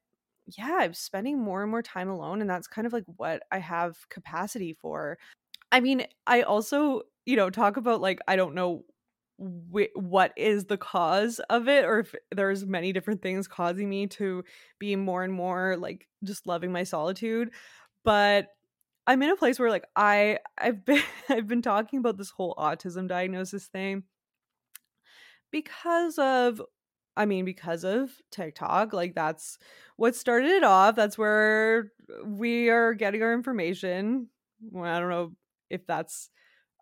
yeah, 0.47 0.77
I'm 0.81 0.93
spending 0.93 1.39
more 1.39 1.61
and 1.63 1.71
more 1.71 1.81
time 1.81 2.07
alone 2.09 2.41
and 2.41 2.49
that's 2.49 2.67
kind 2.67 2.85
of 2.85 2.93
like 2.93 3.05
what 3.17 3.43
I 3.51 3.57
have 3.59 4.07
capacity 4.09 4.73
for. 4.73 5.17
I 5.75 5.81
mean, 5.81 6.07
I 6.25 6.41
also, 6.43 7.01
you 7.25 7.35
know, 7.35 7.49
talk 7.49 7.75
about 7.75 7.99
like 7.99 8.19
I 8.29 8.37
don't 8.37 8.55
know 8.55 8.85
wh- 9.37 9.93
what 9.95 10.31
is 10.37 10.65
the 10.65 10.77
cause 10.77 11.39
of 11.49 11.67
it 11.67 11.83
or 11.83 11.99
if 11.99 12.15
there's 12.31 12.65
many 12.65 12.93
different 12.93 13.21
things 13.21 13.45
causing 13.45 13.89
me 13.89 14.07
to 14.07 14.45
be 14.79 14.95
more 14.95 15.23
and 15.25 15.33
more 15.33 15.75
like 15.77 16.07
just 16.23 16.47
loving 16.47 16.71
my 16.71 16.83
solitude 16.83 17.51
but 18.05 18.47
i'm 19.07 19.21
in 19.21 19.29
a 19.29 19.35
place 19.35 19.59
where 19.59 19.69
like 19.69 19.85
i 19.97 20.39
i've 20.57 20.85
been 20.85 21.03
i've 21.29 21.47
been 21.47 21.61
talking 21.61 21.99
about 21.99 22.17
this 22.17 22.29
whole 22.29 22.55
autism 22.55 23.07
diagnosis 23.09 23.67
thing 23.67 24.03
because 25.51 26.17
of 26.19 26.61
I 27.17 27.25
mean, 27.25 27.45
because 27.45 27.85
of 27.85 28.11
TikTok, 28.31 28.91
like 28.91 29.15
that's 29.15 29.57
what 29.95 30.15
started 30.15 30.49
it 30.49 30.63
off. 30.65 30.95
That's 30.95 31.17
where 31.17 31.93
we 32.25 32.69
are 32.69 32.93
getting 32.93 33.23
our 33.23 33.33
information. 33.33 34.27
Well, 34.69 34.83
I 34.93 34.99
don't 34.99 35.09
know 35.09 35.31
if 35.69 35.85
that's 35.87 36.29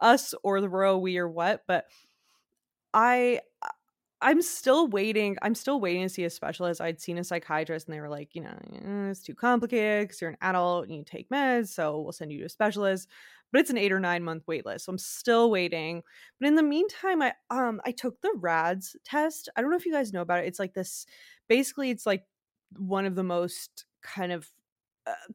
us 0.01 0.33
or 0.43 0.61
the 0.61 0.69
royal 0.69 1.01
we 1.01 1.17
or 1.17 1.27
what, 1.29 1.63
but 1.67 1.85
I 2.93 3.39
I'm 4.21 4.41
still 4.41 4.87
waiting. 4.87 5.35
I'm 5.41 5.53
still 5.53 5.81
waiting 5.81 6.03
to 6.03 6.09
see 6.09 6.23
a 6.23 6.29
specialist. 6.29 6.79
I'd 6.79 7.01
seen 7.01 7.17
a 7.17 7.25
psychiatrist 7.25 7.87
and 7.87 7.93
they 7.93 7.99
were 7.99 8.09
like, 8.09 8.33
you 8.33 8.41
know, 8.41 8.57
eh, 8.73 9.09
it's 9.11 9.21
too 9.21 9.35
complicated 9.35 10.07
because 10.07 10.21
you're 10.21 10.29
an 10.29 10.37
adult 10.41 10.87
and 10.87 10.95
you 10.95 11.03
take 11.03 11.29
meds. 11.29 11.67
So 11.69 11.99
we'll 11.99 12.13
send 12.13 12.31
you 12.31 12.39
to 12.39 12.45
a 12.45 12.49
specialist. 12.49 13.09
But 13.51 13.59
it's 13.59 13.69
an 13.69 13.77
eight 13.77 13.91
or 13.91 13.99
nine 13.99 14.23
month 14.23 14.43
wait 14.47 14.65
list. 14.65 14.85
So 14.85 14.91
I'm 14.91 14.97
still 14.97 15.51
waiting. 15.51 16.03
But 16.39 16.47
in 16.47 16.55
the 16.55 16.63
meantime, 16.63 17.21
I 17.21 17.33
um 17.49 17.81
I 17.85 17.91
took 17.91 18.21
the 18.21 18.33
RAADS 18.39 18.95
test. 19.03 19.49
I 19.57 19.61
don't 19.61 19.69
know 19.69 19.77
if 19.77 19.85
you 19.85 19.91
guys 19.91 20.13
know 20.13 20.21
about 20.21 20.39
it. 20.39 20.47
It's 20.47 20.59
like 20.59 20.73
this 20.73 21.05
basically 21.49 21.89
it's 21.89 22.05
like 22.05 22.23
one 22.77 23.05
of 23.05 23.15
the 23.15 23.23
most 23.23 23.85
kind 24.01 24.31
of 24.31 24.43
uh, 24.43 24.62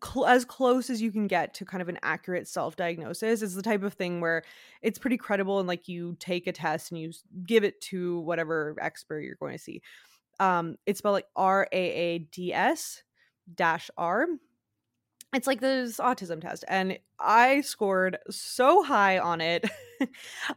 cl- 0.02 0.26
as 0.26 0.44
close 0.44 0.90
as 0.90 1.02
you 1.02 1.12
can 1.12 1.26
get 1.26 1.54
to 1.54 1.64
kind 1.64 1.82
of 1.82 1.88
an 1.88 1.98
accurate 2.02 2.48
self-diagnosis 2.48 3.42
is 3.42 3.54
the 3.54 3.62
type 3.62 3.82
of 3.82 3.92
thing 3.92 4.20
where 4.20 4.42
it's 4.82 4.98
pretty 4.98 5.16
credible 5.16 5.58
and 5.58 5.68
like 5.68 5.88
you 5.88 6.16
take 6.18 6.46
a 6.46 6.52
test 6.52 6.90
and 6.90 7.00
you 7.00 7.12
give 7.44 7.64
it 7.64 7.80
to 7.80 8.20
whatever 8.20 8.76
expert 8.80 9.20
you're 9.20 9.36
going 9.36 9.52
to 9.52 9.62
see. 9.62 9.82
Um 10.40 10.76
it's 10.86 10.98
spelled 10.98 11.14
like 11.14 11.26
r-a-a-d-s 11.36 13.02
dash 13.54 13.90
r. 13.96 14.26
It's 15.34 15.46
like 15.46 15.60
this 15.60 15.98
autism 15.98 16.40
test 16.40 16.64
and 16.68 16.98
i 17.20 17.60
scored 17.60 18.16
so 18.30 18.82
high 18.82 19.18
on 19.18 19.40
it. 19.40 19.68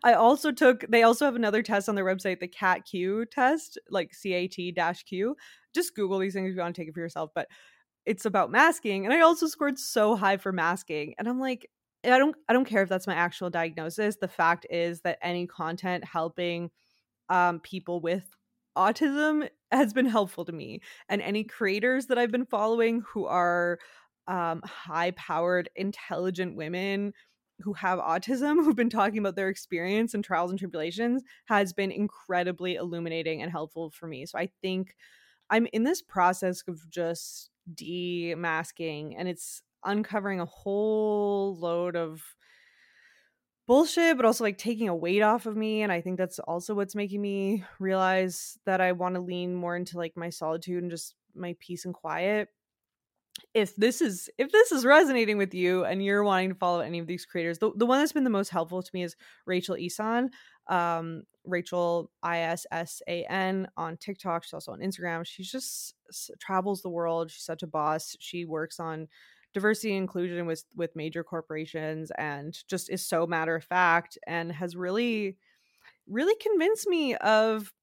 I 0.04 0.14
also 0.14 0.52
took 0.52 0.86
they 0.88 1.04
also 1.04 1.26
have 1.26 1.36
another 1.36 1.64
test 1.64 1.90
on 1.90 1.96
their 1.96 2.06
website 2.06 2.40
the 2.40 2.48
cat 2.48 2.86
q 2.86 3.26
test 3.26 3.78
like 3.90 4.12
cat 4.14 4.74
dash 4.76 5.04
q. 5.04 5.36
Just 5.74 5.96
google 5.96 6.20
these 6.20 6.34
things 6.34 6.50
if 6.50 6.56
you 6.56 6.62
want 6.62 6.76
to 6.76 6.82
take 6.82 6.90
it 6.90 6.94
for 6.94 7.00
yourself 7.02 7.32
but 7.36 7.48
it's 8.06 8.26
about 8.26 8.52
masking 8.52 9.06
and 9.06 9.14
i 9.14 9.22
also 9.22 9.48
scored 9.48 9.78
so 9.78 10.16
high 10.16 10.38
for 10.38 10.52
masking 10.52 11.14
and 11.18 11.28
i'm 11.28 11.40
like 11.40 11.70
i 12.04 12.18
don't 12.18 12.36
i 12.50 12.54
don't 12.54 12.66
care 12.66 12.84
if 12.84 12.90
that's 12.90 13.08
my 13.08 13.14
actual 13.14 13.50
diagnosis 13.50 14.18
the 14.18 14.28
fact 14.28 14.66
is 14.70 15.02
that 15.02 15.18
any 15.22 15.48
content 15.48 16.04
helping 16.04 16.70
um, 17.30 17.60
people 17.60 18.02
with 18.02 18.26
autism 18.78 19.48
has 19.72 19.94
been 19.94 20.06
helpful 20.06 20.46
to 20.46 20.52
me 20.52 20.80
and 21.10 21.22
any 21.22 21.44
creators 21.44 22.08
that 22.08 22.18
i've 22.18 22.32
been 22.32 22.46
following 22.46 23.04
who 23.14 23.26
are 23.26 23.80
um, 24.28 24.62
high 24.64 25.12
powered 25.12 25.70
intelligent 25.76 26.56
women 26.56 27.14
who 27.60 27.74
have 27.74 28.00
autism 28.00 28.56
who've 28.64 28.76
been 28.76 28.90
talking 28.90 29.20
about 29.20 29.36
their 29.36 29.50
experience 29.50 30.14
and 30.14 30.24
trials 30.24 30.52
and 30.52 30.60
tribulations 30.60 31.22
has 31.46 31.74
been 31.74 31.92
incredibly 31.92 32.76
illuminating 32.76 33.42
and 33.42 33.52
helpful 33.52 33.92
for 33.92 34.08
me 34.08 34.26
so 34.26 34.38
i 34.38 34.50
think 34.62 34.96
i'm 35.50 35.68
in 35.74 35.84
this 35.84 36.02
process 36.02 36.64
of 36.68 36.90
just 36.90 37.51
demasking 37.74 39.16
and 39.18 39.28
it's 39.28 39.62
uncovering 39.84 40.40
a 40.40 40.46
whole 40.46 41.58
load 41.60 41.96
of 41.96 42.22
bullshit 43.68 44.18
but 44.18 44.26
also 44.26 44.44
like 44.44 44.58
taking 44.58 44.90
a 44.90 44.96
weight 44.96 45.22
off 45.22 45.46
of 45.46 45.56
me 45.56 45.82
and 45.82 45.92
i 45.92 46.02
think 46.02 46.18
that's 46.18 46.40
also 46.40 46.74
what's 46.74 46.96
making 46.96 47.22
me 47.22 47.64
realize 47.80 48.58
that 48.66 48.82
i 48.82 48.92
want 48.92 49.16
to 49.16 49.22
lean 49.22 49.56
more 49.56 49.76
into 49.76 49.98
like 49.98 50.14
my 50.16 50.30
solitude 50.30 50.82
and 50.82 50.92
just 50.92 51.16
my 51.36 51.56
peace 51.60 51.86
and 51.86 51.94
quiet. 51.94 52.50
If 53.54 53.76
this 53.76 54.02
is 54.02 54.30
if 54.38 54.52
this 54.52 54.72
is 54.72 54.86
resonating 54.86 55.38
with 55.38 55.54
you 55.54 55.86
and 55.86 56.04
you're 56.04 56.24
wanting 56.24 56.50
to 56.50 56.56
follow 56.56 56.82
any 56.82 57.00
of 57.00 57.08
these 57.08 57.26
creators 57.26 57.58
the, 57.58 57.72
the 57.76 57.86
one 57.86 58.00
that's 58.00 58.12
been 58.12 58.26
the 58.26 58.30
most 58.30 58.50
helpful 58.50 58.84
to 58.84 58.92
me 58.94 59.04
is 59.04 59.16
rachel 59.46 59.76
issan 59.76 60.30
um 60.72 61.24
rachel 61.46 62.12
i-s-s-a-n 62.24 63.68
on 63.78 63.98
tiktok 63.98 64.44
she's 64.44 64.54
also 64.54 64.74
on 64.74 64.80
instagram 64.80 65.26
she 65.26 65.44
just 65.44 65.96
s- 66.10 66.32
travels 66.40 66.82
the 66.82 66.90
world 66.90 67.32
she's 67.32 67.44
such 67.44 67.64
a 67.64 67.68
boss 67.68 68.16
she 68.20 68.46
works 68.46 68.80
on 68.80 69.08
diversity 69.54 69.92
and 69.92 70.04
inclusion 70.04 70.46
with 70.48 70.64
with 70.76 70.96
major 70.96 71.24
corporations 71.24 72.12
and 72.18 72.60
just 72.68 72.90
is 72.90 73.06
so 73.06 73.28
matter 73.28 73.56
of 73.56 73.64
fact 73.66 74.18
and 74.28 74.52
has 74.52 74.76
really 74.76 75.38
really 76.08 76.36
convinced 76.42 76.88
me 76.88 77.16
of 77.18 77.74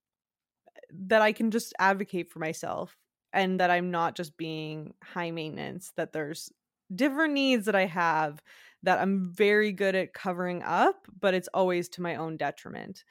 that 0.91 1.23
I 1.23 1.33
can 1.33 1.51
just 1.51 1.75
advocate 1.79 2.31
for 2.31 2.39
myself 2.39 2.97
and 3.33 3.61
that 3.61 3.71
I'm 3.71 3.91
not 3.91 4.17
just 4.17 4.37
being 4.37 4.95
high 5.03 5.31
maintenance, 5.31 5.93
that 5.97 6.13
there's 6.13 6.51
different 6.95 7.35
needs 7.35 7.67
that 7.67 7.75
I 7.77 7.85
have 7.85 8.43
that 8.83 9.01
I'm 9.01 9.33
very 9.33 9.73
good 9.73 9.95
at 9.95 10.15
covering 10.15 10.63
up, 10.63 11.07
but 11.21 11.35
it's 11.35 11.49
always 11.55 11.89
to 11.91 12.03
my 12.03 12.17
own 12.17 12.37
detriment. 12.37 13.05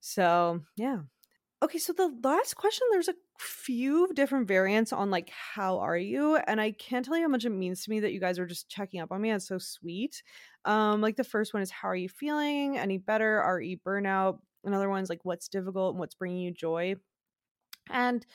So, 0.00 0.60
yeah. 0.76 0.98
Okay, 1.62 1.78
so 1.78 1.94
the 1.94 2.14
last 2.22 2.54
question 2.56 2.86
there's 2.90 3.08
a 3.08 3.14
few 3.38 4.12
different 4.14 4.46
variants 4.46 4.92
on 4.92 5.10
like 5.10 5.30
how 5.30 5.78
are 5.78 5.96
you 5.96 6.36
and 6.36 6.60
I 6.60 6.72
can't 6.72 7.04
tell 7.04 7.16
you 7.16 7.22
how 7.22 7.28
much 7.28 7.46
it 7.46 7.50
means 7.50 7.82
to 7.84 7.90
me 7.90 8.00
that 8.00 8.12
you 8.12 8.20
guys 8.20 8.38
are 8.38 8.46
just 8.46 8.68
checking 8.68 9.00
up 9.00 9.10
on 9.10 9.20
me. 9.20 9.32
It's 9.32 9.48
so 9.48 9.56
sweet. 9.58 10.22
Um 10.66 11.00
like 11.00 11.16
the 11.16 11.24
first 11.24 11.54
one 11.54 11.62
is 11.62 11.70
how 11.70 11.88
are 11.88 11.96
you 11.96 12.08
feeling? 12.08 12.76
Any 12.76 12.98
better? 12.98 13.42
RE 13.56 13.80
burnout. 13.84 14.40
Another 14.62 14.90
one's 14.90 15.08
like 15.08 15.24
what's 15.24 15.48
difficult 15.48 15.94
and 15.94 15.98
what's 16.00 16.14
bringing 16.14 16.42
you 16.42 16.52
joy. 16.52 16.96
And 17.90 18.26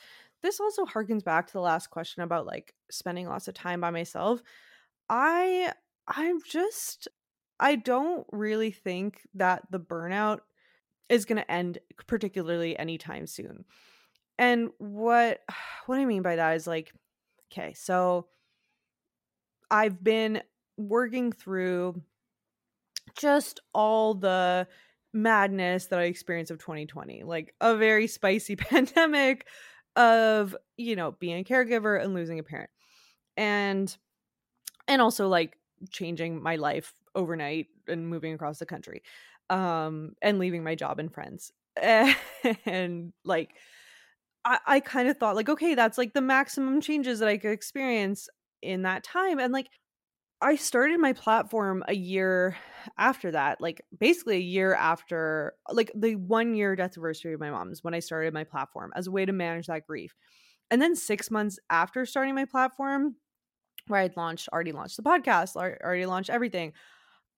this 0.42 0.58
also 0.60 0.84
harkens 0.84 1.24
back 1.24 1.46
to 1.46 1.52
the 1.52 1.60
last 1.60 1.88
question 1.88 2.22
about 2.22 2.46
like 2.46 2.74
spending 2.90 3.28
lots 3.28 3.46
of 3.48 3.54
time 3.54 3.80
by 3.80 3.90
myself. 3.90 4.42
I 5.08 5.72
I'm 6.08 6.40
just 6.42 7.08
I 7.58 7.76
don't 7.76 8.26
really 8.32 8.70
think 8.70 9.20
that 9.34 9.62
the 9.70 9.80
burnout 9.80 10.40
is 11.08 11.26
going 11.26 11.36
to 11.36 11.50
end 11.50 11.78
particularly 12.06 12.78
anytime 12.78 13.26
soon. 13.26 13.64
And 14.38 14.70
what 14.78 15.40
what 15.86 15.98
I 15.98 16.04
mean 16.04 16.22
by 16.22 16.36
that 16.36 16.56
is 16.56 16.66
like 16.66 16.92
okay, 17.52 17.74
so 17.74 18.26
I've 19.70 20.02
been 20.02 20.42
working 20.76 21.32
through 21.32 22.02
just 23.16 23.60
all 23.74 24.14
the 24.14 24.66
madness 25.12 25.86
that 25.86 25.98
I 25.98 26.04
experienced 26.04 26.50
of 26.50 26.58
2020, 26.58 27.24
like 27.24 27.54
a 27.60 27.76
very 27.76 28.06
spicy 28.06 28.56
pandemic 28.56 29.46
of, 29.96 30.56
you 30.76 30.96
know, 30.96 31.12
being 31.12 31.40
a 31.40 31.44
caregiver 31.44 32.02
and 32.02 32.14
losing 32.14 32.38
a 32.38 32.44
parent. 32.44 32.70
And 33.36 33.94
and 34.88 35.00
also 35.00 35.28
like 35.28 35.56
changing 35.90 36.42
my 36.42 36.56
life 36.56 36.94
overnight 37.14 37.68
and 37.88 38.08
moving 38.08 38.32
across 38.34 38.58
the 38.58 38.66
country. 38.66 39.02
Um 39.48 40.14
and 40.22 40.38
leaving 40.38 40.62
my 40.64 40.74
job 40.74 40.98
and 40.98 41.12
friends. 41.12 41.52
and 41.82 43.12
like 43.24 43.54
I, 44.44 44.58
I 44.66 44.80
kind 44.80 45.08
of 45.08 45.16
thought 45.18 45.36
like, 45.36 45.48
okay, 45.48 45.74
that's 45.74 45.98
like 45.98 46.14
the 46.14 46.20
maximum 46.20 46.80
changes 46.80 47.18
that 47.18 47.28
I 47.28 47.36
could 47.38 47.52
experience 47.52 48.28
in 48.62 48.82
that 48.82 49.04
time. 49.04 49.38
And 49.38 49.52
like 49.52 49.68
I 50.42 50.56
started 50.56 51.00
my 51.00 51.12
platform 51.12 51.84
a 51.88 51.94
year 51.94 52.56
after 52.98 53.30
that, 53.32 53.60
like 53.60 53.82
basically 53.98 54.36
a 54.36 54.40
year 54.40 54.74
after, 54.74 55.54
like 55.70 55.92
the 55.94 56.16
one 56.16 56.54
year 56.54 56.76
death 56.76 56.96
anniversary 56.96 57.34
of 57.34 57.40
my 57.40 57.50
mom's 57.50 57.84
when 57.84 57.94
I 57.94 58.00
started 58.00 58.34
my 58.34 58.44
platform 58.44 58.92
as 58.96 59.06
a 59.06 59.10
way 59.10 59.26
to 59.26 59.32
manage 59.32 59.66
that 59.66 59.86
grief. 59.86 60.14
And 60.70 60.80
then 60.82 60.96
six 60.96 61.30
months 61.30 61.58
after 61.70 62.06
starting 62.06 62.34
my 62.34 62.46
platform, 62.46 63.16
where 63.90 64.00
I'd 64.00 64.16
launched, 64.16 64.48
already 64.52 64.72
launched 64.72 64.96
the 64.96 65.02
podcast, 65.02 65.56
already 65.56 66.06
launched 66.06 66.30
everything, 66.30 66.72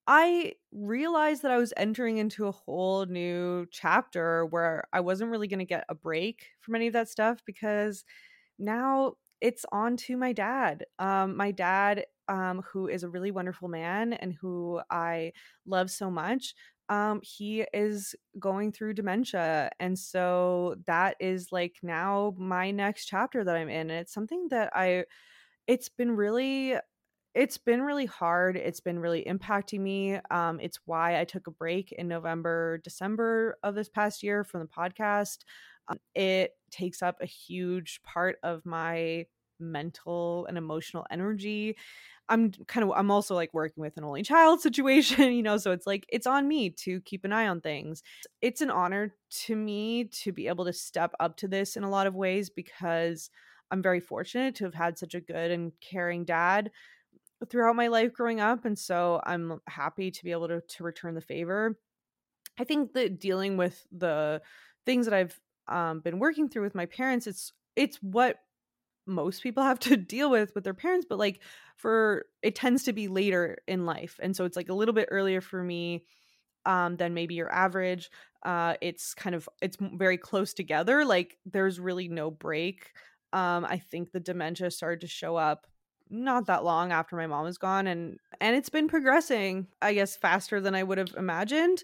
I 0.05 0.53
realized 0.71 1.43
that 1.43 1.51
I 1.51 1.57
was 1.57 1.73
entering 1.77 2.17
into 2.17 2.47
a 2.47 2.51
whole 2.51 3.05
new 3.05 3.65
chapter 3.71 4.45
where 4.45 4.85
I 4.91 4.99
wasn't 4.99 5.31
really 5.31 5.47
going 5.47 5.59
to 5.59 5.65
get 5.65 5.85
a 5.87 5.95
break 5.95 6.47
from 6.59 6.75
any 6.75 6.87
of 6.87 6.93
that 6.93 7.09
stuff 7.09 7.41
because 7.45 8.03
now 8.59 9.13
it's 9.41 9.65
on 9.71 9.97
to 9.97 10.17
my 10.17 10.33
dad. 10.33 10.85
Um, 10.99 11.37
my 11.37 11.51
dad 11.51 12.05
um, 12.27 12.61
who 12.61 12.87
is 12.87 13.03
a 13.03 13.09
really 13.09 13.31
wonderful 13.31 13.67
man 13.67 14.13
and 14.13 14.33
who 14.33 14.81
I 14.89 15.33
love 15.65 15.91
so 15.91 16.09
much, 16.09 16.55
um, 16.89 17.21
he 17.23 17.65
is 17.73 18.15
going 18.39 18.71
through 18.71 18.93
dementia. 18.93 19.71
And 19.79 19.97
so 19.97 20.75
that 20.85 21.15
is 21.19 21.51
like 21.51 21.77
now 21.81 22.33
my 22.37 22.71
next 22.71 23.05
chapter 23.05 23.43
that 23.43 23.55
I'm 23.55 23.69
in. 23.69 23.89
And 23.89 23.99
it's 23.99 24.13
something 24.13 24.47
that 24.49 24.71
I, 24.75 25.05
it's 25.67 25.89
been 25.89 26.11
really 26.11 26.75
it's 27.35 27.57
been 27.57 27.81
really 27.81 28.05
hard 28.05 28.55
it's 28.55 28.79
been 28.79 28.99
really 28.99 29.23
impacting 29.23 29.79
me 29.79 30.19
um, 30.31 30.59
it's 30.59 30.79
why 30.85 31.19
i 31.19 31.23
took 31.23 31.47
a 31.47 31.51
break 31.51 31.91
in 31.91 32.07
november 32.07 32.79
december 32.83 33.57
of 33.63 33.75
this 33.75 33.89
past 33.89 34.23
year 34.23 34.43
from 34.43 34.61
the 34.61 34.67
podcast 34.67 35.39
um, 35.87 35.99
it 36.15 36.51
takes 36.71 37.01
up 37.01 37.17
a 37.21 37.25
huge 37.25 38.01
part 38.03 38.37
of 38.43 38.65
my 38.65 39.25
mental 39.59 40.45
and 40.47 40.57
emotional 40.57 41.05
energy 41.11 41.75
I'm 42.29 42.51
kind 42.67 42.85
of 42.85 42.93
I'm 42.95 43.11
also 43.11 43.35
like 43.35 43.53
working 43.53 43.81
with 43.81 43.97
an 43.97 44.03
only 44.03 44.23
child 44.23 44.61
situation, 44.61 45.33
you 45.33 45.43
know, 45.43 45.57
so 45.57 45.71
it's 45.71 45.85
like 45.85 46.05
it's 46.09 46.27
on 46.27 46.47
me 46.47 46.69
to 46.69 47.01
keep 47.01 47.25
an 47.25 47.33
eye 47.33 47.47
on 47.47 47.61
things. 47.61 48.01
It's 48.41 48.61
an 48.61 48.71
honor 48.71 49.13
to 49.45 49.55
me 49.55 50.05
to 50.05 50.31
be 50.31 50.47
able 50.47 50.65
to 50.65 50.73
step 50.73 51.13
up 51.19 51.37
to 51.37 51.47
this 51.47 51.75
in 51.75 51.83
a 51.83 51.89
lot 51.89 52.07
of 52.07 52.15
ways 52.15 52.49
because 52.49 53.29
I'm 53.73 53.81
very 53.81 53.99
fortunate 53.99 54.53
to 54.55 54.65
have 54.65 54.75
had 54.75 54.99
such 54.99 55.15
a 55.15 55.19
good 55.19 55.49
and 55.49 55.71
caring 55.81 56.25
dad 56.25 56.69
throughout 57.49 57.75
my 57.75 57.87
life 57.87 58.13
growing 58.13 58.39
up 58.39 58.65
and 58.65 58.77
so 58.77 59.19
I'm 59.25 59.59
happy 59.67 60.11
to 60.11 60.23
be 60.23 60.31
able 60.31 60.47
to 60.47 60.61
to 60.61 60.83
return 60.83 61.15
the 61.15 61.21
favor. 61.21 61.75
I 62.59 62.65
think 62.65 62.93
that 62.93 63.19
dealing 63.19 63.57
with 63.57 63.83
the 63.91 64.43
things 64.85 65.07
that 65.07 65.15
I've 65.15 65.39
um, 65.67 66.01
been 66.01 66.19
working 66.19 66.49
through 66.49 66.61
with 66.61 66.75
my 66.75 66.85
parents 66.85 67.25
it's 67.25 67.51
it's 67.75 67.97
what 68.03 68.37
most 69.07 69.41
people 69.41 69.63
have 69.63 69.79
to 69.79 69.97
deal 70.15 70.29
with 70.29 70.51
with 70.53 70.63
their 70.63 70.75
parents 70.75 71.07
but 71.09 71.17
like 71.17 71.41
for 71.75 72.25
it 72.43 72.53
tends 72.53 72.83
to 72.83 72.93
be 72.93 73.07
later 73.07 73.57
in 73.67 73.87
life 73.87 74.19
and 74.21 74.35
so 74.35 74.45
it's 74.45 74.55
like 74.55 74.69
a 74.69 74.73
little 74.73 74.93
bit 74.93 75.09
earlier 75.09 75.41
for 75.41 75.63
me 75.63 76.03
um 76.67 76.95
than 76.97 77.15
maybe 77.15 77.33
your 77.33 77.51
average 77.51 78.11
uh 78.43 78.75
it's 78.81 79.15
kind 79.15 79.35
of 79.35 79.49
it's 79.63 79.77
very 79.79 80.17
close 80.17 80.53
together 80.53 81.03
like 81.05 81.37
there's 81.45 81.79
really 81.79 82.07
no 82.07 82.29
break 82.29 82.91
um 83.33 83.65
i 83.65 83.77
think 83.77 84.11
the 84.11 84.19
dementia 84.19 84.71
started 84.71 85.01
to 85.01 85.07
show 85.07 85.35
up 85.35 85.67
not 86.09 86.45
that 86.45 86.63
long 86.63 86.91
after 86.91 87.15
my 87.15 87.27
mom 87.27 87.43
was 87.43 87.57
gone 87.57 87.87
and 87.87 88.17
and 88.39 88.55
it's 88.55 88.69
been 88.69 88.87
progressing 88.87 89.67
i 89.81 89.93
guess 89.93 90.15
faster 90.15 90.61
than 90.61 90.75
i 90.75 90.83
would 90.83 90.97
have 90.97 91.13
imagined 91.17 91.83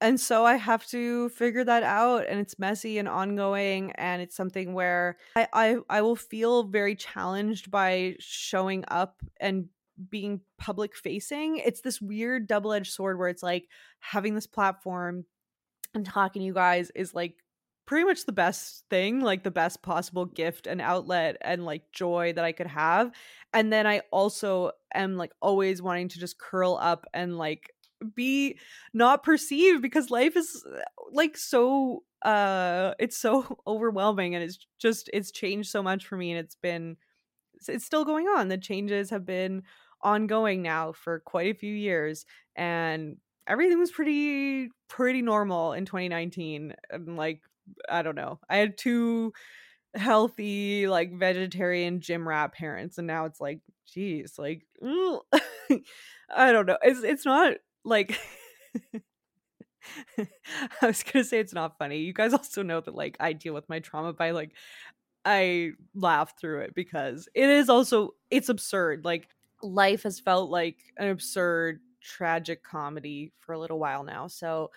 and 0.00 0.18
so 0.18 0.46
I 0.46 0.56
have 0.56 0.86
to 0.88 1.28
figure 1.30 1.64
that 1.64 1.82
out 1.82 2.26
and 2.26 2.40
it's 2.40 2.58
messy 2.58 2.98
and 2.98 3.08
ongoing 3.08 3.92
and 3.92 4.22
it's 4.22 4.34
something 4.34 4.72
where 4.72 5.18
I, 5.36 5.46
I 5.52 5.76
I 5.90 6.02
will 6.02 6.16
feel 6.16 6.62
very 6.62 6.96
challenged 6.96 7.70
by 7.70 8.16
showing 8.18 8.84
up 8.88 9.20
and 9.40 9.68
being 10.08 10.40
public 10.58 10.96
facing. 10.96 11.58
It's 11.58 11.82
this 11.82 12.00
weird 12.00 12.46
double-edged 12.46 12.92
sword 12.92 13.18
where 13.18 13.28
it's 13.28 13.42
like 13.42 13.68
having 13.98 14.34
this 14.34 14.46
platform 14.46 15.26
and 15.94 16.06
talking 16.06 16.40
to 16.40 16.46
you 16.46 16.54
guys 16.54 16.90
is 16.94 17.12
like 17.12 17.34
pretty 17.90 18.04
much 18.04 18.24
the 18.24 18.30
best 18.30 18.84
thing, 18.88 19.18
like 19.18 19.42
the 19.42 19.50
best 19.50 19.82
possible 19.82 20.24
gift 20.24 20.68
and 20.68 20.80
outlet 20.80 21.36
and 21.40 21.66
like 21.66 21.90
joy 21.90 22.32
that 22.32 22.44
I 22.44 22.52
could 22.52 22.68
have. 22.68 23.10
And 23.52 23.72
then 23.72 23.84
I 23.84 24.02
also 24.12 24.70
am 24.94 25.16
like 25.16 25.32
always 25.42 25.82
wanting 25.82 26.06
to 26.10 26.20
just 26.20 26.38
curl 26.38 26.78
up 26.80 27.04
and 27.12 27.36
like 27.36 27.74
be 28.14 28.56
not 28.94 29.24
perceived 29.24 29.82
because 29.82 30.08
life 30.08 30.36
is 30.36 30.64
uh, 30.72 30.82
like 31.10 31.36
so 31.36 32.04
uh 32.22 32.94
it's 33.00 33.18
so 33.18 33.58
overwhelming 33.66 34.36
and 34.36 34.44
it's 34.44 34.64
just 34.78 35.10
it's 35.12 35.32
changed 35.32 35.68
so 35.68 35.82
much 35.82 36.06
for 36.06 36.16
me 36.16 36.30
and 36.30 36.38
it's 36.38 36.54
been 36.54 36.96
it's 37.66 37.84
still 37.84 38.04
going 38.04 38.26
on 38.26 38.48
the 38.48 38.56
changes 38.56 39.10
have 39.10 39.26
been 39.26 39.62
ongoing 40.00 40.62
now 40.62 40.92
for 40.92 41.18
quite 41.20 41.50
a 41.50 41.58
few 41.58 41.74
years 41.74 42.24
and 42.56 43.16
everything 43.46 43.78
was 43.78 43.90
pretty 43.90 44.70
pretty 44.88 45.20
normal 45.20 45.72
in 45.72 45.84
2019 45.84 46.72
and 46.90 47.16
like 47.16 47.42
i 47.88 48.02
don't 48.02 48.14
know 48.14 48.38
i 48.48 48.56
had 48.56 48.76
two 48.78 49.32
healthy 49.94 50.86
like 50.86 51.12
vegetarian 51.12 52.00
gym 52.00 52.26
rat 52.26 52.52
parents 52.52 52.98
and 52.98 53.06
now 53.06 53.24
it's 53.24 53.40
like 53.40 53.60
geez 53.92 54.38
like 54.38 54.62
i 56.34 56.52
don't 56.52 56.66
know 56.66 56.78
it's 56.82 57.02
it's 57.02 57.26
not 57.26 57.54
like 57.84 58.18
I 60.82 60.86
was 60.86 61.02
gonna 61.02 61.24
say 61.24 61.38
it's 61.38 61.54
not 61.54 61.78
funny. 61.78 61.98
You 61.98 62.12
guys 62.12 62.32
also 62.32 62.62
know 62.62 62.80
that 62.80 62.94
like 62.94 63.16
I 63.20 63.32
deal 63.32 63.54
with 63.54 63.68
my 63.68 63.78
trauma 63.78 64.12
by 64.12 64.32
like 64.32 64.52
I 65.24 65.72
laugh 65.94 66.38
through 66.40 66.60
it 66.60 66.74
because 66.74 67.28
it 67.34 67.48
is 67.48 67.68
also 67.68 68.10
it's 68.30 68.48
absurd. 68.48 69.04
Like 69.04 69.28
life 69.62 70.04
has 70.04 70.20
felt 70.20 70.50
like 70.50 70.78
an 70.96 71.08
absurd 71.08 71.80
tragic 72.02 72.62
comedy 72.62 73.32
for 73.38 73.52
a 73.52 73.58
little 73.58 73.78
while 73.78 74.04
now. 74.04 74.26
So 74.26 74.70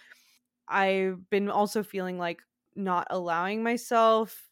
I've 0.68 1.30
been 1.30 1.50
also 1.50 1.84
feeling 1.84 2.18
like 2.18 2.42
not 2.76 3.08
allowing 3.10 3.64
myself 3.64 4.50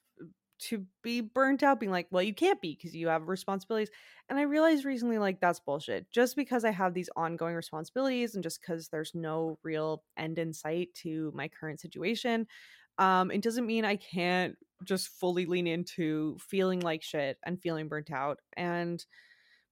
to 0.60 0.86
be 1.02 1.22
burnt 1.22 1.64
out 1.64 1.80
being 1.80 1.92
like 1.92 2.08
well 2.12 2.22
you 2.22 2.36
can't 2.36 2.62
be 2.62 2.76
because 2.76 2.96
you 2.96 3.08
have 3.08 3.28
responsibilities 3.28 3.90
and 4.30 4.38
i 4.38 4.44
realized 4.44 4.86
recently 4.86 5.18
like 5.18 5.40
that's 5.42 5.60
bullshit. 5.60 6.10
Just 6.12 6.36
because 6.36 6.64
i 6.64 6.70
have 6.72 6.94
these 6.94 7.10
ongoing 7.16 7.56
responsibilities 7.56 8.36
and 8.36 8.44
just 8.44 8.62
because 8.62 8.88
there's 8.90 9.16
no 9.16 9.58
real 9.64 10.04
end 10.18 10.38
in 10.38 10.54
sight 10.54 10.94
to 10.94 11.32
my 11.36 11.48
current 11.48 11.80
situation 11.80 12.48
um 13.00 13.32
it 13.32 13.42
doesn't 13.42 13.66
mean 13.66 13.86
i 13.86 13.96
can't 13.96 14.56
just 14.84 15.08
fully 15.10 15.46
lean 15.46 15.66
into 15.68 16.38
feeling 16.40 16.80
like 16.80 17.02
shit 17.02 17.38
and 17.44 17.62
feeling 17.62 17.88
burnt 17.88 18.12
out 18.12 18.40
and 18.56 19.06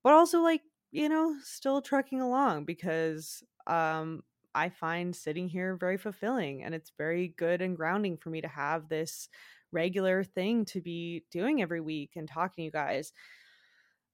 but 0.03 0.13
also 0.13 0.41
like 0.41 0.61
you 0.91 1.09
know 1.09 1.35
still 1.43 1.81
trucking 1.81 2.21
along 2.21 2.65
because 2.65 3.43
um 3.67 4.23
I 4.60 4.68
find 4.70 5.16
sitting 5.16 5.47
here 5.47 5.78
very 5.78 5.97
fulfilling 5.97 6.64
and 6.64 6.76
it's 6.76 6.91
very 6.97 7.34
good 7.38 7.62
and 7.62 7.78
grounding 7.78 8.18
for 8.18 8.30
me 8.30 8.41
to 8.41 8.47
have 8.49 8.89
this 8.89 9.30
regular 9.72 10.22
thing 10.22 10.66
to 10.66 10.82
be 10.82 11.24
doing 11.32 11.62
every 11.62 11.80
week 11.80 12.12
and 12.18 12.28
talking 12.28 12.64
to 12.64 12.66
you 12.66 12.72
guys. 12.72 13.14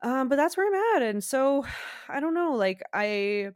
Um, 0.04 0.30
but 0.30 0.36
that's 0.36 0.56
where 0.56 0.68
I'm 0.68 1.02
at. 1.02 1.10
And 1.10 1.24
so 1.24 1.66
I 2.10 2.20
don't 2.20 2.36
know, 2.36 2.54
like 2.54 2.84
I 2.94 3.50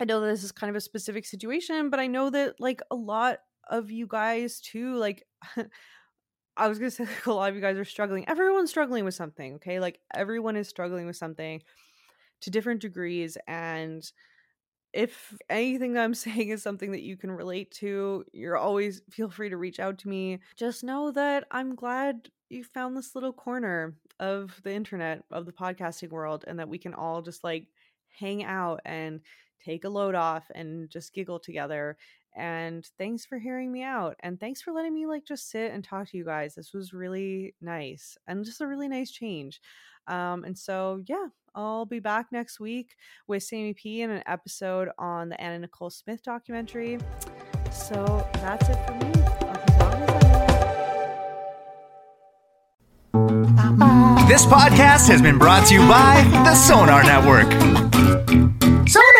I 0.00 0.04
know 0.04 0.20
this 0.20 0.44
is 0.44 0.52
kind 0.52 0.70
of 0.70 0.76
a 0.76 0.80
specific 0.80 1.26
situation, 1.26 1.90
but 1.90 1.98
I 1.98 2.06
know 2.06 2.30
that 2.30 2.60
like 2.60 2.80
a 2.92 2.94
lot 2.94 3.38
of 3.68 3.90
you 3.90 4.06
guys 4.06 4.60
too, 4.60 4.94
like 4.94 5.26
I 6.56 6.68
was 6.68 6.78
gonna 6.78 6.92
say 6.92 7.04
like, 7.16 7.26
a 7.26 7.32
lot 7.32 7.50
of 7.50 7.56
you 7.56 7.60
guys 7.60 7.76
are 7.76 7.84
struggling. 7.84 8.28
Everyone's 8.28 8.70
struggling 8.70 9.04
with 9.04 9.14
something, 9.14 9.54
okay? 9.54 9.80
Like 9.80 9.98
everyone 10.14 10.56
is 10.56 10.68
struggling 10.68 11.06
with 11.06 11.16
something 11.16 11.62
to 12.42 12.50
different 12.50 12.80
degrees 12.80 13.36
and 13.48 14.08
if 14.92 15.36
anything 15.48 15.94
that 15.94 16.04
I'm 16.04 16.14
saying 16.26 16.50
is 16.50 16.62
something 16.62 16.92
that 16.92 17.02
you 17.02 17.16
can 17.16 17.30
relate 17.30 17.70
to, 17.72 18.24
you're 18.32 18.56
always 18.56 19.02
feel 19.10 19.30
free 19.30 19.50
to 19.50 19.56
reach 19.56 19.80
out 19.80 19.98
to 19.98 20.08
me. 20.08 20.40
Just 20.56 20.84
know 20.84 21.10
that 21.12 21.46
I'm 21.50 21.74
glad 21.74 22.28
you 22.48 22.64
found 22.64 22.96
this 22.96 23.14
little 23.14 23.32
corner 23.32 23.94
of 24.18 24.60
the 24.64 24.72
internet, 24.72 25.22
of 25.30 25.46
the 25.46 25.52
podcasting 25.52 26.10
world, 26.10 26.44
and 26.46 26.58
that 26.58 26.68
we 26.68 26.78
can 26.78 26.94
all 26.94 27.22
just 27.22 27.44
like 27.44 27.66
hang 28.18 28.44
out 28.44 28.80
and 28.84 29.20
take 29.64 29.84
a 29.84 29.88
load 29.88 30.14
off 30.14 30.50
and 30.54 30.88
just 30.90 31.12
giggle 31.12 31.38
together 31.38 31.96
And 32.36 32.86
thanks 32.98 33.26
for 33.26 33.38
hearing 33.38 33.72
me 33.72 33.82
out. 33.82 34.16
And 34.20 34.38
thanks 34.38 34.62
for 34.62 34.72
letting 34.72 34.94
me 34.94 35.06
like 35.06 35.24
just 35.24 35.50
sit 35.50 35.72
and 35.72 35.82
talk 35.82 36.08
to 36.10 36.16
you 36.16 36.24
guys. 36.24 36.54
This 36.54 36.72
was 36.72 36.92
really 36.92 37.54
nice 37.60 38.16
and 38.28 38.44
just 38.44 38.60
a 38.60 38.66
really 38.68 38.88
nice 38.88 39.10
change. 39.10 39.60
Um, 40.06 40.44
and 40.44 40.56
so, 40.56 41.02
yeah, 41.06 41.26
I'll 41.54 41.86
be 41.86 42.00
back 42.00 42.26
next 42.32 42.60
week 42.60 42.94
with 43.26 43.42
Sammy 43.42 43.74
P 43.74 44.02
in 44.02 44.10
an 44.10 44.22
episode 44.26 44.88
on 44.98 45.28
the 45.28 45.40
Anna 45.40 45.58
Nicole 45.58 45.90
Smith 45.90 46.22
documentary. 46.22 46.98
So 47.70 48.26
that's 48.34 48.68
it 48.68 48.76
for 48.86 48.92
me. 48.94 49.10
This 54.28 54.46
podcast 54.46 55.08
has 55.08 55.20
been 55.20 55.38
brought 55.38 55.66
to 55.68 55.74
you 55.74 55.80
by 55.80 56.22
the 56.44 56.54
Sonar 56.54 57.02
Network. 57.02 57.50
Sonar! 58.88 59.19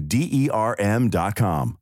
D 0.00 0.28
E 0.32 0.48
R 0.50 0.74
M.com. 0.78 1.81